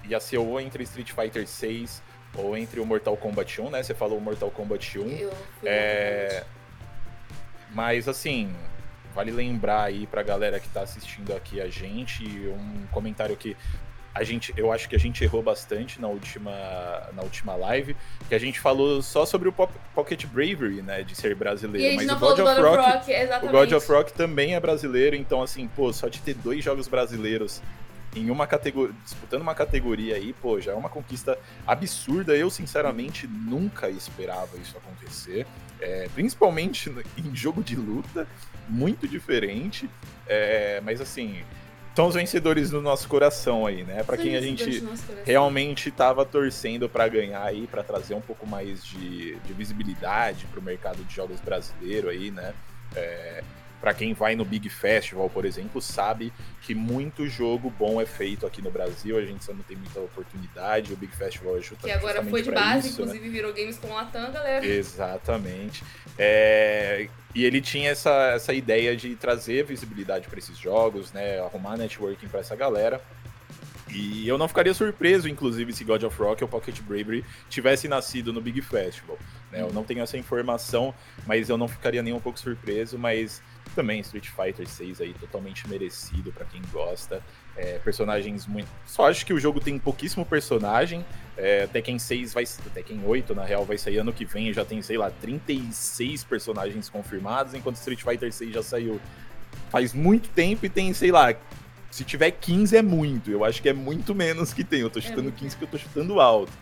ia 0.05 0.21
ser 0.21 0.39
ou 0.39 0.61
entre 0.61 0.83
Street 0.83 1.13
Fighter 1.13 1.47
6 1.47 2.03
ou 2.35 2.57
entre 2.57 2.81
o 2.81 2.87
Mortal 2.87 3.17
Kombat 3.17 3.61
1, 3.61 3.71
né? 3.71 3.83
Você 3.83 3.95
falou 3.95 4.19
o 4.19 4.21
Mortal 4.21 4.51
Kombat 4.51 4.99
1. 4.99 5.03
Eu 5.03 5.33
É, 5.65 6.45
Mas 7.73 8.09
assim, 8.09 8.53
vale 9.15 9.31
lembrar 9.31 9.85
aí 9.85 10.07
pra 10.07 10.23
galera 10.23 10.61
que 10.61 10.69
tá 10.69 10.83
assistindo 10.83 11.35
aqui 11.35 11.61
a 11.61 11.69
gente, 11.69 12.25
um 12.25 12.87
comentário 12.91 13.37
que 13.37 13.57
a 14.15 14.25
gente, 14.25 14.53
eu 14.57 14.73
acho 14.73 14.89
que 14.89 14.97
a 14.97 14.99
gente 14.99 15.23
errou 15.23 15.43
bastante 15.43 16.01
na 16.01 16.09
última, 16.09 16.51
na 17.15 17.23
última 17.23 17.55
live, 17.55 17.97
que 18.29 18.35
a 18.35 18.39
gente 18.39 18.59
falou 18.59 19.01
só 19.03 19.25
sobre 19.25 19.49
o 19.49 19.53
Pop- 19.53 19.73
Pocket 19.95 20.27
Bravery, 20.27 20.83
né, 20.83 21.03
de 21.03 21.15
ser 21.15 21.35
brasileiro, 21.35 21.97
mas 21.97 22.07
o 22.17 22.19
God 22.19 22.33
of 22.33 22.43
God 22.43 22.51
of 22.51 22.61
Rock, 22.61 22.83
Rock, 22.83 23.47
o 23.47 23.51
God 23.51 23.73
of 23.73 23.93
Rock 23.93 24.13
também 24.13 24.55
é 24.55 24.61
brasileiro, 24.61 25.15
então 25.15 25.43
assim, 25.43 25.69
pô, 25.69 25.93
só 25.93 26.09
de 26.09 26.21
ter 26.21 26.35
dois 26.35 26.65
jogos 26.65 26.89
brasileiros 26.89 27.63
em 28.17 28.29
uma 28.29 28.45
categoria, 28.45 28.93
disputando 29.05 29.43
uma 29.43 29.55
categoria 29.55 30.17
aí, 30.17 30.33
pô, 30.33 30.61
já 30.61 30.73
é 30.73 30.75
uma 30.75 30.89
conquista 30.89 31.39
absurda. 31.65 32.35
Eu, 32.37 32.51
sinceramente, 32.51 33.25
nunca 33.29 33.89
esperava 33.89 34.57
isso 34.57 34.77
acontecer. 34.77 35.47
É, 35.81 36.09
principalmente 36.13 36.93
em 37.17 37.37
jogo 37.37 37.63
de 37.63 37.77
luta, 37.77 38.27
muito 38.69 39.07
diferente. 39.07 39.89
É, 40.27 40.81
mas 40.85 41.01
assim, 41.01 41.43
são 41.95 42.07
os 42.07 42.15
vencedores 42.15 42.71
do 42.71 42.81
nosso 42.81 43.09
coração 43.09 43.67
aí, 43.67 43.83
né? 43.85 44.03
São 44.05 44.17
quem 44.17 44.37
a 44.37 44.41
gente 44.41 44.83
realmente 45.25 45.91
tava 45.91 46.25
torcendo 46.25 46.89
pra 46.89 47.09
ganhar 47.09 47.43
aí, 47.45 47.67
pra 47.67 47.83
trazer 47.83 48.15
um 48.15 48.21
pouco 48.21 48.47
mais 48.47 48.85
de, 48.85 49.37
de 49.37 49.53
visibilidade 49.53 50.47
pro 50.47 50.63
mercado 50.63 51.05
de 51.05 51.15
jogos 51.15 51.41
brasileiro 51.41 52.09
aí, 52.09 52.31
né? 52.31 52.55
É, 52.97 53.43
para 53.81 53.95
quem 53.95 54.13
vai 54.13 54.37
no 54.37 54.45
Big 54.45 54.69
Festival, 54.69 55.31
por 55.31 55.47
exemplo, 55.47 55.81
sabe 55.81 56.33
que 56.61 56.75
muito 56.75 57.27
jogo 57.27 57.71
bom 57.71 57.99
é 57.99 58.05
feito 58.05 58.47
aqui 58.47 58.61
no 58.61 58.71
Brasil, 58.71 59.17
a 59.17 59.23
gente 59.25 59.43
só 59.43 59.55
não 59.55 59.63
tem 59.63 59.75
muita 59.77 60.01
oportunidade, 60.01 60.93
o 60.93 60.97
Big 60.97 61.15
Festival 61.17 61.57
é 61.57 61.61
justa- 61.63 61.87
Que 61.87 61.91
agora 61.91 62.23
foi 62.23 62.43
de 62.43 62.51
base, 62.51 62.89
isso, 62.89 62.99
né? 63.01 63.07
inclusive 63.09 63.29
virou 63.31 63.53
games 63.55 63.79
com 63.79 63.89
Latam, 63.89 64.31
galera. 64.33 64.67
Exatamente. 64.67 65.83
É, 66.19 67.09
e 67.35 67.45
ele 67.45 67.61
tinha 67.61 67.91
essa, 67.91 68.33
essa 68.35 68.53
ideia 68.53 68.97
de 68.97 69.15
trazer 69.15 69.65
visibilidade 69.65 70.29
para 70.29 70.39
esses 70.39 70.59
jogos, 70.59 71.13
né? 71.13 71.39
Arrumar 71.41 71.77
networking 71.77 72.29
para 72.29 72.41
essa 72.41 72.57
galera. 72.57 73.01
E 73.93 74.27
eu 74.29 74.39
não 74.39 74.47
ficaria 74.47 74.73
surpreso, 74.73 75.29
inclusive, 75.29 75.73
se 75.73 75.83
God 75.85 76.05
of 76.05 76.17
Rock 76.17 76.45
ou 76.45 76.49
Pocket 76.49 76.81
Bravery 76.83 77.25
tivesse 77.49 77.89
nascido 77.89 78.33
no 78.33 78.41
Big 78.41 78.61
Festival. 78.63 79.19
né? 79.51 79.63
Eu 79.63 79.73
não 79.73 79.83
tenho 79.83 80.01
essa 80.01 80.17
informação, 80.17 80.95
mas 81.27 81.49
eu 81.49 81.59
não 81.59 81.67
ficaria 81.67 82.03
nem 82.03 82.13
um 82.13 82.21
pouco 82.21 82.39
surpreso. 82.39 82.97
Mas 82.97 83.43
também 83.75 84.01
Street 84.01 84.29
Fighter 84.29 84.69
6 84.69 85.01
aí 85.01 85.15
totalmente 85.15 85.69
merecido 85.69 86.33
para 86.33 86.45
quem 86.45 86.63
gosta. 86.73 87.23
É, 87.57 87.79
personagens 87.81 88.47
muito. 88.47 88.69
Só 88.87 89.09
acho 89.09 89.27
que 89.27 89.33
o 89.33 89.41
jogo 89.41 89.61
tem 89.61 89.79
pouquíssimo 89.79 90.25
personagem. 90.25 91.05
É, 91.41 91.67
Tekken 91.67 91.99
6 91.99 92.35
vai. 92.35 92.45
Tekken 92.75 93.03
8, 93.05 93.35
na 93.35 93.45
real, 93.45 93.65
vai 93.65 93.79
sair 93.79 93.99
ano 93.99 94.13
que 94.13 94.25
vem 94.25 94.53
já 94.53 94.65
tem, 94.65 94.83
sei 94.83 94.99
lá, 94.99 95.11
36 95.11 96.23
personagens 96.25 96.89
confirmados, 96.89 97.55
enquanto 97.55 97.77
Street 97.77 98.03
Fighter 98.03 98.33
6 98.33 98.53
já 98.53 98.63
saiu 98.63 99.01
faz 99.71 99.95
muito 99.95 100.29
tempo 100.31 100.67
e 100.67 100.69
tem, 100.69 100.93
sei 100.93 101.11
lá. 101.11 101.35
Se 101.91 102.05
tiver 102.05 102.31
15 102.31 102.77
é 102.77 102.83
muito. 102.83 103.31
Eu 103.31 103.45
acho 103.45 103.63
que 103.63 103.69
é 103.69 103.73
muito 103.73 104.15
menos 104.15 104.53
que 104.53 104.63
tem. 104.63 104.81
Eu 104.81 104.91
tô 104.91 105.01
chutando 105.01 105.25
muito 105.25 105.39
15 105.39 105.57
que 105.57 105.65
eu 105.65 105.69
tô 105.69 105.79
chutando 105.79 106.21
alto. 106.21 106.53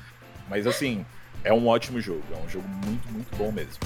Mas 0.48 0.66
assim, 0.66 1.04
é 1.44 1.52
um 1.52 1.66
ótimo 1.66 2.00
jogo. 2.00 2.22
É 2.32 2.36
um 2.38 2.48
jogo 2.48 2.68
muito, 2.68 3.12
muito 3.12 3.36
bom 3.36 3.52
mesmo. 3.52 3.78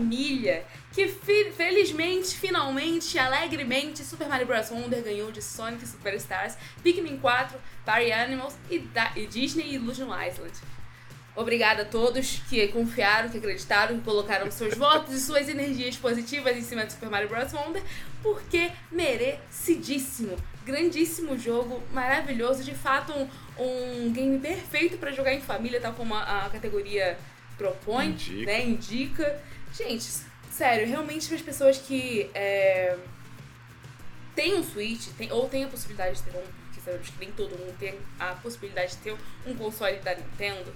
Família. 0.00 0.64
Que 0.92 1.06
felizmente, 1.56 2.34
finalmente, 2.36 3.16
alegremente, 3.18 4.02
Super 4.02 4.28
Mario 4.28 4.46
Bros. 4.46 4.70
Wonder 4.70 5.02
ganhou 5.02 5.30
de 5.30 5.40
Sonic 5.40 5.86
Superstars, 5.86 6.56
Pikmin 6.82 7.18
4, 7.18 7.56
Party 7.84 8.10
Animals 8.12 8.54
e, 8.68 8.80
da- 8.80 9.12
e 9.14 9.26
Disney 9.26 9.74
Illusion 9.74 10.06
Island. 10.08 10.52
Obrigada 11.36 11.82
a 11.82 11.84
todos 11.84 12.42
que 12.50 12.66
confiaram, 12.68 13.28
que 13.30 13.38
acreditaram, 13.38 13.98
que 13.98 14.04
colocaram 14.04 14.50
seus 14.50 14.74
votos 14.76 15.14
e 15.14 15.20
suas 15.20 15.48
energias 15.48 15.96
positivas 15.96 16.56
em 16.56 16.62
cima 16.62 16.84
de 16.84 16.92
Super 16.92 17.08
Mario 17.08 17.28
Bros. 17.28 17.52
Wonder, 17.52 17.82
porque 18.20 18.70
merecidíssimo. 18.90 20.36
Grandíssimo 20.66 21.38
jogo, 21.38 21.80
maravilhoso, 21.92 22.64
de 22.64 22.74
fato 22.74 23.12
um, 23.12 23.28
um 24.06 24.12
game 24.12 24.38
perfeito 24.40 24.98
pra 24.98 25.12
jogar 25.12 25.32
em 25.32 25.40
família, 25.40 25.80
tal 25.80 25.92
como 25.94 26.14
a, 26.14 26.46
a 26.46 26.50
categoria 26.50 27.16
propõe, 27.56 28.08
Indica. 28.08 28.46
né? 28.46 28.66
Indica. 28.66 29.40
Gente, 29.72 30.06
sério, 30.50 30.86
realmente 30.86 31.26
para 31.26 31.36
as 31.36 31.42
pessoas 31.42 31.78
que 31.78 32.30
é, 32.34 32.96
têm 34.34 34.54
um 34.54 34.64
Switch, 34.64 35.08
tem, 35.16 35.30
ou 35.32 35.48
têm 35.48 35.64
a 35.64 35.68
possibilidade 35.68 36.16
de 36.16 36.22
ter 36.22 36.36
um, 36.36 36.42
porque 36.42 36.80
sabemos 36.80 37.08
que 37.08 37.18
nem 37.18 37.32
todo 37.32 37.50
mundo 37.58 37.76
tem 37.78 37.98
a 38.18 38.34
possibilidade 38.34 38.92
de 38.92 38.98
ter 38.98 39.16
um 39.46 39.54
console 39.54 39.98
da 39.98 40.14
Nintendo, 40.14 40.74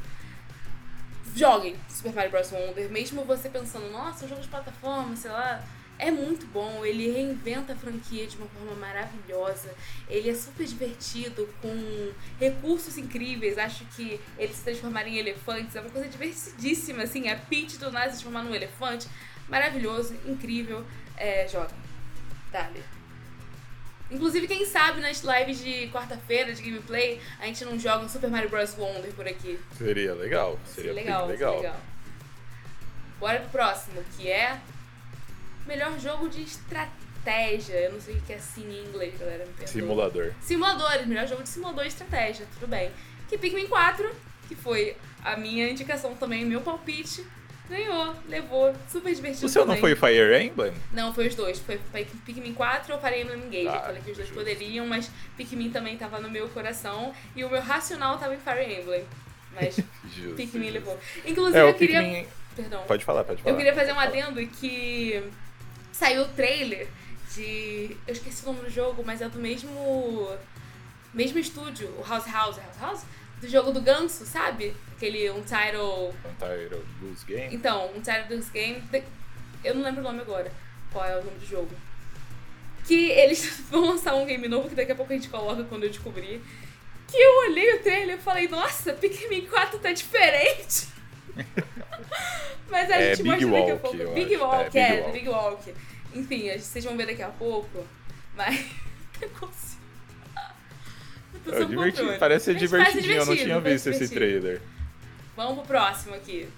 joguem 1.34 1.76
Super 1.88 2.12
Mario 2.12 2.30
Bros. 2.30 2.50
Wonder, 2.52 2.90
mesmo 2.90 3.24
você 3.24 3.48
pensando, 3.48 3.90
nossa, 3.90 4.24
um 4.24 4.28
jogo 4.28 4.40
de 4.40 4.48
plataforma, 4.48 5.16
sei 5.16 5.30
lá. 5.30 5.62
É 6.04 6.10
muito 6.10 6.46
bom, 6.48 6.84
ele 6.84 7.10
reinventa 7.10 7.72
a 7.72 7.76
franquia 7.76 8.26
de 8.26 8.36
uma 8.36 8.46
forma 8.46 8.74
maravilhosa. 8.74 9.74
Ele 10.06 10.28
é 10.28 10.34
super 10.34 10.66
divertido, 10.66 11.48
com 11.62 12.12
recursos 12.38 12.98
incríveis. 12.98 13.56
Acho 13.56 13.86
que 13.86 14.20
eles 14.36 14.56
se 14.56 14.64
transformarem 14.64 15.14
em 15.14 15.18
elefantes 15.18 15.74
é 15.74 15.80
uma 15.80 15.88
coisa 15.88 16.06
divertidíssima, 16.06 17.04
assim. 17.04 17.30
A 17.30 17.36
Peach 17.36 17.78
do 17.78 17.90
nada 17.90 18.10
se 18.10 18.16
transformar 18.18 18.42
num 18.42 18.54
elefante. 18.54 19.08
Maravilhoso, 19.48 20.14
incrível. 20.26 20.84
É, 21.16 21.48
joga. 21.48 21.70
Dale. 22.52 22.84
Inclusive, 24.10 24.46
quem 24.46 24.66
sabe 24.66 25.00
nas 25.00 25.22
lives 25.22 25.58
de 25.58 25.88
quarta-feira 25.88 26.52
de 26.52 26.60
gameplay 26.60 27.18
a 27.40 27.46
gente 27.46 27.64
não 27.64 27.78
joga 27.78 28.04
um 28.04 28.08
Super 28.10 28.28
Mario 28.28 28.50
Bros. 28.50 28.76
Wonder 28.76 29.10
por 29.14 29.26
aqui. 29.26 29.58
Seria 29.78 30.12
legal. 30.12 30.60
Seria 30.66 30.92
legal, 30.92 31.28
bem 31.28 31.36
legal. 31.36 31.56
legal. 31.56 31.72
legal. 31.72 31.94
Bora 33.18 33.40
pro 33.40 33.48
próximo, 33.48 34.04
que 34.18 34.28
é 34.28 34.60
melhor 35.66 35.98
jogo 35.98 36.28
de 36.28 36.42
estratégia. 36.42 37.74
Eu 37.74 37.92
não 37.92 38.00
sei 38.00 38.14
o 38.16 38.20
que 38.22 38.32
é 38.32 38.36
assim 38.36 38.62
em 38.68 38.84
inglês, 38.88 39.14
galera. 39.18 39.44
Me 39.46 39.52
perdoa. 39.52 39.66
Simulador. 39.68 40.32
Simuladores, 40.40 41.06
melhor 41.06 41.26
jogo 41.26 41.42
de 41.42 41.48
simulador 41.48 41.82
de 41.84 41.88
estratégia, 41.88 42.46
tudo 42.54 42.68
bem. 42.68 42.90
Que 43.28 43.38
Pikmin 43.38 43.66
4, 43.66 44.10
que 44.48 44.54
foi 44.54 44.96
a 45.24 45.36
minha 45.36 45.68
indicação 45.70 46.14
também, 46.14 46.44
meu 46.44 46.60
palpite, 46.60 47.24
ganhou, 47.68 48.14
levou, 48.28 48.74
super 48.90 49.14
divertido 49.14 49.46
O 49.46 49.48
seu 49.48 49.64
não 49.64 49.74
também. 49.74 49.94
foi 49.96 50.08
Fire 50.10 50.44
Emblem? 50.44 50.74
Não, 50.92 51.14
foi 51.14 51.28
os 51.28 51.34
dois. 51.34 51.58
Foi 51.58 51.78
Pikmin 52.26 52.52
4 52.52 52.92
ou 52.94 53.00
Fire 53.00 53.22
Emblem 53.22 53.38
Engage. 53.40 53.68
Ah, 53.68 53.76
eu 53.76 53.80
falei 53.86 54.02
que 54.02 54.10
os 54.10 54.16
dois 54.18 54.28
justo. 54.28 54.34
poderiam, 54.34 54.86
mas 54.86 55.10
Pikmin 55.36 55.70
também 55.70 55.96
tava 55.96 56.20
no 56.20 56.30
meu 56.30 56.46
coração. 56.50 57.14
E 57.34 57.42
o 57.42 57.48
meu 57.48 57.62
racional 57.62 58.18
tava 58.18 58.34
em 58.34 58.38
Fire 58.38 58.80
Emblem. 58.80 59.04
Mas 59.54 59.76
Justo, 60.14 60.34
Pikmin 60.36 60.64
justo. 60.64 60.72
levou. 60.74 60.98
Inclusive, 61.24 61.58
É, 61.58 61.62
eu 61.62 61.70
o 61.70 61.74
queria... 61.74 62.00
Pikmin... 62.02 62.26
Perdão. 62.54 62.84
Pode 62.86 63.04
falar, 63.04 63.24
pode 63.24 63.42
falar. 63.42 63.52
Eu 63.52 63.56
queria 63.56 63.74
fazer 63.74 63.92
um 63.92 63.98
adendo 63.98 64.46
que 64.46 65.20
saiu 65.94 66.22
o 66.22 66.28
trailer 66.28 66.88
de. 67.34 67.96
Eu 68.06 68.12
esqueci 68.12 68.42
o 68.42 68.52
nome 68.52 68.66
do 68.66 68.70
jogo, 68.70 69.02
mas 69.06 69.22
é 69.22 69.28
do 69.28 69.38
mesmo. 69.38 70.36
Mesmo 71.14 71.38
estúdio, 71.38 71.88
o 71.96 72.04
House 72.06 72.26
House, 72.26 72.56
House 72.56 72.80
House? 72.80 73.04
Do 73.40 73.48
jogo 73.48 73.70
do 73.70 73.80
Ganso, 73.80 74.26
sabe? 74.26 74.74
aquele 75.04 75.30
Untitled... 75.30 76.14
Untitled 76.24 76.84
Goose 77.00 77.26
Game? 77.26 77.54
Então, 77.54 77.90
Untitled 77.94 78.28
Goose 78.28 78.50
Game, 78.50 78.82
eu 79.62 79.74
não 79.74 79.82
lembro 79.82 80.00
o 80.00 80.04
nome 80.04 80.20
agora, 80.20 80.50
qual 80.92 81.04
é 81.04 81.18
o 81.18 81.24
nome 81.24 81.38
do 81.38 81.46
jogo. 81.46 81.70
Que 82.86 83.10
eles 83.10 83.60
vão 83.70 83.90
lançar 83.90 84.14
um 84.14 84.26
game 84.26 84.48
novo, 84.48 84.68
que 84.68 84.74
daqui 84.74 84.92
a 84.92 84.94
pouco 84.94 85.12
a 85.12 85.16
gente 85.16 85.28
coloca 85.28 85.64
quando 85.64 85.84
eu 85.84 85.90
descobrir. 85.90 86.40
Que 87.06 87.16
eu 87.16 87.50
olhei 87.50 87.74
o 87.74 87.82
trailer 87.82 88.16
e 88.16 88.20
falei, 88.20 88.48
nossa, 88.48 88.92
Pikmin 88.94 89.46
4 89.46 89.78
tá 89.78 89.92
diferente. 89.92 90.88
Mas 92.70 92.90
a 92.90 92.94
É 92.96 93.14
gente 93.14 93.22
Big 93.30 93.44
mostra 93.46 93.60
daqui 93.60 93.70
a 93.70 93.74
Walk, 93.74 93.96
pouco. 93.98 94.14
Big. 94.14 94.36
Walk, 94.36 94.78
É, 94.78 94.80
é, 94.82 94.94
Big 94.94 95.02
Walk. 95.02 95.12
Big 95.12 95.28
Walk. 95.28 95.74
Enfim, 96.14 96.58
vocês 96.58 96.84
vão 96.84 96.96
ver 96.96 97.06
daqui 97.06 97.22
a 97.22 97.28
pouco. 97.28 97.86
Mas. 98.36 98.56
consigo. 99.38 99.74
Eu 101.46 101.52
tô 101.52 101.58
É 101.58 101.64
divertido, 101.66 102.18
parece 102.18 102.44
ser 102.46 102.52
parece 102.52 102.58
divertidinho, 103.02 103.12
eu 103.12 103.26
não 103.26 103.34
divertido, 103.34 103.44
tinha 103.60 103.60
visto 103.60 103.86
esse 103.90 104.08
divertido. 104.08 104.40
trailer. 104.42 104.62
Vamos 105.36 105.54
pro 105.58 105.66
próximo 105.66 106.14
aqui. 106.14 106.48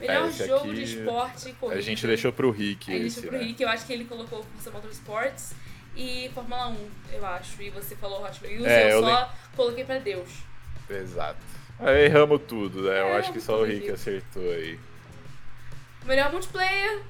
Melhor 0.00 0.28
É, 0.28 0.32
jogo 0.32 0.70
aqui 0.70 0.74
de 0.74 0.82
esporte 0.84 1.52
corrida. 1.60 1.78
A 1.78 1.82
gente 1.82 2.06
deixou 2.06 2.32
pro 2.32 2.50
Rick 2.50 2.90
A 2.90 2.94
gente 2.96 3.06
esse, 3.06 3.14
deixou 3.20 3.30
pro 3.30 3.38
né? 3.38 3.44
Rick, 3.46 3.62
eu 3.62 3.68
acho 3.68 3.86
que 3.86 3.92
ele 3.92 4.04
colocou 4.04 4.44
Força 4.54 4.70
Motorsports 4.70 5.52
e 5.96 6.30
Fórmula 6.34 6.68
1, 6.68 6.88
eu 7.12 7.26
acho. 7.26 7.62
E 7.62 7.70
você 7.70 7.94
falou 7.96 8.24
Hot 8.24 8.42
Wheels, 8.44 8.64
É, 8.66 8.86
eu, 8.92 8.96
eu 8.96 9.02
só 9.02 9.32
coloquei 9.56 9.84
pra 9.84 9.98
Deus. 9.98 10.28
Exato. 10.90 11.38
Aí 11.78 12.04
erramos 12.04 12.40
tudo, 12.46 12.82
né? 12.82 13.00
Eu 13.00 13.08
É, 13.08 13.18
acho 13.18 13.32
que 13.32 13.40
só 13.40 13.60
o 13.60 13.64
Rick 13.64 13.90
acertou 13.90 14.42
aí. 14.50 14.78
Melhor 16.06 16.30
multiplayer. 16.32 17.00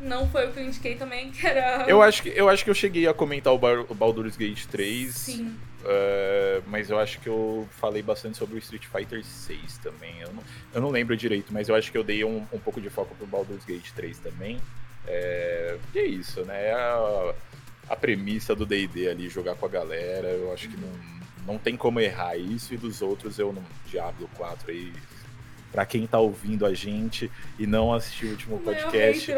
Não 0.00 0.28
foi 0.28 0.46
o 0.46 0.52
que 0.52 0.60
eu 0.60 0.64
indiquei 0.64 0.94
também, 0.96 1.30
que 1.30 1.46
era. 1.46 1.84
Eu 1.88 2.02
acho 2.02 2.22
que 2.22 2.28
eu, 2.28 2.48
acho 2.48 2.62
que 2.64 2.68
eu 2.70 2.74
cheguei 2.74 3.06
a 3.08 3.14
comentar 3.14 3.52
o, 3.52 3.58
Bar- 3.58 3.86
o 3.88 3.94
Baldur's 3.94 4.36
Gate 4.36 4.66
3, 4.66 5.14
Sim. 5.14 5.56
eh, 5.86 6.60
mas 6.66 6.90
eu 6.90 6.98
acho 6.98 7.18
que 7.18 7.28
eu 7.28 7.66
falei 7.80 8.02
bastante 8.02 8.36
sobre 8.36 8.56
o 8.56 8.58
Street 8.58 8.84
Fighter 8.84 9.24
6 9.24 9.78
também. 9.78 10.20
Eu 10.20 10.32
não, 10.34 10.42
eu 10.74 10.80
não 10.82 10.90
lembro 10.90 11.16
direito, 11.16 11.50
mas 11.50 11.68
eu 11.70 11.74
acho 11.74 11.90
que 11.90 11.96
eu 11.96 12.04
dei 12.04 12.22
um, 12.24 12.46
um 12.52 12.58
pouco 12.58 12.78
de 12.78 12.90
foco 12.90 13.14
pro 13.14 13.26
Baldur's 13.26 13.64
Gate 13.64 13.90
3 13.92 14.18
também. 14.18 14.58
É, 15.06 15.78
e 15.94 15.98
é 15.98 16.04
isso, 16.06 16.42
né? 16.44 16.66
É 16.68 16.72
a, 16.74 17.34
a 17.88 17.96
premissa 17.96 18.54
do 18.54 18.66
D&D 18.66 19.08
ali, 19.08 19.30
jogar 19.30 19.54
com 19.54 19.64
a 19.64 19.68
galera, 19.70 20.28
eu 20.28 20.52
acho 20.52 20.68
que 20.68 20.76
não, 20.76 20.90
não 21.46 21.58
tem 21.58 21.76
como 21.76 22.00
errar 22.00 22.36
isso, 22.36 22.74
e 22.74 22.76
dos 22.76 23.02
outros 23.02 23.38
eu 23.38 23.52
não... 23.52 23.62
Diablo 23.86 24.28
4 24.36 24.70
aí... 24.70 24.92
Pra 25.72 25.84
quem 25.84 26.06
tá 26.06 26.18
ouvindo 26.18 26.64
a 26.64 26.72
gente 26.72 27.30
e 27.58 27.66
não 27.66 27.92
assistiu 27.92 28.28
o 28.28 28.30
último 28.30 28.56
O 28.56 28.60
podcast, 28.60 29.30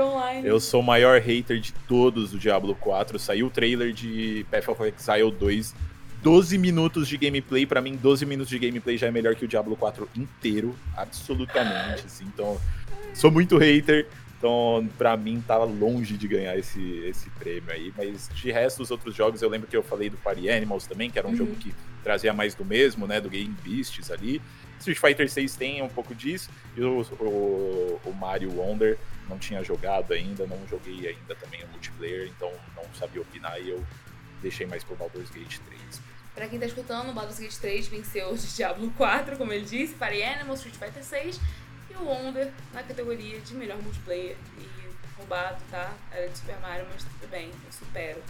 eu 0.45 0.61
sou 0.61 0.81
o 0.81 0.85
maior 0.85 1.21
hater 1.21 1.59
de 1.59 1.73
todos 1.89 2.31
do 2.31 2.39
Diablo 2.39 2.77
4. 2.77 3.19
Saiu 3.19 3.47
o 3.47 3.51
trailer 3.51 3.93
de 3.93 4.47
Path 4.49 4.69
of 4.69 4.83
Exile 4.85 5.33
2. 5.33 5.75
12 6.23 6.59
minutos 6.59 7.09
de 7.09 7.17
gameplay. 7.17 7.67
Pra 7.67 7.81
mim, 7.81 7.97
12 7.97 8.25
minutos 8.25 8.51
de 8.51 8.59
gameplay 8.59 8.97
já 8.97 9.09
é 9.09 9.11
melhor 9.11 9.35
que 9.35 9.47
o 9.47 9.49
Diablo 9.49 9.75
4 9.75 10.09
inteiro. 10.15 10.77
Absolutamente. 10.97 12.07
Assim, 12.07 12.25
então, 12.33 12.61
sou 13.15 13.33
muito 13.33 13.57
hater. 13.59 14.07
Então, 14.39 14.89
pra 14.97 15.17
mim, 15.17 15.43
tá 15.45 15.57
longe 15.59 16.17
de 16.17 16.29
ganhar 16.29 16.57
esse, 16.57 16.81
esse 17.01 17.29
prêmio 17.31 17.73
aí. 17.73 17.93
Mas 17.97 18.29
de 18.33 18.53
resto, 18.53 18.83
os 18.83 18.91
outros 18.91 19.15
jogos, 19.15 19.43
eu 19.43 19.49
lembro 19.49 19.67
que 19.67 19.77
eu 19.77 19.83
falei 19.83 20.09
do 20.09 20.17
Party 20.17 20.49
Animals 20.49 20.87
também, 20.87 21.11
que 21.11 21.19
era 21.19 21.27
um 21.27 21.31
Uhum. 21.33 21.37
jogo 21.37 21.57
que 21.57 21.75
trazia 22.05 22.33
mais 22.33 22.55
do 22.55 22.65
mesmo, 22.65 23.07
né? 23.07 23.21
Do 23.21 23.29
Game 23.29 23.55
Beasts 23.65 24.11
ali. 24.13 24.41
Street 24.79 24.97
Fighter 24.99 25.29
6 25.29 25.57
tem 25.57 25.83
um 25.83 25.89
pouco 25.89 26.15
disso. 26.15 26.49
E 26.77 26.81
o, 26.83 27.03
o, 27.21 28.01
o 28.05 28.13
Mario 28.15 28.53
Wonder 28.57 28.97
não 29.29 29.39
tinha 29.39 29.63
jogado 29.65 30.13
ainda, 30.13 30.47
não 30.47 30.59
joguei 30.69 31.09
ainda 31.09 31.35
também 31.35 31.63
o 31.65 31.69
multiplayer, 31.69 32.29
então 32.29 32.51
não 32.77 32.85
sabia 32.95 33.21
opinar 33.21 33.61
e 33.61 33.71
eu 33.71 33.85
deixei 34.41 34.67
mais 34.67 34.85
pro 34.85 34.95
Baldur's 34.95 35.31
Gate 35.31 35.59
3. 35.69 36.01
Pra 36.35 36.47
quem 36.47 36.61
tá 36.61 36.67
escutando, 36.67 37.11
o 37.11 37.13
Baldur's 37.13 37.41
Gate 37.41 37.57
3 37.57 37.89
venceu 37.89 38.31
o 38.31 38.39
de 38.39 38.47
Diablo 38.55 38.89
4, 38.97 39.37
como 39.37 39.53
ele 39.53 39.65
disse, 39.65 39.95
Party 39.95 40.23
Animals, 40.23 40.61
Street 40.65 40.77
Fighter 40.77 41.05
6 41.05 41.41
e 42.01 42.03
o 42.03 42.07
Wonder 42.07 42.53
na 42.73 42.83
categoria 42.83 43.41
de 43.41 43.55
melhor 43.55 43.79
multiplayer. 43.79 44.37
E 44.59 44.69
roubado, 45.19 45.61
tá? 45.71 45.93
Era 46.13 46.29
de 46.29 46.39
Super 46.39 46.59
Mario, 46.61 46.87
mas 46.93 47.03
tudo 47.03 47.29
bem, 47.29 47.51
eu 47.67 47.73
supero. 47.73 48.23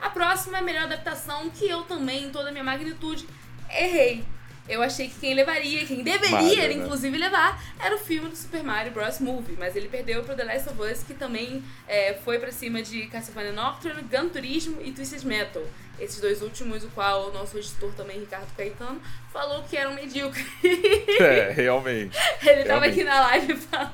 A 0.00 0.10
próxima 0.10 0.58
é 0.58 0.60
a 0.60 0.64
melhor 0.64 0.84
adaptação, 0.84 1.50
que 1.50 1.68
eu 1.68 1.82
também, 1.82 2.24
em 2.24 2.30
toda 2.30 2.50
a 2.50 2.52
minha 2.52 2.62
magnitude, 2.62 3.28
errei. 3.68 4.24
Eu 4.68 4.82
achei 4.82 5.08
que 5.08 5.18
quem 5.18 5.34
levaria, 5.34 5.86
quem 5.86 6.02
deveria, 6.02 6.30
Mario, 6.30 6.56
né? 6.56 6.72
inclusive, 6.74 7.16
levar, 7.16 7.62
era 7.80 7.94
o 7.94 7.98
filme 7.98 8.28
do 8.28 8.36
Super 8.36 8.62
Mario 8.62 8.92
Bros. 8.92 9.18
Movie. 9.18 9.56
Mas 9.58 9.74
ele 9.74 9.88
perdeu 9.88 10.22
pro 10.22 10.36
The 10.36 10.44
Last 10.44 10.68
of 10.68 10.82
Us, 10.82 11.02
que 11.02 11.14
também 11.14 11.62
é, 11.86 12.14
foi 12.24 12.38
pra 12.38 12.52
cima 12.52 12.82
de 12.82 13.06
Castlevania 13.06 13.52
Nocturne, 13.52 14.02
Gran 14.02 14.28
Turismo 14.28 14.80
e 14.82 14.92
Twisted 14.92 15.24
Metal. 15.24 15.62
Esses 15.98 16.20
dois 16.20 16.42
últimos, 16.42 16.84
o 16.84 16.88
qual 16.88 17.30
o 17.30 17.32
nosso 17.32 17.58
editor 17.58 17.92
também, 17.94 18.20
Ricardo 18.20 18.46
Caetano, 18.56 19.00
falou 19.32 19.64
que 19.64 19.76
eram 19.76 19.94
medíocres. 19.94 20.46
É, 21.18 21.50
realmente. 21.56 22.16
ele 22.42 22.62
tava 22.62 22.86
Realmente. 22.86 22.92
aqui 22.92 23.04
na 23.04 23.20
live 23.20 23.56
falando. 23.56 23.92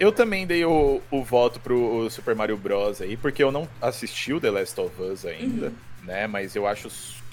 Eu 0.00 0.10
também 0.10 0.46
dei 0.46 0.64
o, 0.64 1.00
o 1.10 1.22
voto 1.22 1.60
pro 1.60 2.08
Super 2.10 2.34
Mario 2.34 2.56
Bros. 2.56 3.00
aí, 3.02 3.16
porque 3.16 3.42
eu 3.42 3.52
não 3.52 3.68
assisti 3.80 4.32
o 4.32 4.40
The 4.40 4.50
Last 4.50 4.80
of 4.80 5.00
Us 5.02 5.24
ainda, 5.24 5.72
né? 6.02 6.26
Mas 6.26 6.56
eu 6.56 6.66
acho 6.66 6.88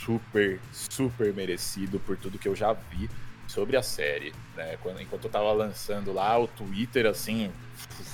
super, 0.05 0.59
super 0.71 1.33
merecido 1.33 1.99
por 1.99 2.17
tudo 2.17 2.37
que 2.37 2.47
eu 2.47 2.55
já 2.55 2.73
vi 2.73 3.09
sobre 3.47 3.75
a 3.75 3.83
série, 3.83 4.33
né? 4.55 4.77
Quando, 4.81 5.01
enquanto 5.01 5.25
eu 5.25 5.29
tava 5.29 5.51
lançando 5.51 6.13
lá 6.13 6.39
o 6.39 6.47
Twitter, 6.47 7.05
assim, 7.05 7.51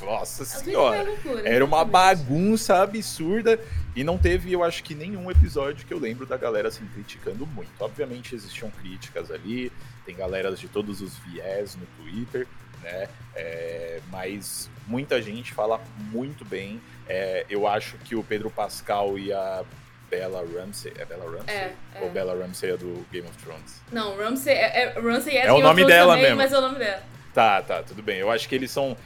nossa 0.02 0.43
senhora. 0.43 1.04
loucura, 1.04 1.47
Era 1.47 1.63
uma 1.63 1.86
bagunça 1.86 2.82
absurda 2.82 3.60
e 3.95 4.04
não 4.04 4.17
teve, 4.17 4.52
eu 4.52 4.63
acho 4.63 4.84
que 4.84 4.95
nenhum 4.95 5.30
episódio 5.30 5.86
que 5.86 5.93
eu 5.93 6.00
lembro 6.00 6.26
da 6.26 6.38
galera 6.38 6.69
assim 6.69 6.86
criticando 6.88 7.45
muito. 7.45 7.69
Obviamente 7.80 8.34
existiam 8.34 8.71
críticas 8.71 9.30
ali, 9.30 9.71
tem 10.06 10.15
galeras 10.15 10.60
de 10.60 10.67
todos 10.67 11.02
os 11.02 11.17
viés 11.19 11.76
no 11.76 11.86
Twitter, 11.97 12.47
né? 12.82 13.08
É, 13.36 14.02
mas 14.10 14.69
muita 14.88 15.21
gente 15.21 15.54
fala 15.54 15.80
muito 16.12 16.43
bem. 16.43 16.82
É, 17.08 17.45
eu 17.47 17.67
acho 17.67 17.95
que 18.00 18.15
o 18.15 18.23
Pedro 18.23 18.50
Pascal 18.50 19.19
e 19.19 19.32
a 19.32 19.63
Bella 20.10 20.43
Ramsey, 20.56 20.93
é 20.98 21.06
Bella 21.06 21.26
Ramsey? 21.26 21.54
É, 21.56 21.74
é. 21.96 22.02
Ou 22.02 22.10
Bella 22.10 22.34
Ramsey 22.34 22.72
é 22.72 22.78
do 22.78 23.06
Game 23.12 23.28
of 23.28 23.38
Thrones? 23.43 23.82
Não, 23.91 24.15
Ramsey 24.17 24.54
é, 24.54 24.84
é, 24.84 25.00
Ramsey 25.00 25.36
é, 25.38 25.46
É 25.48 25.52
o 25.52 25.60
nome 25.60 25.86
dela 25.86 26.13
também, 26.13 26.24
mesmo. 26.24 26.38
mas 26.38 26.54
é 26.54 26.58
o 26.58 26.62
nome 26.62 26.80
dela. 26.80 27.04
Tá, 27.34 27.62
tá, 27.62 27.84
tudo 27.84 28.02
bem. 28.02 28.17
Eu 28.17 28.32
acho 28.32 28.48
que 28.48 28.56
eles 28.56 28.72
são. 28.72 28.98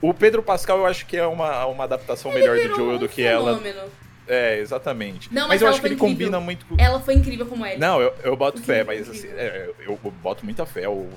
O 0.00 0.12
Pedro 0.12 0.42
Pascal 0.42 0.78
eu 0.78 0.86
acho 0.86 1.06
que 1.06 1.16
é 1.16 1.26
uma, 1.26 1.64
uma 1.66 1.84
adaptação 1.84 2.32
melhor 2.32 2.56
do 2.56 2.74
Joel 2.74 2.96
um 2.96 2.98
do 2.98 3.08
que 3.08 3.22
ela. 3.22 3.58
fenômeno. 3.58 3.90
É, 4.28 4.58
exatamente. 4.58 5.32
Não, 5.32 5.42
mas, 5.42 5.50
mas 5.50 5.60
eu 5.62 5.66
ela 5.66 5.74
acho 5.74 5.80
que 5.80 5.86
ele 5.86 5.94
incrível. 5.94 6.14
combina 6.14 6.40
muito 6.40 6.66
com. 6.66 6.74
Ela 6.78 6.98
foi 7.00 7.14
incrível 7.14 7.46
como 7.46 7.64
Ellie. 7.64 7.78
Não, 7.78 8.00
eu, 8.00 8.12
eu 8.24 8.36
boto 8.36 8.60
fé, 8.60 8.80
Incrível, 8.82 9.06
mas 9.06 9.08
assim, 9.16 9.28
incrível. 9.28 9.40
é, 9.40 9.70
eu 9.86 9.96
boto 10.22 10.44
muita 10.44 10.66
fé. 10.66 10.86
Eu, 10.86 11.08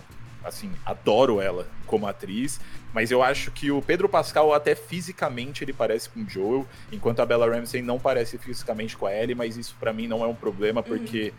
assim, 0.44 0.72
adoro 0.86 1.42
ela 1.42 1.68
como 1.86 2.08
atriz, 2.08 2.60
mas 2.94 3.12
eu 3.12 3.22
acho 3.22 3.52
que 3.52 3.72
o 3.72 3.82
Pedro 3.82 4.08
Pascal, 4.08 4.54
até 4.54 4.76
fisicamente, 4.76 5.64
ele 5.64 5.74
parece 5.74 6.10
com 6.10 6.22
o 6.22 6.30
Joel, 6.30 6.68
enquanto 6.92 7.20
a 7.20 7.26
Bella 7.26 7.48
Ramsey 7.48 7.82
não 7.82 8.00
parece 8.00 8.38
fisicamente 8.38 8.98
com 8.98 9.06
a 9.06 9.14
Ellie, 9.14 9.36
mas 9.36 9.58
isso 9.58 9.76
pra 9.80 9.94
mim 9.94 10.08
não 10.08 10.24
é 10.24 10.28
um 10.28 10.36
problema, 10.36 10.82
porque 10.82 11.34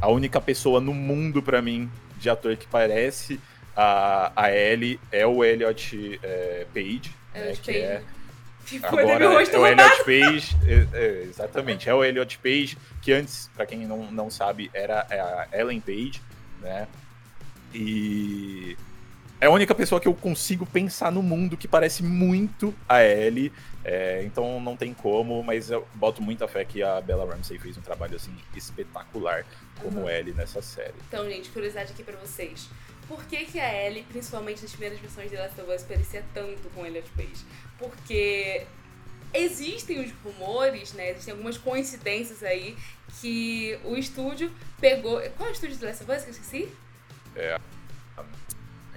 a 0.00 0.08
única 0.08 0.40
pessoa 0.40 0.80
no 0.80 0.94
mundo, 0.94 1.42
pra 1.42 1.62
mim, 1.62 1.90
de 2.18 2.30
ator 2.30 2.56
que 2.56 2.66
parece 2.66 3.40
a, 3.76 4.32
a 4.34 4.50
Ellie 4.50 4.98
é 5.12 5.26
o 5.26 5.44
Elliot 5.44 6.20
é, 6.22 6.66
Page, 6.72 7.12
né, 7.34 7.42
Elliot 7.42 7.60
que 7.60 7.72
Page. 7.72 7.84
é 7.84 8.02
Que 8.66 8.78
foi 8.80 8.88
Agora 8.88 9.18
teve 9.18 9.26
o 9.26 9.38
rosto 9.38 9.56
é 9.56 9.58
o. 9.58 9.66
Elliot 9.66 10.04
Page, 10.04 10.56
é, 10.66 10.98
é, 10.98 11.22
exatamente, 11.24 11.88
é 11.88 11.94
o 11.94 12.02
Elliot 12.02 12.38
Page, 12.38 12.78
que 13.02 13.12
antes, 13.12 13.50
pra 13.54 13.66
quem 13.66 13.86
não, 13.86 14.10
não 14.10 14.30
sabe, 14.30 14.70
era 14.72 15.06
a 15.10 15.56
Ellen 15.56 15.80
Page, 15.80 16.20
né? 16.60 16.88
E 17.76 18.76
é 19.38 19.46
a 19.46 19.50
única 19.50 19.74
pessoa 19.74 20.00
que 20.00 20.08
eu 20.08 20.14
consigo 20.14 20.64
pensar 20.64 21.12
no 21.12 21.22
mundo 21.22 21.58
que 21.58 21.68
parece 21.68 22.02
muito 22.02 22.74
a 22.88 23.04
Ellie, 23.04 23.52
é, 23.84 24.22
então 24.24 24.58
não 24.60 24.74
tem 24.76 24.94
como, 24.94 25.42
mas 25.42 25.70
eu 25.70 25.86
boto 25.94 26.22
muita 26.22 26.48
fé 26.48 26.64
que 26.64 26.82
a 26.82 27.00
Bella 27.02 27.26
Ramsey 27.30 27.58
fez 27.58 27.76
um 27.76 27.82
trabalho 27.82 28.16
assim 28.16 28.34
espetacular 28.56 29.44
como 29.82 30.00
Uhum. 30.00 30.08
Ellie 30.08 30.32
nessa 30.32 30.62
série. 30.62 30.94
Então, 31.06 31.28
gente, 31.28 31.50
curiosidade 31.50 31.92
aqui 31.92 32.02
pra 32.02 32.16
vocês. 32.16 32.70
Por 33.06 33.22
que, 33.26 33.44
que 33.44 33.60
a 33.60 33.86
Ellie, 33.86 34.04
principalmente 34.04 34.62
nas 34.62 34.70
primeiras 34.70 34.98
versões 34.98 35.30
de 35.30 35.36
Last 35.36 35.60
of 35.60 35.70
Us, 35.70 35.82
parecia 35.82 36.24
tanto 36.32 36.70
com 36.74 36.84
Elliot 36.86 37.08
Page? 37.14 37.44
Porque 37.78 38.66
existem 39.34 40.00
os 40.02 40.10
rumores, 40.24 40.94
né? 40.94 41.10
Existem 41.10 41.32
algumas 41.32 41.58
coincidências 41.58 42.42
aí 42.42 42.74
que 43.20 43.78
o 43.84 43.96
estúdio 43.96 44.50
pegou. 44.80 45.20
Qual 45.36 45.48
é 45.48 45.52
o 45.52 45.52
estúdio 45.52 45.76
de 45.76 45.84
Last 45.84 46.02
of 46.02 46.10
Us 46.10 46.22
que 46.22 46.30
eu 46.30 46.32
esqueci? 46.32 46.68
É. 47.36 47.58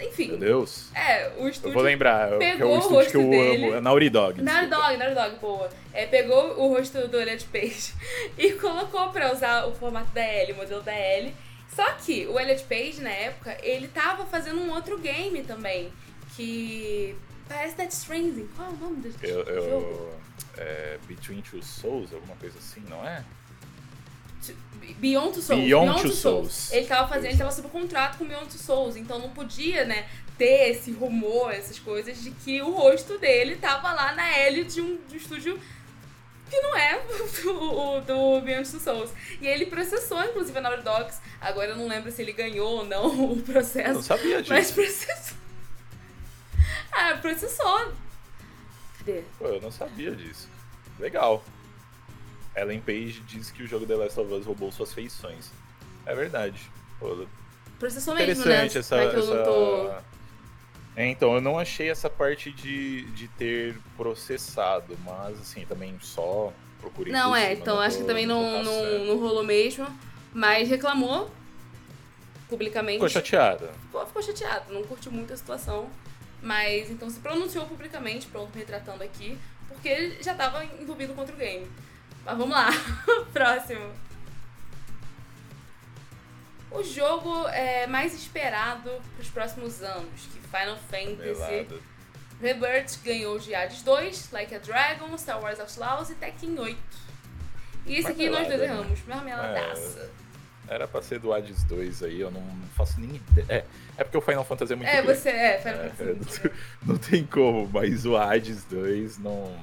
Enfim. 0.01 0.29
Meu 0.29 0.37
Deus. 0.37 0.89
É, 0.95 1.27
o 1.37 1.41
Eu 1.41 1.49
estúdio. 1.49 1.73
vou 1.73 1.83
lembrar, 1.83 2.29
que 2.29 2.43
é 2.43 2.51
pegou 2.53 2.71
o 2.71 2.75
o 2.75 2.79
estúdio 2.79 3.11
que 3.11 3.17
eu 3.17 3.21
rosto 3.21 3.29
dele. 3.31 3.65
amo, 3.65 3.75
é 3.75 3.81
Naughty 3.81 4.09
Dog. 4.09 4.41
Naughty. 4.41 4.67
Dog, 4.67 4.97
Naughty 4.97 5.15
Dog, 5.15 5.35
boa. 5.41 5.69
É, 5.93 6.05
pegou 6.05 6.57
o 6.57 6.73
rosto 6.73 7.05
do 7.09 7.19
Elliot 7.19 7.45
Page 7.47 7.93
e 8.37 8.53
colocou 8.53 9.09
pra 9.09 9.33
usar 9.33 9.65
o 9.67 9.73
formato 9.75 10.11
da 10.13 10.25
Ellie, 10.25 10.53
o 10.53 10.55
modelo 10.55 10.81
da 10.81 10.97
Ellie. 10.97 11.33
Só 11.75 11.83
que 11.95 12.25
o 12.27 12.39
Elliot 12.39 12.63
Page, 12.63 13.01
na 13.01 13.09
época, 13.11 13.57
ele 13.61 13.89
tava 13.89 14.25
fazendo 14.25 14.61
um 14.61 14.71
outro 14.71 14.97
game 14.99 15.43
também, 15.43 15.91
que 16.35 17.13
parece 17.49 17.75
Death 17.75 17.91
Stranding. 17.91 18.47
Qual 18.55 18.69
é 18.69 18.71
o 18.71 18.77
nome 18.77 19.01
do 19.01 19.25
Eu, 19.25 19.35
jogo? 19.45 19.49
eu, 19.49 20.19
é, 20.57 20.97
Between 21.07 21.41
Two 21.41 21.61
Souls, 21.61 22.13
alguma 22.13 22.35
coisa 22.37 22.57
assim, 22.57 22.81
não 22.89 23.05
é? 23.05 23.21
Beyond 24.97 25.33
Two 25.33 25.41
Souls. 25.41 25.63
Beyond, 25.63 25.85
Beyond 25.85 26.01
Two 26.01 26.11
Souls. 26.11 26.53
Souls. 26.53 26.73
Ele 26.73 26.87
tava 26.87 27.07
fazendo, 27.07 27.29
ele 27.29 27.37
tava 27.37 27.51
sob 27.51 27.67
contrato 27.69 28.17
com 28.17 28.25
Beyond 28.25 28.47
Two 28.47 28.59
Souls, 28.59 28.95
então 28.95 29.19
não 29.19 29.29
podia, 29.29 29.85
né, 29.85 30.07
ter 30.37 30.71
esse 30.71 30.91
rumor, 30.91 31.51
essas 31.51 31.79
coisas, 31.79 32.21
de 32.21 32.31
que 32.31 32.61
o 32.61 32.71
rosto 32.71 33.17
dele 33.17 33.55
tava 33.57 33.91
lá 33.93 34.13
na 34.13 34.37
L 34.37 34.63
de 34.63 34.81
um, 34.81 34.97
de 35.07 35.15
um 35.15 35.17
estúdio 35.17 35.59
que 36.49 36.59
não 36.61 36.75
é 36.75 36.99
o, 37.45 37.97
o 37.97 38.01
do 38.01 38.41
Beyond 38.41 38.69
Two 38.69 38.79
Souls. 38.79 39.11
E 39.39 39.47
ele 39.47 39.67
processou, 39.67 40.23
inclusive, 40.23 40.57
a 40.57 40.61
Naughty 40.61 40.83
Dogs. 40.83 41.19
Agora 41.39 41.69
eu 41.71 41.77
não 41.77 41.87
lembro 41.87 42.11
se 42.11 42.21
ele 42.21 42.33
ganhou 42.33 42.79
ou 42.79 42.85
não 42.85 43.31
o 43.33 43.41
processo. 43.41 43.89
Eu 43.89 43.93
não 43.95 44.01
sabia 44.01 44.41
disso. 44.41 44.53
Mas 44.53 44.71
processou. 44.71 45.37
Ah, 46.91 47.17
processou. 47.21 47.93
Cadê? 48.97 49.23
Pô, 49.37 49.47
eu 49.47 49.61
não 49.61 49.71
sabia 49.71 50.11
disso. 50.11 50.49
Legal. 50.99 51.43
Ellen 52.59 52.81
Page 52.81 53.21
diz 53.27 53.51
que 53.51 53.63
o 53.63 53.67
jogo 53.67 53.85
The 53.85 53.95
Last 53.95 54.19
of 54.19 54.33
Us 54.33 54.45
roubou 54.45 54.71
suas 54.71 54.93
feições. 54.93 55.49
É 56.05 56.15
verdade. 56.15 56.59
Pô, 56.99 57.25
Processou 57.77 58.13
mesmo, 58.13 58.45
né? 58.45 58.65
interessante 58.65 58.77
essa. 58.77 58.95
Eu 58.95 59.19
essa... 59.19 59.43
tô... 59.43 59.89
É, 60.95 61.05
então, 61.05 61.33
eu 61.35 61.39
não 61.39 61.57
achei 61.57 61.89
essa 61.89 62.09
parte 62.09 62.51
de, 62.51 63.03
de 63.11 63.27
ter 63.29 63.77
processado, 63.95 64.97
mas 65.05 65.39
assim, 65.39 65.65
também 65.65 65.97
só 66.01 66.51
procurei. 66.81 67.13
Não, 67.13 67.33
é, 67.33 67.49
cima, 67.51 67.61
então 67.61 67.79
acho 67.79 67.97
tô- 67.97 68.01
que 68.01 68.07
também 68.07 68.25
não, 68.25 68.63
não, 68.63 69.05
não 69.05 69.17
rolou 69.17 69.43
mesmo. 69.43 69.87
Mas 70.33 70.67
reclamou 70.67 71.31
publicamente. 72.49 72.95
Ficou 72.95 73.09
chateada. 73.09 73.71
ficou, 73.85 74.05
ficou 74.05 74.21
chateado, 74.21 74.73
não 74.73 74.83
curtiu 74.83 75.11
muito 75.11 75.31
a 75.31 75.37
situação. 75.37 75.89
Mas 76.41 76.89
então 76.89 77.09
se 77.09 77.19
pronunciou 77.19 77.65
publicamente, 77.65 78.27
pronto, 78.27 78.57
retratando 78.57 79.03
aqui, 79.03 79.37
porque 79.67 79.87
ele 79.87 80.23
já 80.23 80.33
tava 80.33 80.63
envolvido 80.65 81.13
contra 81.13 81.33
o 81.33 81.37
game. 81.37 81.67
Mas 82.29 82.37
vamos 82.37 82.55
lá, 82.55 82.69
próximo. 83.33 83.89
O 86.71 86.83
jogo 86.83 87.47
é 87.47 87.87
mais 87.87 88.13
esperado 88.13 88.89
para 89.15 89.21
os 89.21 89.29
próximos 89.29 89.81
anos, 89.81 90.21
que 90.31 90.39
Final 90.39 90.77
Fantasy. 90.89 91.67
Rebirth 92.39 92.99
ganhou 93.03 93.37
de 93.39 93.53
Hades 93.55 93.81
2, 93.81 94.29
Like 94.31 94.55
a 94.55 94.59
Dragon, 94.59 95.17
Star 95.17 95.41
Wars 95.41 95.59
Outlaws 95.59 96.09
e 96.11 96.15
Tekken 96.15 96.57
8. 96.59 96.77
E 97.85 97.95
esse 97.95 98.07
aqui 98.11 98.29
nós 98.29 98.47
dois 98.47 98.49
Marmelada, 98.49 98.57
né? 98.57 98.65
erramos, 98.65 98.99
marmeladaça. 99.07 100.11
Era 100.67 100.87
pra 100.87 101.01
ser 101.01 101.19
do 101.19 101.33
Hades 101.33 101.63
2 101.63 102.03
aí, 102.03 102.21
eu 102.21 102.29
não 102.29 102.43
faço 102.77 103.01
nem 103.01 103.15
ideia. 103.15 103.45
É, 103.49 103.65
é 103.97 104.03
porque 104.03 104.17
o 104.17 104.21
Final 104.21 104.45
Fantasy 104.45 104.73
é 104.73 104.75
muito 104.75 104.87
É, 104.87 105.01
grande. 105.01 105.19
você 105.19 105.29
é, 105.29 105.57
Final 105.59 105.83
É, 105.85 105.89
Fantasy. 105.89 106.41
é, 106.47 106.51
não, 106.83 106.93
não 106.93 106.97
tem 106.97 107.25
como, 107.25 107.67
mas 107.73 108.05
o 108.05 108.15
Hades 108.15 108.63
2 108.65 109.17
não. 109.17 109.57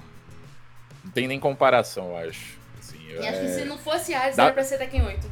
Não 1.04 1.12
tem 1.12 1.28
nem 1.28 1.38
comparação, 1.38 2.08
eu 2.10 2.28
acho. 2.28 2.55
E 3.14 3.18
acho 3.26 3.40
que 3.40 3.46
é- 3.46 3.58
se 3.58 3.64
não 3.64 3.78
fosse 3.78 4.14
Hades, 4.14 4.36
Dá- 4.36 4.44
era 4.44 4.52
pra 4.52 4.64
ser 4.64 4.78
Tekken 4.78 5.02
8. 5.04 5.30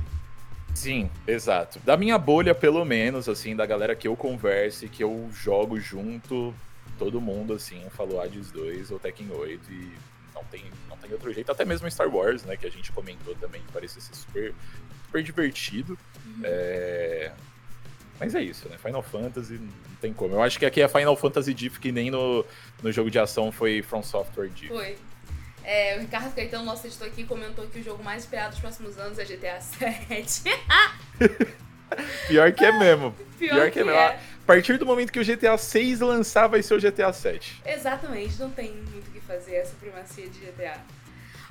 Sim, 0.75 1.09
exato. 1.27 1.79
Da 1.85 1.97
minha 1.97 2.18
bolha, 2.18 2.55
pelo 2.55 2.85
menos, 2.85 3.29
assim, 3.29 3.55
da 3.55 3.64
galera 3.64 3.95
que 3.95 4.09
eu 4.09 4.16
converse, 4.16 4.89
que 4.89 5.05
eu 5.05 5.29
jogo 5.33 5.79
junto, 5.79 6.53
todo 6.99 7.20
mundo, 7.20 7.55
assim, 7.55 7.81
falou 7.91 8.20
Hades 8.20 8.51
2 8.51 8.91
ou 8.91 8.99
Tekken 8.99 9.31
8 9.31 9.70
e 9.72 9.93
não 10.35 10.43
tem, 10.45 10.64
não 10.89 10.97
tem 10.97 11.12
outro 11.12 11.33
jeito. 11.33 11.51
Até 11.53 11.64
mesmo 11.64 11.89
Star 11.91 12.09
Wars, 12.12 12.43
né, 12.45 12.57
que 12.57 12.66
a 12.66 12.70
gente 12.70 12.91
comentou 12.91 13.35
também, 13.37 13.61
que 13.62 13.72
parecia 13.72 14.01
ser 14.01 14.14
super, 14.16 14.53
super 15.07 15.22
divertido. 15.22 15.97
É... 16.43 17.31
Mas 18.18 18.35
é 18.35 18.43
isso, 18.43 18.68
né? 18.68 18.77
Final 18.79 19.03
Fantasy 19.03 19.55
não 19.55 19.97
tem 20.01 20.12
como. 20.12 20.35
Eu 20.35 20.43
acho 20.43 20.59
que 20.59 20.64
aqui 20.66 20.81
é 20.81 20.89
Final 20.89 21.16
Fantasy 21.16 21.53
Diff, 21.53 21.79
que 21.81 21.91
nem 21.91 22.11
no, 22.11 22.45
no 22.83 22.93
jogo 22.93 23.11
de 23.11 23.18
ação 23.18 23.51
foi 23.51 23.83
From 23.83 24.03
Software 24.03 24.49
Diff. 24.49 24.68
Foi. 24.68 24.97
É, 25.64 25.96
o 25.96 26.00
Ricardo 26.00 26.34
Caetano, 26.34 26.64
nosso 26.64 26.86
editor 26.86 27.06
aqui, 27.08 27.24
comentou 27.24 27.66
que 27.66 27.78
o 27.78 27.82
jogo 27.82 28.02
mais 28.04 28.22
esperado 28.24 28.50
dos 28.50 28.60
próximos 28.60 28.98
anos 28.98 29.18
é 29.18 29.24
GTA 29.24 29.58
VII. 29.60 30.52
Pior 32.28 32.52
que 32.52 32.64
é 32.64 32.72
mesmo. 32.78 33.14
Pior, 33.38 33.54
Pior 33.54 33.64
que, 33.66 33.70
que 33.72 33.78
é 33.80 33.84
mesmo. 33.84 33.98
é. 33.98 34.06
A 34.06 34.46
partir 34.46 34.76
do 34.78 34.84
momento 34.84 35.10
que 35.10 35.18
o 35.18 35.24
GTA 35.24 35.56
6 35.56 36.00
lançar, 36.00 36.46
vai 36.48 36.62
ser 36.62 36.74
o 36.74 36.78
GTA 36.80 37.12
7. 37.12 37.62
Exatamente, 37.64 38.38
não 38.38 38.50
tem 38.50 38.72
muito 38.72 39.08
o 39.08 39.10
que 39.10 39.20
fazer, 39.20 39.58
a 39.60 39.64
supremacia 39.64 40.28
de 40.28 40.38
GTA. 40.38 40.76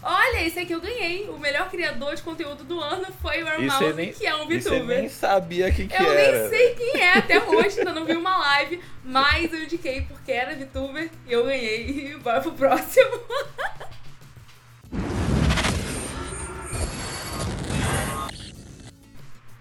Olha, 0.06 0.46
esse 0.46 0.60
aqui 0.60 0.74
eu 0.74 0.82
ganhei. 0.82 1.30
O 1.30 1.40
melhor 1.40 1.70
criador 1.70 2.14
de 2.14 2.22
conteúdo 2.22 2.64
do 2.66 2.80
ano 2.80 3.08
foi 3.22 3.42
o 3.42 3.48
Armouse, 3.48 3.94
nem- 3.94 4.12
que 4.14 4.28
é 4.28 4.36
um 4.36 4.52
E 4.52 4.62
você 4.62 4.70
VTuber. 4.70 5.00
nem 5.00 5.10
sabia 5.10 5.72
quem 5.72 5.88
que 5.88 5.96
Eu 5.96 6.12
era. 6.12 6.42
nem 6.42 6.50
sei 6.50 6.76
quem 6.76 7.02
é 7.02 7.18
até 7.18 7.42
hoje, 7.42 7.80
ainda 7.80 7.94
não 7.94 8.06
vi 8.06 8.14
uma 8.16 8.38
live, 8.38 8.82
mas 9.04 9.52
eu 9.54 9.64
indiquei 9.64 10.02
porque 10.02 10.32
era 10.34 10.54
VTuber 10.56 11.10
e 11.26 11.32
eu 11.32 11.46
ganhei. 11.46 12.12
E 12.12 12.18
bora 12.18 12.42
pro 12.42 12.52
próximo. 12.52 13.12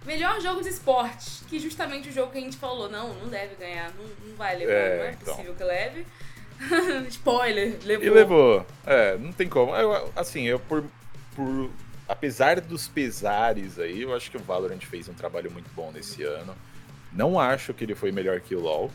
Melhor 0.05 0.41
jogo 0.41 0.63
de 0.63 0.69
esporte, 0.69 1.45
que 1.49 1.59
justamente 1.61 2.09
o 2.09 2.13
jogo 2.13 2.33
que 2.33 2.39
a 2.39 2.41
gente 2.41 2.57
falou, 2.57 2.91
não, 2.91 3.15
não 3.15 3.29
deve 3.29 3.55
ganhar, 3.55 3.93
não, 3.95 4.05
não 4.29 4.37
vai 4.37 4.57
levar, 4.57 4.73
É, 4.73 4.97
não 4.99 5.05
é 5.05 5.11
então. 5.13 5.35
possível 5.35 5.55
que 5.55 5.65
leve. 5.65 6.07
Spoiler, 7.09 7.79
levou. 7.85 8.07
E 8.07 8.11
levou. 8.11 8.67
É, 8.87 9.17
não 9.19 9.33
tem 9.33 9.49
como. 9.49 9.75
Eu, 9.75 10.13
assim, 10.17 10.45
eu 10.45 10.59
por, 10.61 10.85
por. 11.35 11.71
Apesar 12.09 12.61
dos 12.61 12.89
pesares 12.89 13.79
aí, 13.79 14.03
eu 14.03 14.15
acho 14.15 14.31
que 14.31 14.37
o 14.37 14.41
Valorant 14.41 14.81
fez 14.81 15.09
um 15.09 15.15
trabalho 15.15 15.51
muito 15.51 15.71
bom 15.75 15.91
nesse 15.93 16.23
ano. 16.23 16.55
Não 17.13 17.39
acho 17.39 17.73
que 17.75 17.85
ele 17.85 17.95
foi 17.95 18.11
melhor 18.13 18.41
que 18.41 18.55
o 18.55 18.61
LoL. 18.61 18.91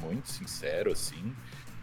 Muito 0.00 0.28
sincero, 0.30 0.92
assim. 0.92 1.34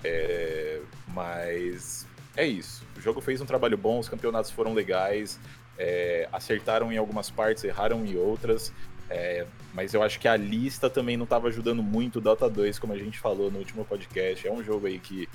É, 0.03 0.79
mas 1.07 2.05
é 2.35 2.45
isso. 2.45 2.85
O 2.95 3.01
jogo 3.01 3.21
fez 3.21 3.41
um 3.41 3.45
trabalho 3.45 3.77
bom, 3.77 3.99
os 3.99 4.09
campeonatos 4.09 4.51
foram 4.51 4.73
legais. 4.73 5.39
É, 5.77 6.27
acertaram 6.31 6.91
em 6.91 6.97
algumas 6.97 7.29
partes, 7.29 7.63
erraram 7.63 8.05
em 8.05 8.15
outras. 8.15 8.73
é, 9.09 9.45
mas 9.73 9.93
eu 9.93 10.01
acho 10.01 10.19
que 10.19 10.27
a 10.27 10.35
lista 10.35 10.89
também 10.89 11.15
não 11.15 11.23
estava 11.23 11.47
ajudando 11.47 11.83
muito 11.83 12.17
o 12.17 12.21
Dota 12.21 12.49
2, 12.49 12.79
como 12.79 12.93
a 12.93 12.97
gente 12.97 13.19
falou 13.19 13.51
no 13.51 13.59
último 13.59 13.85
podcast. 13.85 14.47
É 14.47 14.51
um 14.51 14.63
jogo 14.63 14.87
aí 14.87 14.99
que 14.99 15.29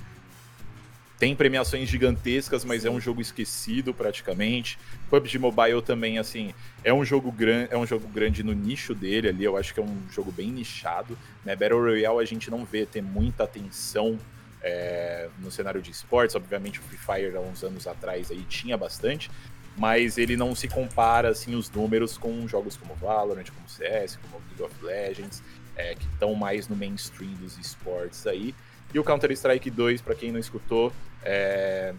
tem 1.22 1.36
premiações 1.36 1.88
gigantescas, 1.88 2.64
mas 2.64 2.84
é 2.84 2.90
um 2.90 3.00
jogo 3.00 3.20
esquecido 3.20 3.94
praticamente. 3.94 4.76
PUBG 5.08 5.38
Mobile 5.38 5.80
também, 5.80 6.18
assim, 6.18 6.52
é 6.82 6.92
um 6.92 7.04
jogo 7.04 7.30
grande, 7.30 7.68
é 7.70 7.78
um 7.78 7.86
jogo 7.86 8.08
grande 8.08 8.42
no 8.42 8.52
nicho 8.52 8.92
dele 8.92 9.28
ali. 9.28 9.44
Eu 9.44 9.56
acho 9.56 9.72
que 9.72 9.78
é 9.78 9.82
um 9.84 9.96
jogo 10.10 10.32
bem 10.32 10.50
nichado. 10.50 11.16
Né? 11.44 11.54
Battle 11.54 11.80
Royale 11.80 12.18
a 12.18 12.24
gente 12.24 12.50
não 12.50 12.64
vê 12.64 12.84
ter 12.84 13.00
muita 13.00 13.44
atenção 13.44 14.18
é, 14.60 15.28
no 15.38 15.48
cenário 15.48 15.80
de 15.80 15.92
esportes. 15.92 16.34
Obviamente 16.34 16.80
o 16.80 16.82
Free 16.82 16.98
Fire 16.98 17.36
há 17.36 17.40
uns 17.40 17.62
anos 17.62 17.86
atrás 17.86 18.32
aí 18.32 18.44
tinha 18.48 18.76
bastante, 18.76 19.30
mas 19.76 20.18
ele 20.18 20.36
não 20.36 20.54
se 20.54 20.68
compara 20.68 21.28
assim 21.30 21.54
os 21.54 21.70
números 21.70 22.18
com 22.18 22.46
jogos 22.46 22.76
como 22.76 22.94
Valorant, 22.94 23.46
como 23.50 23.68
CS, 23.68 24.16
como 24.16 24.42
League 24.48 24.62
of 24.62 24.84
Legends, 24.84 25.42
é, 25.76 25.94
que 25.94 26.06
estão 26.06 26.34
mais 26.34 26.68
no 26.68 26.76
mainstream 26.76 27.32
dos 27.34 27.58
esportes 27.58 28.26
aí. 28.26 28.54
E 28.92 28.98
o 28.98 29.04
Counter-Strike 29.04 29.70
2, 29.70 30.02
para 30.02 30.14
quem 30.14 30.30
não 30.30 30.38
escutou, 30.38 30.92
é, 31.22 31.94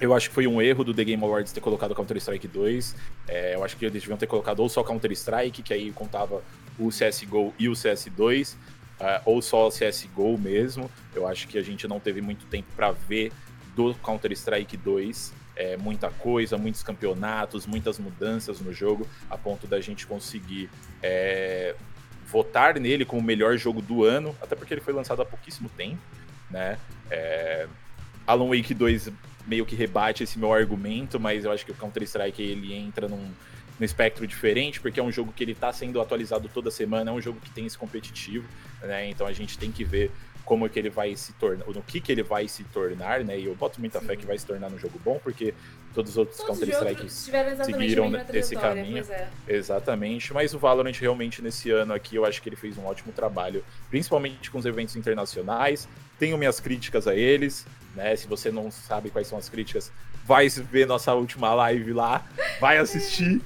eu 0.00 0.12
acho 0.12 0.28
que 0.28 0.34
foi 0.34 0.48
um 0.48 0.60
erro 0.60 0.82
do 0.82 0.92
The 0.92 1.04
Game 1.04 1.22
Awards 1.22 1.52
ter 1.52 1.60
colocado 1.60 1.94
Counter-Strike 1.94 2.48
2. 2.48 2.96
É, 3.28 3.54
eu 3.54 3.62
acho 3.62 3.76
que 3.76 3.84
eles 3.84 4.02
deviam 4.02 4.18
ter 4.18 4.26
colocado 4.26 4.58
ou 4.58 4.68
só 4.68 4.82
Counter-Strike, 4.82 5.62
que 5.62 5.72
aí 5.72 5.92
contava 5.92 6.42
o 6.76 6.88
CSGO 6.88 7.54
e 7.56 7.68
o 7.68 7.72
CS2, 7.72 8.56
ah, 8.98 9.22
ou 9.24 9.40
só 9.40 9.68
o 9.68 9.70
CSGO 9.70 10.36
mesmo. 10.36 10.90
Eu 11.14 11.26
acho 11.28 11.46
que 11.46 11.56
a 11.56 11.62
gente 11.62 11.86
não 11.86 12.00
teve 12.00 12.20
muito 12.20 12.46
tempo 12.46 12.66
para 12.74 12.90
ver 12.90 13.32
do 13.76 13.94
Counter-Strike 13.94 14.76
2. 14.76 15.32
É, 15.54 15.76
muita 15.76 16.10
coisa, 16.10 16.56
muitos 16.56 16.82
campeonatos, 16.82 17.66
muitas 17.66 17.98
mudanças 17.98 18.60
no 18.60 18.72
jogo, 18.72 19.06
a 19.28 19.36
ponto 19.36 19.66
da 19.66 19.80
gente 19.80 20.06
conseguir 20.06 20.70
é, 21.02 21.74
votar 22.26 22.80
nele 22.80 23.04
como 23.04 23.20
o 23.20 23.24
melhor 23.24 23.56
jogo 23.58 23.82
do 23.82 24.02
ano, 24.02 24.34
até 24.40 24.56
porque 24.56 24.72
ele 24.72 24.80
foi 24.80 24.94
lançado 24.94 25.20
há 25.20 25.26
pouquíssimo 25.26 25.68
tempo, 25.76 26.00
né? 26.50 26.78
É, 27.10 27.68
Alan 28.26 28.48
Wake 28.48 28.72
2 28.72 29.10
meio 29.46 29.66
que 29.66 29.74
rebate 29.74 30.22
esse 30.22 30.38
meu 30.38 30.52
argumento, 30.52 31.18
mas 31.20 31.44
eu 31.44 31.52
acho 31.52 31.66
que 31.66 31.72
o 31.72 31.74
Counter-Strike 31.74 32.40
ele 32.40 32.72
entra 32.72 33.08
num, 33.08 33.30
num 33.78 33.84
espectro 33.84 34.26
diferente, 34.26 34.80
porque 34.80 35.00
é 35.00 35.02
um 35.02 35.12
jogo 35.12 35.32
que 35.32 35.42
ele 35.42 35.54
tá 35.54 35.72
sendo 35.72 36.00
atualizado 36.00 36.48
toda 36.48 36.70
semana, 36.70 37.10
é 37.10 37.14
um 37.14 37.20
jogo 37.20 37.40
que 37.40 37.50
tem 37.50 37.66
esse 37.66 37.76
competitivo, 37.76 38.46
né? 38.80 39.10
Então 39.10 39.26
a 39.26 39.32
gente 39.32 39.58
tem 39.58 39.70
que 39.70 39.84
ver 39.84 40.10
como 40.44 40.66
é 40.66 40.68
que 40.68 40.78
ele 40.78 40.90
vai 40.90 41.14
se 41.16 41.32
tornar, 41.34 41.64
no 41.66 41.82
que 41.82 42.00
que 42.00 42.10
ele 42.10 42.22
vai 42.22 42.48
se 42.48 42.64
tornar, 42.64 43.24
né? 43.24 43.38
E 43.38 43.46
eu 43.46 43.54
boto 43.54 43.80
muita 43.80 44.00
fé 44.00 44.14
Sim. 44.14 44.20
que 44.20 44.26
vai 44.26 44.38
se 44.38 44.46
tornar 44.46 44.68
um 44.68 44.78
jogo 44.78 45.00
bom, 45.04 45.20
porque 45.22 45.54
todos 45.94 46.12
os 46.12 46.18
outros 46.18 46.40
Counter-Strike 46.40 47.08
seguiram 47.10 48.12
esse 48.32 48.56
caminho. 48.56 49.04
é. 49.10 49.28
Exatamente, 49.46 50.32
mas 50.32 50.54
o 50.54 50.58
Valorant 50.58 50.96
realmente 50.98 51.40
nesse 51.42 51.70
ano 51.70 51.94
aqui 51.94 52.16
eu 52.16 52.24
acho 52.24 52.42
que 52.42 52.48
ele 52.48 52.56
fez 52.56 52.76
um 52.76 52.86
ótimo 52.86 53.12
trabalho, 53.12 53.64
principalmente 53.90 54.50
com 54.50 54.58
os 54.58 54.66
eventos 54.66 54.96
internacionais. 54.96 55.88
Tenho 56.18 56.36
minhas 56.38 56.60
críticas 56.60 57.06
a 57.06 57.14
eles, 57.14 57.66
né? 57.94 58.14
Se 58.16 58.26
você 58.26 58.50
não 58.50 58.70
sabe 58.70 59.10
quais 59.10 59.26
são 59.26 59.38
as 59.38 59.48
críticas, 59.48 59.92
vai 60.24 60.48
ver 60.48 60.86
nossa 60.86 61.12
última 61.14 61.52
live 61.54 61.92
lá, 61.92 62.24
vai 62.60 62.78
assistir, 62.78 63.40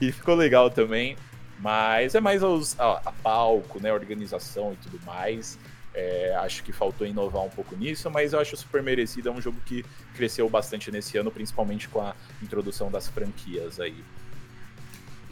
e 0.00 0.10
ficou 0.10 0.34
legal 0.34 0.70
também. 0.70 1.16
Mas 1.58 2.14
é 2.14 2.20
mais 2.20 2.42
os, 2.42 2.78
a, 2.80 3.02
a 3.04 3.12
palco, 3.12 3.80
né? 3.82 3.90
A 3.90 3.94
organização 3.94 4.72
e 4.72 4.76
tudo 4.76 4.98
mais. 5.04 5.58
É, 5.92 6.34
acho 6.36 6.62
que 6.62 6.72
faltou 6.72 7.06
inovar 7.06 7.42
um 7.42 7.50
pouco 7.50 7.74
nisso, 7.74 8.10
mas 8.10 8.32
eu 8.32 8.40
acho 8.40 8.56
super 8.56 8.82
merecido. 8.82 9.28
É 9.28 9.32
um 9.32 9.40
jogo 9.40 9.60
que 9.66 9.84
cresceu 10.14 10.48
bastante 10.48 10.90
nesse 10.90 11.18
ano, 11.18 11.30
principalmente 11.30 11.88
com 11.88 12.00
a 12.00 12.14
introdução 12.42 12.90
das 12.90 13.08
franquias 13.08 13.80
aí. 13.80 14.04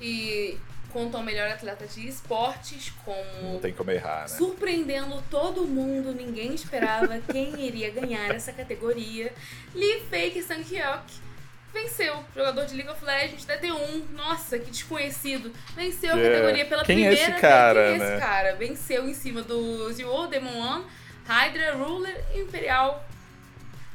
E 0.00 0.58
quanto 0.90 1.16
ao 1.16 1.22
melhor 1.22 1.48
atleta 1.48 1.86
de 1.86 2.08
esportes, 2.08 2.92
como. 3.04 3.52
Não 3.52 3.60
tem 3.60 3.72
como 3.72 3.90
errar, 3.90 4.22
né? 4.22 4.28
Surpreendendo 4.28 5.22
todo 5.30 5.64
mundo, 5.64 6.12
ninguém 6.12 6.54
esperava 6.54 7.20
quem 7.30 7.60
iria 7.64 7.90
ganhar 7.90 8.34
essa 8.34 8.52
categoria. 8.52 9.32
Lee 9.74 10.00
Fake 10.10 10.42
Sang-hyuk 10.42 11.27
venceu. 11.72 12.24
Jogador 12.34 12.64
de 12.66 12.74
League 12.74 12.90
of 12.90 13.04
Legends 13.04 13.44
da 13.44 13.58
T1. 13.58 14.02
Nossa, 14.14 14.58
que 14.58 14.70
desconhecido. 14.70 15.52
Venceu 15.74 16.10
a 16.14 16.16
categoria 16.16 16.64
pela 16.66 16.84
Quem 16.84 16.96
primeira 16.96 17.20
é 17.20 17.22
esse 17.22 17.40
cara, 17.40 17.82
vez. 17.90 17.96
Quem 17.98 18.06
é 18.06 18.08
né? 18.08 18.16
esse 18.16 18.26
cara? 18.26 18.56
Venceu 18.56 19.08
em 19.08 19.14
cima 19.14 19.42
do 19.42 19.92
Zio, 19.92 20.26
Demon 20.28 20.58
One, 20.58 20.84
Hydra, 21.26 21.74
Ruler 21.74 22.24
e 22.34 22.40
Imperial. 22.40 23.04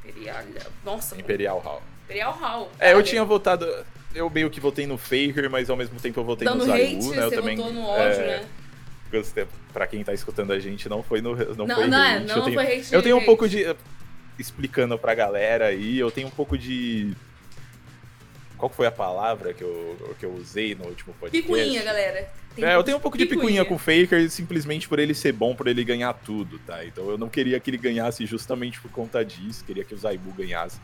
Imperial. 0.05 0.43
Nossa, 0.84 1.17
Imperial 1.17 1.59
Hall. 1.59 1.82
Imperial 2.05 2.34
Hall. 2.34 2.71
É, 2.80 2.93
eu 2.93 3.01
tinha 3.03 3.24
votado. 3.24 3.67
Eu 4.13 4.30
meio 4.30 4.49
que 4.49 4.59
votei 4.59 4.86
no 4.86 4.97
Faker, 4.97 5.49
mas 5.49 5.69
ao 5.69 5.76
mesmo 5.76 5.99
tempo 5.99 6.19
eu 6.19 6.24
votei 6.24 6.47
Dando 6.47 6.65
no 6.65 6.74
hate, 6.74 7.01
Zayu, 7.01 7.15
né? 7.15 7.24
Eu 7.24 7.30
você 7.30 7.36
também. 7.36 7.57
votou 7.57 7.74
no 7.74 7.86
ódio, 7.88 8.21
é, 8.21 8.39
né? 8.39 8.45
Pra 9.71 9.86
quem 9.88 10.03
tá 10.03 10.13
escutando 10.13 10.51
a 10.53 10.59
gente, 10.59 10.89
não 10.89 11.03
foi 11.03 11.21
no. 11.21 11.36
Não, 11.55 11.67
Não, 11.67 11.76
foi 11.76 11.88
não 11.88 12.03
é, 12.03 12.17
hate. 12.17 12.26
não 12.28 12.36
eu 12.36 12.43
tenho, 12.43 12.55
foi 12.55 12.78
hate, 12.78 12.93
Eu 12.93 13.01
tenho 13.01 13.15
um 13.15 13.19
hate. 13.19 13.26
pouco 13.26 13.47
de. 13.47 13.76
Explicando 14.38 14.97
pra 14.97 15.13
galera 15.13 15.67
aí, 15.67 15.99
eu 15.99 16.09
tenho 16.11 16.28
um 16.28 16.32
pouco 16.32 16.57
de. 16.57 17.13
Qual 18.64 18.70
foi 18.70 18.88
a 18.88 18.91
palavra 18.91 19.53
que 19.53 19.61
eu, 19.61 20.16
que 20.18 20.26
eu 20.26 20.34
usei 20.36 20.74
no 20.74 20.86
último 20.86 21.14
podcast? 21.20 21.41
Picuinha, 21.45 21.84
galera. 21.84 22.30
Tem 22.55 22.64
É, 22.64 22.76
eu 22.76 22.82
tenho 22.84 22.95
um 22.95 22.99
pouco 23.01 23.18
de 23.18 23.26
picuinha 23.26 23.66
com 23.66 23.76
o 23.76 23.78
Faker 23.78 24.30
simplesmente 24.30 24.88
por 24.88 24.99
ele 24.99 25.14
ser 25.14 25.34
bom, 25.34 25.53
por 25.53 25.68
ele 25.68 25.84
ganhar 25.84 26.14
tudo, 26.14 26.57
tá? 26.59 26.86
Então 26.86 27.09
eu 27.09 27.18
não 27.18 27.28
queria 27.28 27.59
que 27.59 27.70
ele 27.70 27.78
ganhasse 27.78 28.26
justamente 28.26 28.80
por 28.80 28.89
conta 28.89 29.22
disso, 29.26 29.66
queria 29.66 29.84
que 29.84 29.93
o 29.93 29.97
Zaibu 29.97 30.32
ganhasse. 30.32 30.80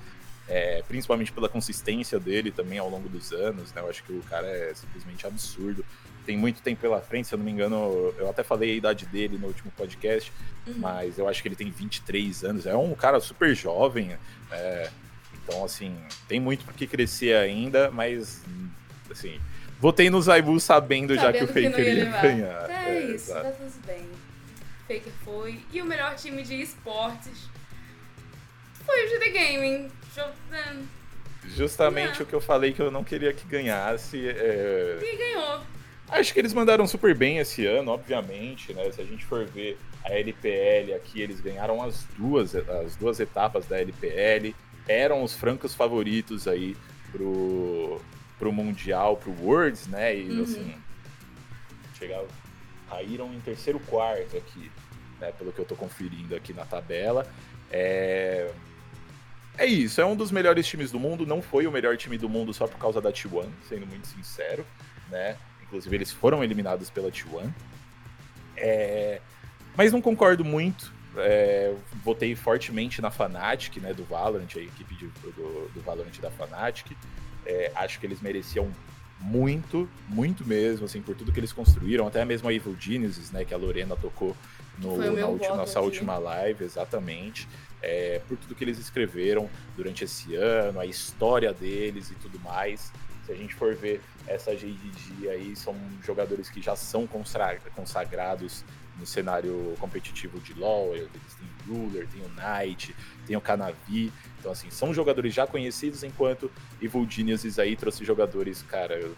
é, 0.50 0.84
principalmente 0.90 1.32
pela 1.32 1.48
consistência 1.48 2.20
dele 2.20 2.52
também 2.52 2.80
ao 2.80 2.90
longo 2.90 3.08
dos 3.08 3.32
anos, 3.32 3.72
né? 3.72 3.80
Eu 3.82 3.90
acho 3.90 4.04
que 4.04 4.12
o 4.12 4.22
cara 4.24 4.46
é 4.48 4.74
simplesmente 4.74 5.26
absurdo. 5.26 5.86
Tem 6.26 6.36
muito 6.36 6.62
tempo 6.62 6.82
pela 6.82 7.00
frente, 7.00 7.30
se 7.30 7.34
eu 7.34 7.38
não 7.38 7.46
me 7.46 7.52
engano, 7.52 8.14
eu 8.18 8.30
até 8.30 8.44
falei 8.44 8.72
a 8.72 8.76
idade 8.76 9.06
dele 9.06 9.38
no 9.38 9.48
último 9.48 9.72
podcast, 9.78 10.34
Uhum. 10.68 10.74
mas 10.80 11.18
eu 11.18 11.30
acho 11.30 11.42
que 11.42 11.48
ele 11.48 11.56
tem 11.56 11.70
23 11.72 12.44
anos. 12.44 12.66
É 12.66 12.76
um 12.76 12.94
cara 12.94 13.22
super 13.22 13.56
jovem, 13.56 14.18
é, 14.52 14.90
então, 15.50 15.66
assim, 15.66 15.96
tem 16.28 16.40
muito 16.40 16.64
por 16.64 16.74
que 16.74 16.86
crescer 16.86 17.36
ainda, 17.36 17.90
mas, 17.90 18.42
assim, 19.10 19.40
votei 19.80 20.10
no 20.10 20.22
Zaibu 20.22 20.60
sabendo, 20.60 21.16
já 21.16 21.34
que 21.34 21.44
o 21.44 21.48
Sabendo 21.48 21.72
Faker 21.72 21.86
não 21.86 21.94
ia, 21.94 22.04
levar. 22.06 22.22
ganhar. 22.22 22.70
É, 22.70 23.00
isso, 23.06 23.32
exato. 23.32 23.44
tá 23.46 23.52
tudo 23.52 23.86
bem. 23.88 24.06
Faker 24.88 25.14
foi. 25.26 25.60
E 25.74 25.82
o 25.82 25.86
melhor 25.86 26.16
time 26.16 26.44
de 26.44 26.62
esportes 26.62 27.50
foi 28.86 29.06
o 29.06 29.10
GD 29.10 29.30
Gaming. 29.32 29.92
É, 30.52 30.76
Justamente 31.48 32.22
o 32.22 32.26
que 32.26 32.34
eu 32.34 32.42
falei 32.42 32.74
que 32.74 32.82
eu 32.82 32.92
não 32.92 33.04
queria 33.04 33.32
que 33.34 33.46
ganhasse. 33.48 34.28
é, 34.28 35.00
E 35.02 35.18
ganhou. 35.18 35.62
Acho 36.10 36.34
que 36.34 36.40
eles 36.40 36.54
mandaram 36.54 36.86
super 36.88 37.14
bem 37.16 37.38
esse 37.38 37.66
ano, 37.66 37.92
obviamente, 37.92 38.74
né? 38.74 38.92
Se 38.92 39.00
a 39.02 39.06
gente 39.06 39.24
for 39.26 39.46
ver 39.46 39.78
a 40.04 40.12
LPL 40.12 40.94
aqui, 40.96 41.22
eles 41.22 41.40
ganharam 41.40 41.82
as 41.84 42.04
duas, 42.18 42.56
as 42.56 42.96
duas 42.96 43.20
etapas 43.20 43.66
da 43.68 43.78
LPL, 43.80 44.54
eram 44.90 45.24
os 45.24 45.34
francos 45.36 45.76
favoritos 45.76 46.48
aí 46.48 46.76
pro, 47.12 48.02
pro 48.40 48.52
Mundial, 48.52 49.16
pro 49.18 49.32
Worlds, 49.32 49.88
né? 49.88 50.18
E 50.18 50.30
Uhum. 50.32 50.44
assim, 50.44 50.76
chegaram, 51.98 52.28
caíram 52.90 53.32
em 53.34 53.40
terceiro 53.40 53.80
quarto 53.82 54.36
aqui, 54.36 54.72
né? 55.22 55.32
Pelo 55.34 55.54
que 55.54 55.60
eu 55.60 55.66
tô 55.66 55.76
conferindo 55.76 56.36
aqui 56.36 56.52
na 56.54 56.66
tabela. 56.66 57.26
É... 57.72 58.52
É 59.58 59.66
isso, 59.66 60.00
é 60.00 60.06
um 60.06 60.16
dos 60.16 60.32
melhores 60.32 60.66
times 60.66 60.90
do 60.90 61.00
mundo. 61.00 61.26
Não 61.26 61.42
foi 61.42 61.68
o 61.68 61.72
melhor 61.72 61.96
time 61.98 62.18
do 62.18 62.30
mundo 62.30 62.54
só 62.54 62.66
por 62.66 62.80
causa 62.80 63.02
da 63.02 63.12
T1, 63.12 63.46
sendo 63.68 63.86
muito 63.86 64.08
sincero, 64.08 64.66
né? 65.10 65.38
Inclusive, 65.64 65.94
eles 65.96 66.12
foram 66.12 66.42
eliminados 66.44 66.90
pela 66.90 67.12
T1. 67.12 67.52
É, 68.56 69.22
Mas 69.76 69.92
não 69.92 70.02
concordo 70.02 70.44
muito. 70.46 70.92
É, 71.18 71.74
Votei 72.04 72.36
fortemente 72.36 73.02
na 73.02 73.10
Fnatic, 73.10 73.78
né? 73.78 73.94
Do 73.94 74.04
Valorant, 74.04 74.48
a 74.56 74.60
equipe 74.60 74.96
de- 74.96 75.08
do, 75.08 75.72
do 75.74 75.82
Valorant 75.82 76.18
da 76.22 76.30
Fnatic. 76.30 76.92
É, 77.46 77.72
acho 77.76 78.00
que 78.00 78.06
eles 78.06 78.22
mereciam 78.22 78.72
muito, 79.20 79.90
muito 80.08 80.46
mesmo, 80.48 80.86
assim, 80.86 81.02
por 81.02 81.16
tudo 81.16 81.32
que 81.32 81.40
eles 81.40 81.52
construíram. 81.52 82.08
Até 82.08 82.24
mesmo 82.24 82.48
a 82.48 82.54
Evil 82.54 82.76
Geniuses, 82.80 83.32
né? 83.32 83.44
Que 83.44 83.54
a 83.54 83.58
Lorena 83.58 83.96
tocou 83.96 84.36
no, 84.78 84.98
na 84.98 85.56
nossa 85.56 85.80
aqui. 85.80 85.86
última 85.88 86.18
live, 86.18 86.64
exatamente. 86.64 87.48
É, 87.82 88.22
por 88.28 88.38
tudo 88.38 88.56
que 88.56 88.64
eles 88.64 88.78
escreveram 88.78 89.50
durante 89.76 90.04
esse 90.04 90.36
ano, 90.36 90.80
a 90.80 90.86
história 90.86 91.54
deles 91.54 92.12
e 92.12 92.16
tudo 92.16 92.40
mais. 92.40 92.92
Se 93.26 93.32
a 93.32 93.36
gente 93.36 93.54
for 93.54 93.76
ver 93.76 94.02
essa 94.28 94.56
GDG 94.56 95.30
aí, 95.30 95.56
são 95.56 95.76
jogadores 96.04 96.50
que 96.50 96.62
já 96.62 96.76
são 96.76 97.08
consagrados 97.76 98.64
no 99.00 99.06
cenário 99.06 99.76
competitivo 99.80 100.40
de 100.40 100.54
LoL. 100.54 100.96
Eles 100.96 101.10
têm 101.38 101.48
o 101.76 101.80
Ruler, 101.80 102.08
tem 102.08 102.22
o 102.22 102.30
Knight, 102.30 102.96
tem 103.26 103.36
o 103.36 103.42
Canavi. 103.42 104.12
Então, 104.40 104.52
assim, 104.52 104.70
são 104.70 104.94
jogadores 104.94 105.34
já 105.34 105.48
conhecidos, 105.48 106.04
enquanto 106.04 106.52
Evil 106.82 107.08
Geniuses 107.10 107.60
aí 107.60 107.76
trouxe 107.76 108.06
jogadores, 108.06 108.62
cara, 108.62 109.12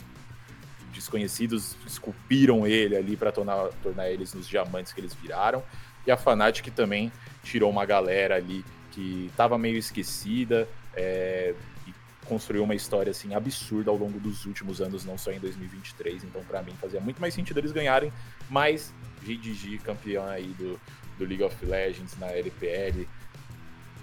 desconhecidos, 0.93 1.75
esculpiram 1.85 2.65
ele 2.67 2.95
ali 2.95 3.15
para 3.15 3.31
tornar, 3.31 3.69
tornar 3.81 4.09
eles 4.09 4.33
nos 4.33 4.47
diamantes 4.47 4.93
que 4.93 4.99
eles 4.99 5.13
viraram. 5.13 5.63
E 6.05 6.11
a 6.11 6.17
Fnatic 6.17 6.67
também 6.73 7.11
tirou 7.43 7.69
uma 7.69 7.85
galera 7.85 8.35
ali 8.35 8.63
que 8.91 9.27
estava 9.31 9.57
meio 9.57 9.77
esquecida 9.77 10.67
é, 10.93 11.53
e 11.87 11.93
construiu 12.25 12.63
uma 12.63 12.75
história 12.75 13.11
assim 13.11 13.33
absurda 13.33 13.89
ao 13.89 13.97
longo 13.97 14.19
dos 14.19 14.45
últimos 14.45 14.81
anos, 14.81 15.05
não 15.05 15.17
só 15.17 15.31
em 15.31 15.39
2023. 15.39 16.23
Então, 16.23 16.43
para 16.43 16.61
mim, 16.61 16.73
fazia 16.79 16.99
muito 16.99 17.21
mais 17.21 17.33
sentido 17.33 17.59
eles 17.59 17.71
ganharem, 17.71 18.11
mas 18.49 18.93
GDG, 19.23 19.79
campeão 19.79 20.25
aí 20.27 20.47
do, 20.57 20.79
do 21.17 21.25
League 21.25 21.43
of 21.43 21.65
Legends 21.65 22.17
na 22.17 22.27
LPL, 22.27 23.07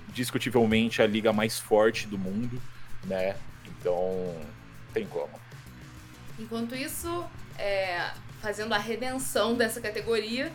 discutivelmente 0.09 1.03
a 1.03 1.07
liga 1.07 1.33
mais 1.33 1.59
forte 1.59 2.07
do 2.07 2.19
mundo, 2.19 2.61
né? 3.05 3.37
Então, 3.67 4.35
tem 4.93 5.07
como. 5.07 5.31
Enquanto 6.39 6.75
isso, 6.75 7.25
é, 7.59 8.11
fazendo 8.41 8.73
a 8.73 8.79
redenção 8.79 9.55
dessa 9.55 9.81
categoria, 9.81 10.53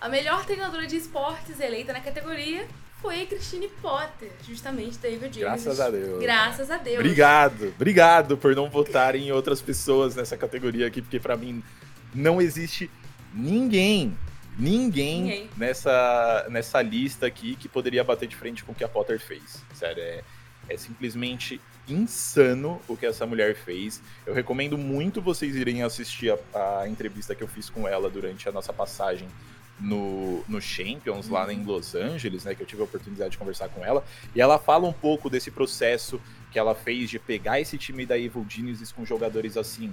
a 0.00 0.08
melhor 0.08 0.44
treinadora 0.44 0.86
de 0.86 0.96
esportes 0.96 1.60
eleita 1.60 1.92
na 1.92 2.00
categoria 2.00 2.66
foi 3.00 3.22
a 3.22 3.26
Christine 3.26 3.68
Potter, 3.80 4.30
justamente 4.46 4.98
da 4.98 5.08
Evil 5.08 5.32
Geniuses. 5.32 5.64
Graças 5.64 5.80
a 5.80 5.90
Deus. 5.90 6.20
Graças 6.20 6.70
a 6.70 6.78
Deus. 6.78 6.98
Obrigado, 6.98 7.68
obrigado 7.76 8.36
por 8.36 8.54
não 8.56 8.70
votarem 8.70 9.28
em 9.28 9.32
outras 9.32 9.60
pessoas 9.60 10.16
nessa 10.16 10.36
categoria 10.36 10.86
aqui, 10.86 11.02
porque 11.02 11.20
pra 11.20 11.36
mim 11.36 11.62
não 12.14 12.40
existe 12.40 12.90
ninguém, 13.36 14.16
ninguém, 14.58 15.22
Ninguém. 15.22 15.50
Nessa, 15.56 16.46
nessa 16.48 16.82
lista 16.82 17.26
aqui 17.26 17.54
que 17.56 17.68
poderia 17.68 18.02
bater 18.02 18.26
de 18.26 18.34
frente 18.34 18.64
com 18.64 18.72
o 18.72 18.74
que 18.74 18.82
a 18.82 18.88
Potter 18.88 19.20
fez. 19.20 19.62
Sério, 19.74 20.02
é, 20.02 20.24
é 20.68 20.76
simplesmente 20.76 21.60
insano 21.88 22.80
o 22.88 22.96
que 22.96 23.06
essa 23.06 23.26
mulher 23.26 23.54
fez. 23.54 24.02
Eu 24.24 24.34
recomendo 24.34 24.76
muito 24.76 25.20
vocês 25.20 25.54
irem 25.54 25.82
assistir 25.82 26.32
a, 26.32 26.80
a 26.80 26.88
entrevista 26.88 27.34
que 27.34 27.42
eu 27.42 27.48
fiz 27.48 27.70
com 27.70 27.86
ela 27.86 28.10
durante 28.10 28.48
a 28.48 28.52
nossa 28.52 28.72
passagem 28.72 29.28
no, 29.78 30.42
no 30.48 30.60
Champions, 30.60 31.28
lá 31.28 31.52
em 31.52 31.62
Los 31.62 31.94
Angeles, 31.94 32.44
né? 32.44 32.54
Que 32.54 32.62
eu 32.62 32.66
tive 32.66 32.80
a 32.80 32.84
oportunidade 32.84 33.32
de 33.32 33.38
conversar 33.38 33.68
com 33.68 33.84
ela. 33.84 34.04
E 34.34 34.40
ela 34.40 34.58
fala 34.58 34.88
um 34.88 34.92
pouco 34.92 35.28
desse 35.28 35.50
processo 35.50 36.20
que 36.50 36.58
ela 36.58 36.74
fez 36.74 37.10
de 37.10 37.18
pegar 37.18 37.60
esse 37.60 37.76
time 37.76 38.06
da 38.06 38.18
Evil 38.18 38.46
Geniuses 38.48 38.90
com 38.90 39.04
jogadores 39.04 39.56
assim. 39.56 39.92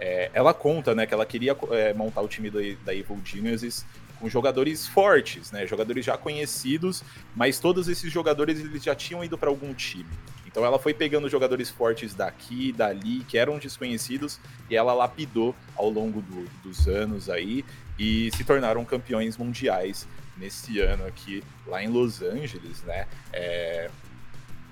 É, 0.00 0.30
ela 0.32 0.52
conta, 0.54 0.94
né, 0.94 1.06
que 1.06 1.14
ela 1.14 1.26
queria 1.26 1.56
é, 1.70 1.92
montar 1.94 2.22
o 2.22 2.28
time 2.28 2.50
da, 2.50 2.58
da 2.84 2.94
Evil 2.94 3.20
Geniuses 3.24 3.84
com 4.18 4.28
jogadores 4.28 4.86
fortes, 4.86 5.50
né, 5.52 5.66
jogadores 5.66 6.04
já 6.04 6.16
conhecidos, 6.16 7.02
mas 7.36 7.58
todos 7.58 7.88
esses 7.88 8.12
jogadores 8.12 8.58
eles 8.58 8.82
já 8.82 8.94
tinham 8.94 9.22
ido 9.24 9.38
para 9.38 9.48
algum 9.48 9.72
time. 9.72 10.10
Então 10.46 10.64
ela 10.64 10.78
foi 10.80 10.92
pegando 10.92 11.28
jogadores 11.28 11.70
fortes 11.70 12.12
daqui, 12.12 12.72
dali, 12.72 13.24
que 13.28 13.38
eram 13.38 13.58
desconhecidos, 13.58 14.40
e 14.68 14.76
ela 14.76 14.92
lapidou 14.92 15.54
ao 15.76 15.88
longo 15.88 16.20
do- 16.20 16.48
dos 16.62 16.88
anos 16.88 17.30
aí 17.30 17.64
e 17.98 18.30
se 18.36 18.42
tornaram 18.42 18.84
campeões 18.84 19.36
mundiais 19.36 20.08
nesse 20.36 20.80
ano 20.80 21.06
aqui 21.06 21.44
lá 21.66 21.82
em 21.82 21.88
Los 21.88 22.20
Angeles, 22.20 22.82
né? 22.82 23.06
É, 23.32 23.90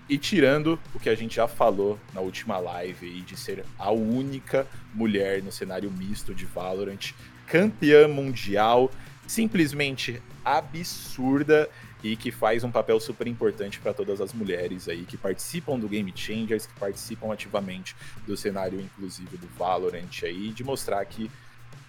E 0.09 0.16
tirando 0.16 0.78
o 0.94 0.98
que 0.98 1.11
a 1.11 1.14
gente 1.14 1.36
já 1.36 1.46
falou 1.46 1.98
na 2.14 2.20
última 2.20 2.59
live 2.59 3.06
aí 3.06 3.20
de 3.20 3.36
ser 3.36 3.64
a 3.78 3.90
única 3.90 4.66
mulher 4.94 5.42
no 5.42 5.52
cenário 5.52 5.90
misto 5.90 6.34
de 6.34 6.46
Valorant, 6.46 7.12
campeã 7.46 8.09
mundial, 8.09 8.90
simplesmente 9.26 10.22
absurda 10.42 11.68
e 12.02 12.16
que 12.16 12.30
faz 12.30 12.64
um 12.64 12.70
papel 12.70 12.98
super 13.00 13.26
importante 13.26 13.78
para 13.80 13.92
todas 13.92 14.20
as 14.20 14.32
mulheres 14.32 14.88
aí 14.88 15.04
que 15.04 15.16
participam 15.16 15.78
do 15.78 15.88
Game 15.88 16.11
Changers, 16.14 16.64
que 16.64 16.78
participam 16.78 17.32
ativamente 17.32 17.94
do 18.26 18.36
cenário 18.36 18.80
inclusive 18.80 19.36
do 19.36 19.48
Valorant 19.59 20.22
aí, 20.22 20.50
de 20.50 20.64
mostrar 20.64 21.04
que 21.04 21.30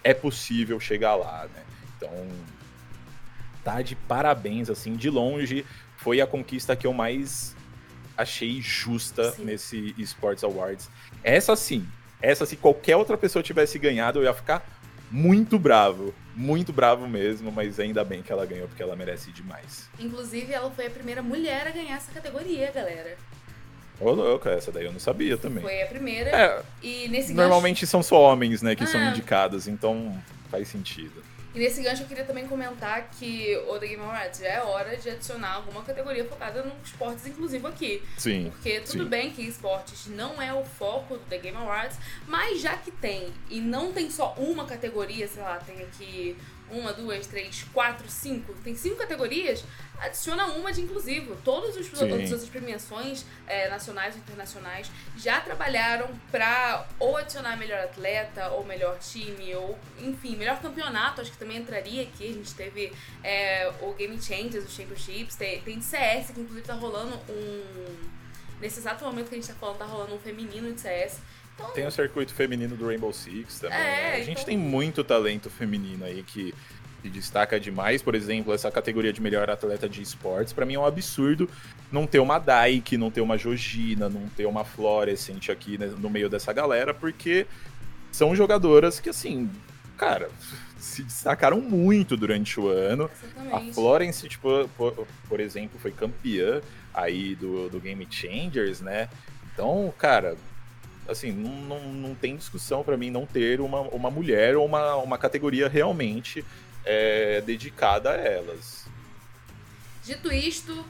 é 0.04 0.12
possível 0.12 0.78
chegar 0.78 1.14
lá, 1.14 1.48
né? 1.54 1.62
Então, 1.96 2.10
tá 3.64 3.80
de 3.80 3.94
parabéns 3.94 4.68
assim, 4.68 4.94
de 4.94 5.08
longe 5.08 5.64
foi 5.96 6.20
a 6.20 6.26
conquista 6.26 6.74
que 6.74 6.86
eu 6.86 6.92
mais 6.92 7.54
achei 8.20 8.60
justa 8.60 9.32
Sim. 9.32 9.44
nesse 9.44 9.94
Sports 9.98 10.44
Awards. 10.44 10.88
Essa 11.22 11.56
sim, 11.56 11.86
Essa, 12.22 12.44
se 12.44 12.56
qualquer 12.56 12.96
outra 12.96 13.16
pessoa 13.16 13.42
tivesse 13.42 13.78
ganhado, 13.78 14.18
eu 14.18 14.24
ia 14.24 14.34
ficar 14.34 14.64
muito 15.10 15.58
bravo. 15.58 16.14
Muito 16.36 16.72
bravo 16.72 17.08
mesmo, 17.08 17.50
mas 17.50 17.80
ainda 17.80 18.04
bem 18.04 18.22
que 18.22 18.30
ela 18.30 18.46
ganhou, 18.46 18.68
porque 18.68 18.82
ela 18.82 18.94
merece 18.94 19.32
demais. 19.32 19.90
Inclusive, 19.98 20.52
ela 20.52 20.70
foi 20.70 20.86
a 20.86 20.90
primeira 20.90 21.22
mulher 21.22 21.66
a 21.66 21.70
ganhar 21.70 21.96
essa 21.96 22.12
categoria, 22.12 22.70
galera. 22.70 23.16
Ô, 23.98 24.12
louco, 24.12 24.48
essa 24.48 24.72
daí 24.72 24.86
eu 24.86 24.92
não 24.92 25.00
sabia 25.00 25.36
também. 25.36 25.62
Foi 25.62 25.82
a 25.82 25.86
primeira. 25.86 26.30
É, 26.30 26.62
e 26.82 27.08
nesse 27.08 27.34
normalmente 27.34 27.80
gancho... 27.80 27.90
são 27.90 28.02
só 28.02 28.20
homens, 28.20 28.62
né, 28.62 28.74
que 28.74 28.84
ah. 28.84 28.86
são 28.86 29.02
indicados, 29.02 29.68
então 29.68 30.16
faz 30.50 30.68
sentido. 30.68 31.22
E 31.54 31.58
nesse 31.58 31.82
gancho 31.82 32.02
eu 32.02 32.06
queria 32.06 32.24
também 32.24 32.46
comentar 32.46 33.10
que 33.10 33.56
o 33.68 33.78
The 33.78 33.88
Game 33.88 34.02
Awards 34.02 34.38
já 34.40 34.46
é 34.46 34.62
hora 34.62 34.96
de 34.96 35.10
adicionar 35.10 35.54
alguma 35.54 35.82
categoria 35.82 36.24
focada 36.24 36.62
nos 36.62 36.74
esportes 36.88 37.26
inclusivo 37.26 37.66
aqui. 37.66 38.02
Sim. 38.16 38.50
Porque 38.50 38.80
tudo 38.80 39.04
sim. 39.04 39.08
bem 39.08 39.30
que 39.30 39.42
esportes 39.42 40.06
não 40.06 40.40
é 40.40 40.52
o 40.54 40.64
foco 40.64 41.16
do 41.16 41.24
The 41.24 41.38
Game 41.38 41.56
Awards, 41.56 41.98
mas 42.26 42.60
já 42.60 42.76
que 42.76 42.90
tem, 42.90 43.32
e 43.48 43.60
não 43.60 43.92
tem 43.92 44.10
só 44.10 44.34
uma 44.36 44.64
categoria, 44.64 45.26
sei 45.26 45.42
lá, 45.42 45.56
tem 45.58 45.82
aqui 45.82 46.36
uma, 46.70 46.92
duas, 46.92 47.26
três, 47.26 47.64
quatro, 47.72 48.08
cinco, 48.08 48.54
tem 48.64 48.74
cinco 48.74 48.96
categorias, 48.96 49.64
adiciona 50.00 50.46
uma 50.46 50.72
de 50.72 50.80
inclusivo. 50.80 51.36
Todos 51.44 51.76
os 51.76 51.88
todas 51.88 52.32
as 52.32 52.48
premiações 52.48 53.24
é, 53.46 53.68
nacionais 53.68 54.16
e 54.16 54.18
internacionais 54.18 54.90
já 55.16 55.40
trabalharam 55.40 56.08
para 56.30 56.86
ou 56.98 57.16
adicionar 57.16 57.56
melhor 57.56 57.80
atleta, 57.80 58.48
ou 58.50 58.64
melhor 58.64 58.98
time, 58.98 59.54
ou 59.54 59.78
enfim, 59.98 60.36
melhor 60.36 60.60
campeonato, 60.60 61.20
acho 61.20 61.30
que 61.30 61.38
também 61.38 61.58
entraria 61.58 62.02
aqui. 62.02 62.30
A 62.30 62.32
gente 62.32 62.54
teve 62.54 62.92
é, 63.22 63.70
o 63.82 63.92
Game 63.92 64.20
Changers, 64.20 64.64
os 64.64 64.74
Championships, 64.74 65.36
tem, 65.36 65.60
tem 65.60 65.80
CS, 65.80 66.30
que 66.30 66.40
inclusive 66.40 66.66
tá 66.66 66.74
rolando 66.74 67.16
um. 67.28 68.20
Nesse 68.60 68.78
exato 68.78 69.02
momento 69.04 69.28
que 69.28 69.34
a 69.36 69.38
gente 69.38 69.48
tá 69.48 69.54
falando, 69.54 69.78
tá 69.78 69.86
rolando 69.86 70.14
um 70.14 70.18
feminino 70.18 70.72
de 70.72 70.80
CS. 70.80 71.18
Então, 71.60 71.70
Tem 71.72 71.86
o 71.86 71.90
circuito 71.90 72.32
feminino 72.32 72.76
do 72.76 72.86
Rainbow 72.86 73.12
Six 73.12 73.60
também. 73.60 73.78
É, 73.78 73.82
né? 73.82 74.14
A 74.14 74.18
gente 74.18 74.30
então- 74.32 74.44
tem 74.44 74.58
muito 74.58 75.04
talento 75.04 75.48
feminino 75.50 76.04
aí 76.04 76.22
que, 76.22 76.54
que 77.02 77.08
destaca 77.08 77.60
demais. 77.60 78.02
Por 78.02 78.14
exemplo, 78.14 78.52
essa 78.52 78.70
categoria 78.70 79.12
de 79.12 79.20
melhor 79.20 79.48
atleta 79.50 79.88
de 79.88 80.02
esportes, 80.02 80.52
pra 80.52 80.64
mim 80.66 80.74
é 80.74 80.78
um 80.78 80.84
absurdo 80.86 81.48
não 81.92 82.06
ter 82.06 82.20
uma 82.20 82.38
Daik, 82.38 82.96
não 82.96 83.10
ter 83.10 83.20
uma 83.20 83.36
Jogina, 83.36 84.08
não 84.08 84.28
ter 84.28 84.46
uma 84.46 84.64
Florescent 84.64 85.48
aqui 85.50 85.76
né, 85.76 85.86
no 85.98 86.08
meio 86.08 86.28
dessa 86.28 86.52
galera, 86.52 86.94
porque 86.94 87.46
são 88.12 88.34
jogadoras 88.34 89.00
que, 89.00 89.08
assim, 89.10 89.50
cara, 89.96 90.28
se 90.78 91.02
destacaram 91.02 91.60
muito 91.60 92.16
durante 92.16 92.58
o 92.58 92.68
ano. 92.68 93.10
A 93.36 93.42
exatamente. 93.42 93.74
Florence, 93.74 94.28
tipo, 94.28 94.68
por, 94.76 95.06
por 95.28 95.40
exemplo, 95.40 95.78
foi 95.80 95.90
campeã 95.90 96.60
aí 96.94 97.34
do, 97.34 97.68
do 97.68 97.80
Game 97.80 98.06
Changers, 98.10 98.80
né? 98.80 99.08
Então, 99.52 99.92
cara, 99.98 100.36
assim, 101.10 101.32
não, 101.32 101.50
não, 101.62 101.92
não 101.92 102.14
tem 102.14 102.36
discussão 102.36 102.82
pra 102.82 102.96
mim 102.96 103.10
não 103.10 103.26
ter 103.26 103.60
uma, 103.60 103.80
uma 103.80 104.10
mulher 104.10 104.56
ou 104.56 104.64
uma, 104.64 104.96
uma 104.96 105.18
categoria 105.18 105.68
realmente 105.68 106.44
é, 106.84 107.40
dedicada 107.40 108.10
a 108.10 108.16
elas. 108.16 108.86
Dito 110.04 110.32
isto, 110.32 110.84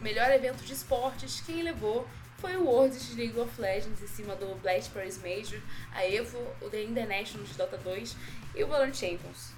melhor 0.00 0.30
evento 0.30 0.64
de 0.64 0.72
esportes, 0.72 1.42
quem 1.46 1.62
levou 1.62 2.06
foi 2.38 2.56
o 2.56 2.64
Worlds 2.64 3.16
League 3.16 3.38
of 3.38 3.60
Legends 3.60 4.02
em 4.02 4.06
cima 4.06 4.34
do 4.36 4.54
Blast 4.62 4.90
Paris 4.90 5.18
Major, 5.18 5.60
a 5.92 6.06
EVO, 6.06 6.38
o 6.60 6.68
The 6.68 6.82
International 6.82 7.44
de 7.46 7.54
Dota 7.54 7.76
2 7.78 8.16
e 8.54 8.64
o 8.64 8.66
Valorant 8.68 8.94
Champions. 8.94 9.52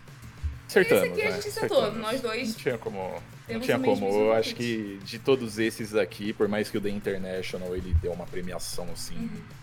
Acertamos, 0.66 1.04
Esse 1.04 1.12
aqui 1.12 1.22
a 1.22 1.30
né? 1.30 1.36
gente 1.36 1.48
acertou, 1.48 1.92
nós 1.92 2.20
dois 2.20 2.48
Não 2.48 2.54
tinha 2.54 2.78
como. 2.78 3.22
Não 3.48 3.60
tinha 3.60 3.78
como. 3.78 4.08
Eu 4.08 4.32
acho 4.32 4.54
que 4.54 5.00
de 5.02 5.18
todos 5.18 5.58
esses 5.58 5.96
aqui, 5.96 6.32
por 6.32 6.46
mais 6.46 6.70
que 6.70 6.78
o 6.78 6.80
The 6.80 6.90
International 6.90 7.74
ele 7.76 7.92
deu 7.94 8.12
uma 8.12 8.24
premiação 8.24 8.88
assim 8.92 9.16
Uhum. 9.16 9.59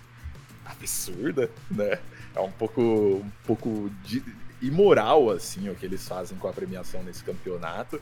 Absurda, 0.70 1.49
né? 1.70 1.99
É 2.36 2.39
um 2.39 2.51
pouco, 2.51 2.82
um 2.82 3.32
pouco 3.45 3.89
de- 4.03 4.24
imoral 4.61 5.30
assim 5.30 5.70
o 5.70 5.76
que 5.76 5.86
eles 5.86 6.07
fazem 6.07 6.38
com 6.38 6.47
a 6.47 6.53
premiação 6.53 7.03
nesse 7.03 7.24
campeonato, 7.24 8.01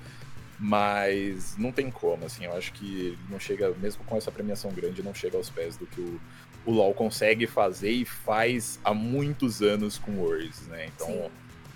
mas 0.60 1.56
não 1.58 1.72
tem 1.72 1.92
como, 1.92 2.26
assim. 2.26 2.46
Eu 2.46 2.54
acho 2.54 2.72
que 2.74 3.18
não 3.30 3.40
chega, 3.40 3.72
mesmo 3.82 4.04
com 4.06 4.18
essa 4.18 4.32
premiação 4.32 4.72
grande, 4.72 5.04
não 5.04 5.14
chega 5.14 5.38
aos 5.38 5.50
pés 5.50 5.78
do 5.78 5.86
que 5.86 6.02
o, 6.02 6.20
o 6.66 6.72
LoL 6.72 6.94
consegue 6.94 7.46
fazer 7.46 7.92
e 7.92 8.06
faz 8.06 8.80
há 8.84 8.94
muitos 8.94 9.62
anos 9.62 9.98
com 9.98 10.12
o 10.12 10.20
Worlds, 10.24 10.62
né? 10.68 10.88
Então, 10.88 11.08
Sim. 11.08 11.30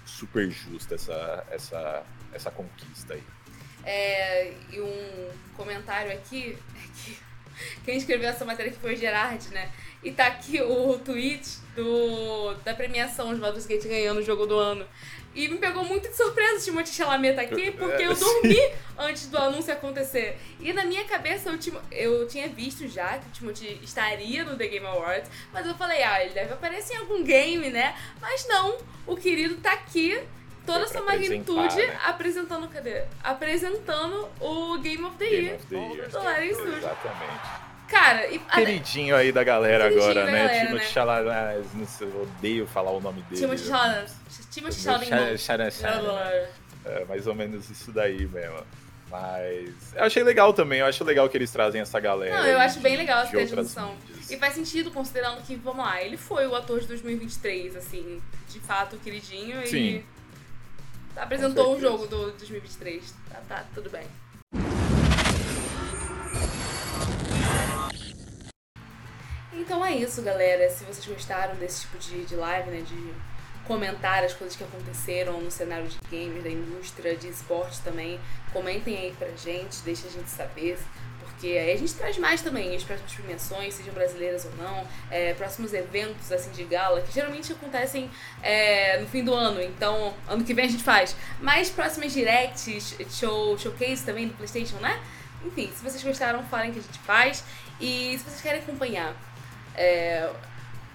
super 0.05 0.49
justa 0.49 0.95
essa, 0.95 1.45
essa, 1.51 2.03
essa 2.33 2.51
conquista 2.51 3.13
aí. 3.13 3.23
É, 3.85 4.53
e 4.71 4.81
um 4.81 5.29
comentário 5.55 6.11
aqui 6.11 6.57
é 6.75 6.87
que 7.03 7.17
quem 7.85 7.97
escreveu 7.97 8.29
essa 8.29 8.45
matéria 8.45 8.71
aqui 8.71 8.79
foi 8.79 8.93
o 8.93 8.97
Gerard, 8.97 9.47
né? 9.49 9.69
E 10.03 10.11
tá 10.11 10.27
aqui 10.27 10.61
o 10.61 10.97
tweet 10.99 11.47
do, 11.75 12.53
da 12.63 12.73
premiação 12.73 13.33
de 13.33 13.39
Baldur's 13.41 13.65
Gate 13.65 13.85
ganhando 13.85 14.19
o 14.19 14.23
jogo 14.23 14.45
do 14.45 14.55
ano. 14.57 14.85
E 15.35 15.47
me 15.47 15.57
pegou 15.57 15.83
muito 15.85 16.09
de 16.09 16.15
surpresa 16.15 16.57
o 16.59 16.63
Timothée 16.63 16.91
Chalamet 16.93 17.35
tá 17.35 17.41
aqui, 17.43 17.69
porque 17.71 18.01
eu 18.03 18.11
É, 18.11 18.15
dormi 18.15 18.57
antes 18.97 19.27
do 19.27 19.37
anúncio 19.37 19.71
acontecer. 19.71 20.37
E 20.59 20.73
na 20.73 20.83
minha 20.85 21.03
cabeça 21.05 21.49
eu, 21.49 21.57
Timo- 21.57 21.81
eu 21.91 22.27
tinha 22.27 22.47
visto 22.47 22.87
já 22.87 23.17
que 23.19 23.27
o 23.27 23.31
Timothée 23.31 23.79
estaria 23.83 24.43
no 24.43 24.57
The 24.57 24.67
Game 24.67 24.85
Awards, 24.87 25.29
mas 25.53 25.67
eu 25.67 25.75
falei, 25.75 26.01
ah, 26.01 26.23
ele 26.23 26.33
deve 26.33 26.51
aparecer 26.53 26.95
em 26.95 26.97
algum 26.97 27.23
game, 27.23 27.69
né? 27.69 27.95
Mas 28.19 28.47
não, 28.47 28.77
o 29.05 29.15
querido 29.15 29.55
tá 29.57 29.73
aqui, 29.73 30.19
toda 30.65 30.85
essa 30.85 31.01
magnitude, 31.01 31.75
né? 31.75 31.99
apresentando, 32.05 32.67
cadê? 32.67 33.03
Apresentando 33.23 34.27
o 34.39 34.77
Game 34.79 35.03
of 35.03 35.15
the 35.17 35.25
Game 35.27 35.45
Year. 35.47 35.55
of 35.55 35.65
the 35.67 35.75
Year. 35.77 36.09
do 36.09 36.17
Larry 36.23 36.55
Sul. 36.55 36.67
Exatamente. 36.77 37.69
Cara, 37.87 38.27
e 38.27 38.37
Queridinho 38.37 39.15
aí 39.15 39.31
da 39.31 39.43
galera 39.43 39.85
Queridinho 39.85 40.03
agora, 40.11 40.25
da 40.25 40.31
né? 40.31 40.37
galera, 40.43 40.59
Timothée 40.67 40.85
né? 40.87 40.93
Chalamet, 40.93 41.67
eu 42.01 42.21
odeio 42.21 42.67
falar 42.67 42.91
o 42.91 42.99
nome 43.01 43.21
dele. 43.23 43.41
Timothée 43.41 43.65
Chalamet. 43.67 44.11
Timothée 44.51 45.37
Chalamet. 45.37 45.83
É 46.85 47.05
mais 47.05 47.27
ou 47.27 47.35
menos 47.35 47.69
isso 47.69 47.91
daí 47.91 48.25
mesmo. 48.27 48.63
Mas 49.09 49.69
eu 49.95 50.03
achei 50.03 50.21
legal 50.23 50.53
também, 50.53 50.81
eu 50.81 50.85
acho 50.85 51.03
legal 51.03 51.27
que 51.27 51.35
eles 51.35 51.49
trazem 51.51 51.81
essa 51.81 51.99
galera. 51.99 52.37
Não, 52.37 52.45
eu 52.45 52.59
acho 52.59 52.75
de- 52.75 52.81
bem 52.83 52.95
legal 52.95 53.23
essa 53.23 53.35
mídias. 53.35 53.75
E 54.29 54.37
faz 54.37 54.53
sentido 54.53 54.91
considerando 54.91 55.41
que, 55.41 55.55
vamos 55.55 55.83
lá, 55.83 55.99
ele 56.01 56.15
foi 56.15 56.45
o 56.45 56.55
ator 56.55 56.79
de 56.79 56.85
2023, 56.87 57.75
assim, 57.75 58.21
de 58.47 58.59
fato, 58.59 58.97
queridinho, 58.97 59.65
Sim. 59.65 59.77
e 59.77 60.05
apresentou 61.15 61.75
o 61.75 61.79
certeza. 61.79 61.91
jogo 61.91 62.07
do 62.07 62.31
2023. 62.31 63.13
Tá, 63.29 63.41
tá, 63.47 63.65
tudo 63.73 63.89
bem. 63.89 64.07
Então 69.53 69.85
é 69.85 69.95
isso, 69.95 70.21
galera. 70.21 70.69
Se 70.69 70.83
vocês 70.83 71.05
gostaram 71.05 71.55
desse 71.55 71.81
tipo 71.81 71.97
de, 71.97 72.25
de 72.25 72.35
live, 72.35 72.71
né, 72.71 72.81
de 72.81 73.13
comentar 73.67 74.23
as 74.23 74.33
coisas 74.33 74.57
que 74.57 74.63
aconteceram 74.63 75.39
no 75.41 75.51
cenário 75.51 75.87
de 75.87 75.99
games, 76.09 76.43
da 76.43 76.49
indústria, 76.49 77.15
de 77.15 77.27
esporte 77.27 77.79
também, 77.81 78.19
comentem 78.51 78.97
aí 78.97 79.13
pra 79.17 79.27
gente, 79.29 79.83
deixa 79.83 80.07
a 80.07 80.09
gente 80.09 80.29
saber. 80.29 80.79
Porque 81.39 81.57
aí 81.57 81.71
a 81.71 81.77
gente 81.77 81.93
traz 81.93 82.17
mais 82.17 82.41
também 82.41 82.75
as 82.75 82.83
próximas 82.83 83.13
premiações, 83.13 83.73
sejam 83.73 83.93
brasileiras 83.93 84.43
ou 84.43 84.51
não, 84.57 84.85
é, 85.09 85.33
próximos 85.35 85.73
eventos 85.73 86.29
assim 86.33 86.51
de 86.51 86.65
gala, 86.65 86.99
que 86.99 87.13
geralmente 87.13 87.53
acontecem 87.53 88.11
é, 88.43 88.99
no 88.99 89.07
fim 89.07 89.23
do 89.23 89.33
ano, 89.33 89.61
então 89.61 90.13
ano 90.27 90.43
que 90.43 90.53
vem 90.53 90.65
a 90.65 90.67
gente 90.67 90.83
faz. 90.83 91.15
Mais 91.39 91.69
próximas 91.69 92.11
directs, 92.11 92.93
show, 93.09 93.57
showcase 93.57 94.03
também 94.03 94.27
do 94.27 94.33
Playstation, 94.33 94.75
né? 94.81 95.01
Enfim, 95.45 95.71
se 95.73 95.81
vocês 95.81 96.03
gostaram, 96.03 96.43
falem 96.43 96.73
que 96.73 96.79
a 96.79 96.81
gente 96.81 96.99
faz. 96.99 97.41
E 97.79 98.17
se 98.17 98.25
vocês 98.25 98.41
querem 98.41 98.59
acompanhar 98.59 99.15
é, 99.75 100.29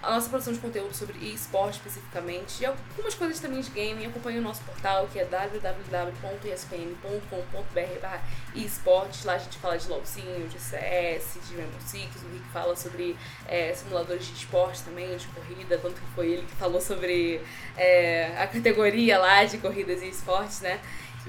a 0.05 0.11
nossa 0.11 0.29
produção 0.29 0.53
de 0.53 0.59
conteúdo 0.59 0.93
sobre 0.93 1.17
esporte 1.33 1.77
especificamente 1.77 2.61
e 2.61 2.65
algumas 2.65 3.15
coisas 3.15 3.39
também 3.39 3.59
de 3.59 3.71
gaming, 3.71 4.05
acompanhe 4.05 4.37
o 4.37 4.41
nosso 4.41 4.61
portal 4.63 5.07
que 5.11 5.19
é 5.19 5.25
www.espn.com.br 5.25 8.19
esportes. 8.55 9.25
Lá 9.25 9.33
a 9.33 9.37
gente 9.39 9.57
fala 9.57 9.77
de 9.77 9.89
LOLzinho, 9.89 10.47
de 10.47 10.59
CS, 10.59 11.39
de 11.49 11.55
Rainbow 11.55 11.81
Six, 11.81 12.23
o 12.23 12.31
Rick 12.31 12.45
fala 12.53 12.75
sobre 12.75 13.17
é, 13.47 13.73
simuladores 13.73 14.27
de 14.27 14.33
esporte 14.33 14.83
também, 14.83 15.17
de 15.17 15.25
corrida, 15.27 15.77
tanto 15.79 15.99
que 15.99 16.07
foi 16.13 16.33
ele 16.33 16.43
que 16.43 16.55
falou 16.55 16.79
sobre 16.79 17.41
é, 17.75 18.31
a 18.37 18.45
categoria 18.45 19.17
lá 19.17 19.43
de 19.43 19.57
corridas 19.57 20.03
e 20.03 20.09
esportes, 20.09 20.61
né? 20.61 20.79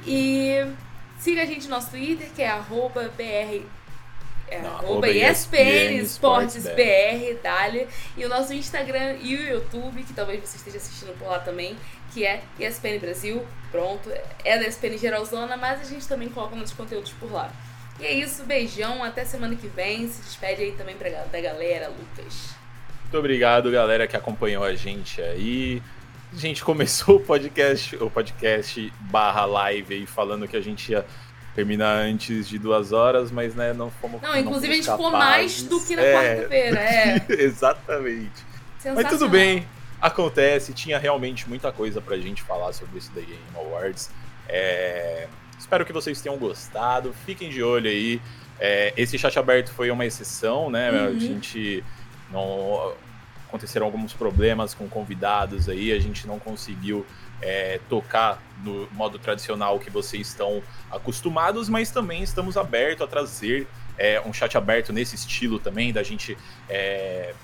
E 0.06 0.66
siga 1.18 1.42
a 1.42 1.46
gente 1.46 1.64
no 1.64 1.70
nosso 1.70 1.90
Twitter, 1.90 2.28
que 2.36 2.42
é 2.42 2.48
arroba 2.48 3.10
BR 3.16 3.64
é, 4.48 4.60
Não, 4.60 4.70
arroba 4.76 5.06
arroba 5.06 5.08
ESPN 5.08 6.00
Esportes 6.00 6.64
BR, 6.64 7.40
dali. 7.42 7.86
E 8.16 8.24
o 8.24 8.28
nosso 8.28 8.52
Instagram 8.52 9.16
e 9.20 9.34
o 9.34 9.48
YouTube, 9.48 10.02
que 10.02 10.12
talvez 10.12 10.40
você 10.40 10.56
esteja 10.56 10.76
assistindo 10.76 11.16
por 11.18 11.28
lá 11.28 11.38
também, 11.38 11.76
que 12.12 12.24
é 12.24 12.42
ESPN 12.58 12.98
Brasil. 13.00 13.44
Pronto, 13.70 14.10
é 14.44 14.58
da 14.58 14.66
ESPN 14.66 14.96
Geralzona, 14.98 15.56
mas 15.56 15.80
a 15.80 15.84
gente 15.84 16.06
também 16.06 16.28
coloca 16.28 16.54
nossos 16.54 16.74
conteúdos 16.74 17.12
por 17.12 17.32
lá. 17.32 17.50
E 17.98 18.04
é 18.04 18.12
isso, 18.12 18.44
beijão, 18.44 19.02
até 19.02 19.24
semana 19.24 19.56
que 19.56 19.66
vem. 19.66 20.06
Se 20.08 20.22
despede 20.22 20.62
aí 20.62 20.72
também 20.72 20.96
pra, 20.96 21.08
da 21.08 21.40
galera, 21.40 21.88
Lucas. 21.88 22.54
Muito 23.02 23.18
obrigado, 23.18 23.70
galera, 23.70 24.06
que 24.06 24.16
acompanhou 24.16 24.64
a 24.64 24.74
gente 24.74 25.20
aí. 25.22 25.82
A 26.32 26.36
gente 26.36 26.62
começou 26.62 27.16
o 27.16 27.20
podcast, 27.20 27.96
o 27.96 28.10
podcast 28.10 28.92
barra 29.00 29.44
live 29.46 29.94
aí, 29.94 30.06
falando 30.06 30.46
que 30.46 30.56
a 30.56 30.60
gente 30.60 30.92
ia 30.92 31.06
terminar 31.56 31.96
antes 31.96 32.46
de 32.46 32.58
duas 32.58 32.92
horas, 32.92 33.30
mas 33.30 33.54
né, 33.54 33.72
não 33.72 33.90
fomos 33.90 34.20
Não, 34.20 34.36
inclusive 34.36 34.70
a 34.70 34.76
gente 34.76 34.90
ficou 34.90 35.10
mais 35.10 35.62
do 35.62 35.80
que 35.80 35.96
na 35.96 36.02
É, 36.02 36.12
quarta-feira, 36.12 36.78
é. 36.78 37.26
Exatamente. 37.42 38.44
Mas 38.94 39.08
tudo 39.08 39.26
bem, 39.26 39.66
acontece. 39.98 40.74
Tinha 40.74 40.98
realmente 40.98 41.48
muita 41.48 41.72
coisa 41.72 41.98
pra 41.98 42.18
gente 42.18 42.42
falar 42.42 42.74
sobre 42.74 42.98
esse 42.98 43.10
The 43.10 43.22
Game 43.22 43.40
Awards. 43.56 44.10
É... 44.46 45.28
Espero 45.58 45.86
que 45.86 45.94
vocês 45.94 46.20
tenham 46.20 46.36
gostado. 46.36 47.14
Fiquem 47.24 47.48
de 47.48 47.62
olho 47.62 47.88
aí. 47.88 48.20
É... 48.60 48.92
Esse 48.94 49.18
chat 49.18 49.36
aberto 49.38 49.72
foi 49.72 49.90
uma 49.90 50.04
exceção, 50.04 50.70
né? 50.70 50.90
Uhum. 50.92 51.06
A 51.06 51.18
gente 51.18 51.82
não 52.30 52.92
aconteceram 53.48 53.86
alguns 53.86 54.12
problemas 54.12 54.74
com 54.74 54.86
convidados 54.88 55.68
aí, 55.68 55.92
a 55.92 55.98
gente 55.98 56.26
não 56.26 56.38
conseguiu 56.38 57.06
é, 57.42 57.80
tocar 57.88 58.42
no 58.62 58.88
modo 58.92 59.18
tradicional 59.18 59.78
que 59.78 59.90
vocês 59.90 60.28
estão 60.28 60.62
acostumados, 60.90 61.68
mas 61.68 61.90
também 61.90 62.22
estamos 62.22 62.56
abertos 62.56 63.02
a 63.02 63.06
trazer 63.06 63.66
é, 63.98 64.20
um 64.20 64.32
chat 64.32 64.56
aberto 64.56 64.92
nesse 64.92 65.14
estilo 65.14 65.58
também, 65.58 65.92
da 65.92 66.02
gente 66.02 66.36
é, 66.68 67.34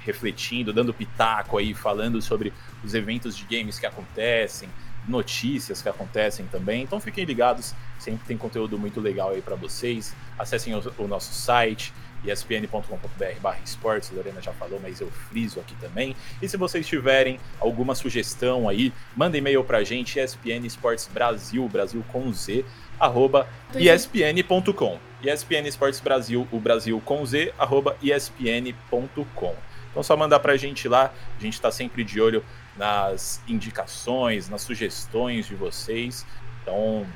refletindo, 0.00 0.72
dando 0.72 0.94
pitaco 0.94 1.58
aí, 1.58 1.74
falando 1.74 2.20
sobre 2.22 2.52
os 2.84 2.94
eventos 2.94 3.36
de 3.36 3.44
games 3.44 3.78
que 3.78 3.86
acontecem, 3.86 4.68
notícias 5.06 5.82
que 5.82 5.88
acontecem 5.88 6.46
também. 6.46 6.82
Então 6.82 7.00
fiquem 7.00 7.24
ligados, 7.24 7.74
sempre 7.98 8.26
tem 8.26 8.36
conteúdo 8.36 8.78
muito 8.78 9.00
legal 9.00 9.30
aí 9.30 9.42
para 9.42 9.56
vocês. 9.56 10.14
Acessem 10.38 10.74
o, 10.74 10.82
o 10.98 11.08
nosso 11.08 11.32
site 11.32 11.92
espn.com.br 12.30 13.62
esportes, 13.64 14.10
Lorena 14.10 14.40
já 14.40 14.52
falou, 14.52 14.80
mas 14.82 15.00
eu 15.00 15.10
friso 15.10 15.60
aqui 15.60 15.74
também. 15.76 16.16
E 16.40 16.48
se 16.48 16.56
vocês 16.56 16.86
tiverem 16.86 17.38
alguma 17.60 17.94
sugestão 17.94 18.68
aí, 18.68 18.92
manda 19.16 19.36
e-mail 19.36 19.62
pra 19.64 19.84
gente, 19.84 20.18
ESPN 20.18 20.66
Esportes 20.66 21.08
Brasil, 21.12 21.68
Brasil 21.68 22.04
com 22.08 22.32
Z, 22.32 22.64
arroba 22.98 23.48
espn.com. 23.74 24.98
ESPN 25.22 25.66
Esportes 25.66 26.00
Brasil, 26.00 26.46
o 26.50 26.60
Brasil 26.60 27.00
com 27.04 27.24
Z, 27.24 27.52
arroba 27.58 27.96
espn.com. 28.02 29.54
Então 29.90 30.02
só 30.02 30.16
mandar 30.16 30.40
pra 30.40 30.56
gente 30.56 30.88
lá, 30.88 31.12
a 31.36 31.40
gente 31.40 31.60
tá 31.60 31.70
sempre 31.70 32.04
de 32.04 32.20
olho 32.20 32.44
nas 32.76 33.40
indicações, 33.48 34.48
nas 34.48 34.62
sugestões 34.62 35.46
de 35.46 35.54
vocês. 35.54 36.26
Então, 36.62 37.06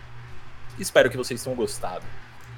espero 0.78 1.10
que 1.10 1.16
vocês 1.16 1.42
tenham 1.42 1.56
gostado. 1.56 2.04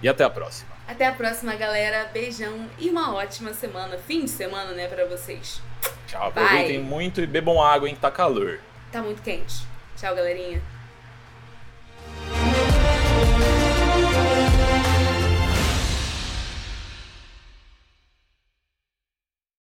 E 0.03 0.09
até 0.09 0.25
a 0.25 0.31
próxima. 0.31 0.72
Até 0.93 1.07
a 1.07 1.13
próxima, 1.13 1.55
galera. 1.57 2.11
Beijão 2.13 2.69
e 2.79 2.91
uma 2.91 3.15
ótima 3.15 3.55
semana. 3.55 3.97
Fim 3.97 4.27
de 4.27 4.31
semana, 4.31 4.73
né, 4.73 4.89
pra 4.89 5.07
vocês. 5.07 5.59
Tchau. 6.07 6.29
Aproveitem 6.29 6.81
Bye. 6.81 6.89
muito 6.89 7.23
e 7.23 7.27
bebam 7.27 7.63
água, 7.63 7.89
hein? 7.89 7.97
Tá 7.99 8.11
calor. 8.11 8.61
Tá 8.93 9.01
muito 9.01 9.23
quente. 9.23 9.67
Tchau, 9.97 10.15
galerinha. 10.15 10.61